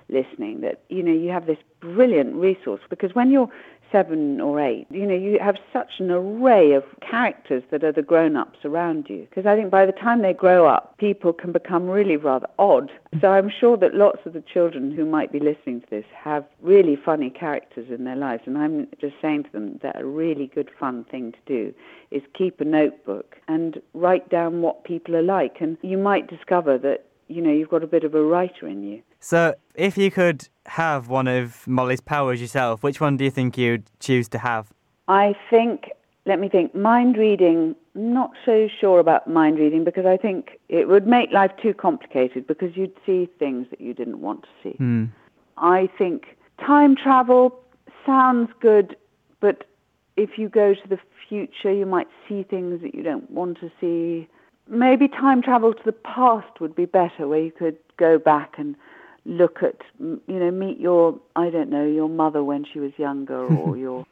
listening 0.07 0.61
that 0.61 0.83
you 0.89 1.03
know 1.03 1.11
you 1.11 1.29
have 1.31 1.47
this 1.47 1.57
brilliant 1.79 2.35
resource 2.35 2.81
because 2.89 3.13
when 3.13 3.31
you're 3.31 3.49
seven 3.91 4.39
or 4.41 4.59
eight, 4.59 4.87
you 4.89 5.05
know, 5.05 5.15
you 5.15 5.39
have 5.39 5.57
such 5.73 5.99
an 5.99 6.11
array 6.11 6.73
of 6.73 6.83
characters 7.01 7.63
that 7.71 7.83
are 7.83 7.91
the 7.91 8.01
grown 8.01 8.35
ups 8.35 8.59
around 8.63 9.07
you. 9.09 9.27
Because 9.29 9.45
I 9.45 9.55
think 9.55 9.69
by 9.69 9.85
the 9.85 9.91
time 9.91 10.21
they 10.21 10.33
grow 10.33 10.67
up, 10.67 10.97
people 10.97 11.33
can 11.33 11.51
become 11.51 11.87
really 11.89 12.17
rather 12.17 12.47
odd. 12.57 12.91
So 13.21 13.31
I'm 13.31 13.49
sure 13.49 13.77
that 13.77 13.95
lots 13.95 14.19
of 14.25 14.33
the 14.33 14.41
children 14.41 14.91
who 14.91 15.05
might 15.05 15.31
be 15.31 15.39
listening 15.39 15.81
to 15.81 15.89
this 15.89 16.05
have 16.15 16.45
really 16.61 16.95
funny 16.95 17.29
characters 17.29 17.87
in 17.89 18.03
their 18.03 18.15
lives. 18.15 18.43
And 18.45 18.57
I'm 18.57 18.87
just 18.99 19.15
saying 19.21 19.43
to 19.45 19.51
them 19.51 19.79
that 19.81 19.99
a 19.99 20.05
really 20.05 20.47
good 20.47 20.69
fun 20.79 21.05
thing 21.05 21.31
to 21.31 21.39
do 21.45 21.73
is 22.11 22.21
keep 22.33 22.61
a 22.61 22.65
notebook 22.65 23.37
and 23.47 23.81
write 23.93 24.29
down 24.29 24.61
what 24.61 24.83
people 24.83 25.15
are 25.15 25.23
like. 25.23 25.57
And 25.61 25.77
you 25.81 25.97
might 25.97 26.27
discover 26.27 26.77
that, 26.79 27.05
you 27.27 27.41
know, 27.41 27.51
you've 27.51 27.69
got 27.69 27.83
a 27.83 27.87
bit 27.87 28.03
of 28.03 28.15
a 28.15 28.23
writer 28.23 28.67
in 28.67 28.83
you. 28.83 29.01
So, 29.19 29.55
if 29.75 29.97
you 29.97 30.11
could 30.11 30.47
have 30.65 31.09
one 31.09 31.27
of 31.27 31.67
Molly's 31.67 32.01
powers 32.01 32.39
yourself, 32.39 32.83
which 32.83 33.01
one 33.01 33.17
do 33.17 33.25
you 33.25 33.31
think 33.31 33.57
you'd 33.57 33.83
choose 33.99 34.29
to 34.29 34.37
have? 34.37 34.71
I 35.07 35.35
think, 35.49 35.89
let 36.25 36.39
me 36.39 36.47
think, 36.47 36.73
mind 36.73 37.17
reading, 37.17 37.75
not 37.95 38.31
so 38.45 38.69
sure 38.79 38.99
about 38.99 39.27
mind 39.27 39.59
reading 39.59 39.83
because 39.83 40.05
I 40.05 40.15
think 40.15 40.59
it 40.69 40.87
would 40.87 41.05
make 41.05 41.31
life 41.31 41.51
too 41.61 41.73
complicated 41.73 42.47
because 42.47 42.77
you'd 42.77 42.95
see 43.05 43.27
things 43.39 43.67
that 43.71 43.81
you 43.81 43.93
didn't 43.93 44.21
want 44.21 44.43
to 44.43 44.49
see. 44.63 44.77
Hmm. 44.77 45.05
I 45.57 45.89
think 45.97 46.37
time 46.65 46.95
travel 46.95 47.59
sounds 48.05 48.49
good, 48.61 48.95
but 49.41 49.65
if 50.15 50.37
you 50.37 50.47
go 50.47 50.73
to 50.73 50.87
the 50.87 50.99
future, 51.27 51.73
you 51.73 51.85
might 51.85 52.07
see 52.27 52.43
things 52.43 52.81
that 52.81 52.95
you 52.95 53.03
don't 53.03 53.29
want 53.29 53.59
to 53.59 53.71
see. 53.81 54.27
Maybe 54.67 55.07
time 55.07 55.41
travel 55.41 55.73
to 55.73 55.83
the 55.83 55.91
past 55.91 56.61
would 56.61 56.75
be 56.75 56.85
better, 56.85 57.27
where 57.27 57.41
you 57.41 57.51
could 57.51 57.77
go 57.97 58.17
back 58.17 58.55
and 58.57 58.75
look 59.25 59.63
at, 59.63 59.77
you 59.99 60.21
know, 60.27 60.51
meet 60.51 60.79
your, 60.79 61.19
I 61.35 61.49
don't 61.49 61.69
know, 61.69 61.85
your 61.85 62.09
mother 62.09 62.43
when 62.43 62.65
she 62.65 62.79
was 62.79 62.91
younger 62.97 63.45
or 63.57 63.77
your 63.77 64.05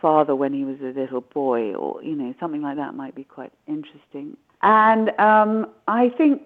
father 0.00 0.36
when 0.36 0.52
he 0.52 0.64
was 0.64 0.80
a 0.80 0.98
little 0.98 1.22
boy 1.22 1.74
or, 1.74 2.02
you 2.02 2.14
know, 2.14 2.34
something 2.38 2.62
like 2.62 2.76
that 2.76 2.94
might 2.94 3.14
be 3.14 3.24
quite 3.24 3.52
interesting. 3.66 4.36
And 4.62 5.18
um, 5.18 5.68
I 5.88 6.10
think 6.10 6.42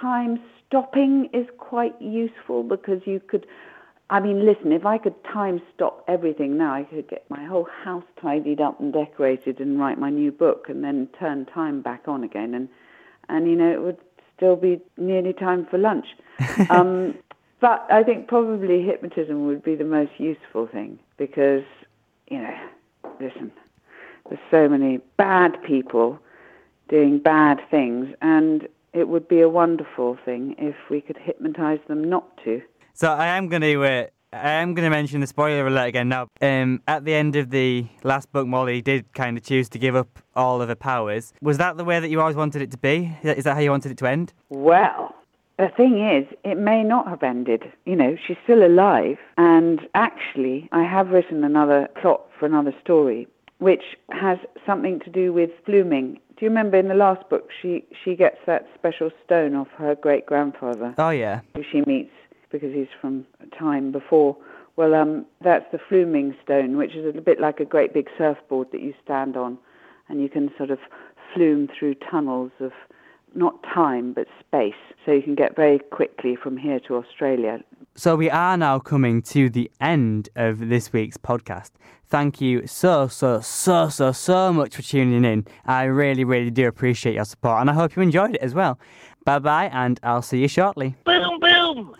time 0.00 0.40
stopping 0.66 1.28
is 1.32 1.46
quite 1.58 2.00
useful 2.00 2.62
because 2.62 3.00
you 3.06 3.20
could, 3.20 3.46
I 4.08 4.20
mean, 4.20 4.44
listen, 4.44 4.72
if 4.72 4.86
I 4.86 4.98
could 4.98 5.14
time 5.24 5.60
stop 5.74 6.04
everything 6.08 6.56
now, 6.56 6.74
I 6.74 6.84
could 6.84 7.08
get 7.08 7.28
my 7.28 7.44
whole 7.44 7.68
house 7.84 8.04
tidied 8.20 8.60
up 8.60 8.80
and 8.80 8.92
decorated 8.92 9.60
and 9.60 9.78
write 9.78 9.98
my 9.98 10.10
new 10.10 10.32
book 10.32 10.68
and 10.68 10.82
then 10.82 11.08
turn 11.18 11.46
time 11.46 11.82
back 11.82 12.08
on 12.08 12.24
again. 12.24 12.54
And, 12.54 12.68
and 13.28 13.48
you 13.48 13.56
know, 13.56 13.70
it 13.72 13.82
would 13.82 13.98
still 14.40 14.56
be 14.56 14.80
nearly 14.96 15.34
time 15.34 15.66
for 15.70 15.78
lunch. 15.78 16.06
Um, 16.70 17.14
but 17.60 17.86
I 17.90 18.02
think 18.02 18.26
probably 18.26 18.82
hypnotism 18.82 19.46
would 19.46 19.62
be 19.62 19.74
the 19.74 19.84
most 19.84 20.12
useful 20.16 20.66
thing 20.66 20.98
because, 21.18 21.64
you 22.28 22.38
know, 22.38 22.56
listen, 23.20 23.52
there's 24.26 24.40
so 24.50 24.66
many 24.66 25.00
bad 25.18 25.62
people 25.62 26.18
doing 26.88 27.18
bad 27.18 27.60
things, 27.70 28.14
and 28.22 28.66
it 28.94 29.08
would 29.08 29.28
be 29.28 29.42
a 29.42 29.48
wonderful 29.48 30.16
thing 30.24 30.54
if 30.56 30.74
we 30.90 31.02
could 31.02 31.18
hypnotize 31.18 31.80
them 31.86 32.02
not 32.02 32.24
to. 32.44 32.62
So 32.94 33.12
I 33.12 33.26
am 33.26 33.48
going 33.48 33.62
to. 33.62 33.84
Uh, 33.84 34.06
I 34.32 34.52
am 34.52 34.74
going 34.74 34.84
to 34.84 34.90
mention 34.90 35.20
the 35.20 35.26
spoiler 35.26 35.66
alert 35.66 35.88
again 35.88 36.08
now. 36.08 36.28
Um, 36.40 36.82
at 36.86 37.04
the 37.04 37.14
end 37.14 37.34
of 37.34 37.50
the 37.50 37.86
last 38.04 38.30
book, 38.30 38.46
Molly 38.46 38.80
did 38.80 39.12
kind 39.12 39.36
of 39.36 39.42
choose 39.42 39.68
to 39.70 39.78
give 39.78 39.96
up 39.96 40.20
all 40.36 40.62
of 40.62 40.68
her 40.68 40.76
powers. 40.76 41.32
Was 41.42 41.58
that 41.58 41.76
the 41.76 41.84
way 41.84 41.98
that 41.98 42.10
you 42.10 42.20
always 42.20 42.36
wanted 42.36 42.62
it 42.62 42.70
to 42.70 42.78
be? 42.78 43.12
Is 43.24 43.42
that 43.42 43.54
how 43.54 43.60
you 43.60 43.70
wanted 43.70 43.90
it 43.90 43.98
to 43.98 44.06
end? 44.06 44.32
Well, 44.48 45.16
the 45.58 45.68
thing 45.76 46.06
is, 46.06 46.32
it 46.44 46.56
may 46.58 46.84
not 46.84 47.08
have 47.08 47.24
ended. 47.24 47.72
You 47.86 47.96
know, 47.96 48.16
she's 48.24 48.36
still 48.44 48.64
alive. 48.64 49.18
And 49.36 49.80
actually, 49.94 50.68
I 50.70 50.84
have 50.84 51.08
written 51.08 51.42
another 51.42 51.88
plot 52.00 52.22
for 52.38 52.46
another 52.46 52.74
story, 52.84 53.26
which 53.58 53.82
has 54.12 54.38
something 54.64 55.00
to 55.00 55.10
do 55.10 55.32
with 55.32 55.50
fluming. 55.66 56.20
Do 56.36 56.46
you 56.46 56.50
remember 56.50 56.78
in 56.78 56.86
the 56.86 56.94
last 56.94 57.28
book, 57.28 57.48
she, 57.60 57.84
she 58.04 58.14
gets 58.14 58.38
that 58.46 58.68
special 58.76 59.10
stone 59.24 59.56
off 59.56 59.68
her 59.76 59.96
great 59.96 60.24
grandfather? 60.24 60.94
Oh, 60.98 61.10
yeah. 61.10 61.40
Who 61.56 61.64
she 61.70 61.82
meets 61.84 62.12
because 62.50 62.72
he's 62.72 62.88
from 63.00 63.26
a 63.40 63.56
time 63.56 63.92
before. 63.92 64.36
Well, 64.76 64.94
um, 64.94 65.26
that's 65.42 65.66
the 65.72 65.78
fluming 65.88 66.34
stone, 66.42 66.76
which 66.76 66.94
is 66.94 67.14
a 67.14 67.20
bit 67.20 67.40
like 67.40 67.60
a 67.60 67.64
great 67.64 67.92
big 67.92 68.08
surfboard 68.16 68.72
that 68.72 68.80
you 68.80 68.94
stand 69.04 69.36
on, 69.36 69.58
and 70.08 70.22
you 70.22 70.28
can 70.28 70.50
sort 70.56 70.70
of 70.70 70.78
flume 71.34 71.68
through 71.78 71.94
tunnels 72.10 72.50
of 72.60 72.72
not 73.34 73.62
time 73.62 74.12
but 74.12 74.26
space, 74.40 74.74
so 75.04 75.12
you 75.12 75.22
can 75.22 75.34
get 75.34 75.54
very 75.54 75.78
quickly 75.78 76.36
from 76.36 76.56
here 76.56 76.80
to 76.80 76.96
Australia. 76.96 77.60
So 77.94 78.16
we 78.16 78.30
are 78.30 78.56
now 78.56 78.78
coming 78.78 79.22
to 79.22 79.48
the 79.50 79.70
end 79.80 80.28
of 80.36 80.68
this 80.68 80.92
week's 80.92 81.16
podcast. 81.16 81.70
Thank 82.06 82.40
you 82.40 82.66
so, 82.66 83.06
so, 83.08 83.40
so, 83.40 83.88
so, 83.88 84.12
so 84.12 84.52
much 84.52 84.74
for 84.74 84.82
tuning 84.82 85.24
in. 85.24 85.46
I 85.64 85.84
really, 85.84 86.24
really 86.24 86.50
do 86.50 86.66
appreciate 86.66 87.14
your 87.14 87.24
support, 87.24 87.60
and 87.60 87.70
I 87.70 87.74
hope 87.74 87.94
you 87.94 88.02
enjoyed 88.02 88.34
it 88.34 88.40
as 88.40 88.54
well. 88.54 88.78
Bye 89.24 89.38
bye, 89.38 89.70
and 89.72 90.00
I'll 90.02 90.22
see 90.22 90.40
you 90.40 90.48
shortly. 90.48 90.96
Well, 91.06 91.29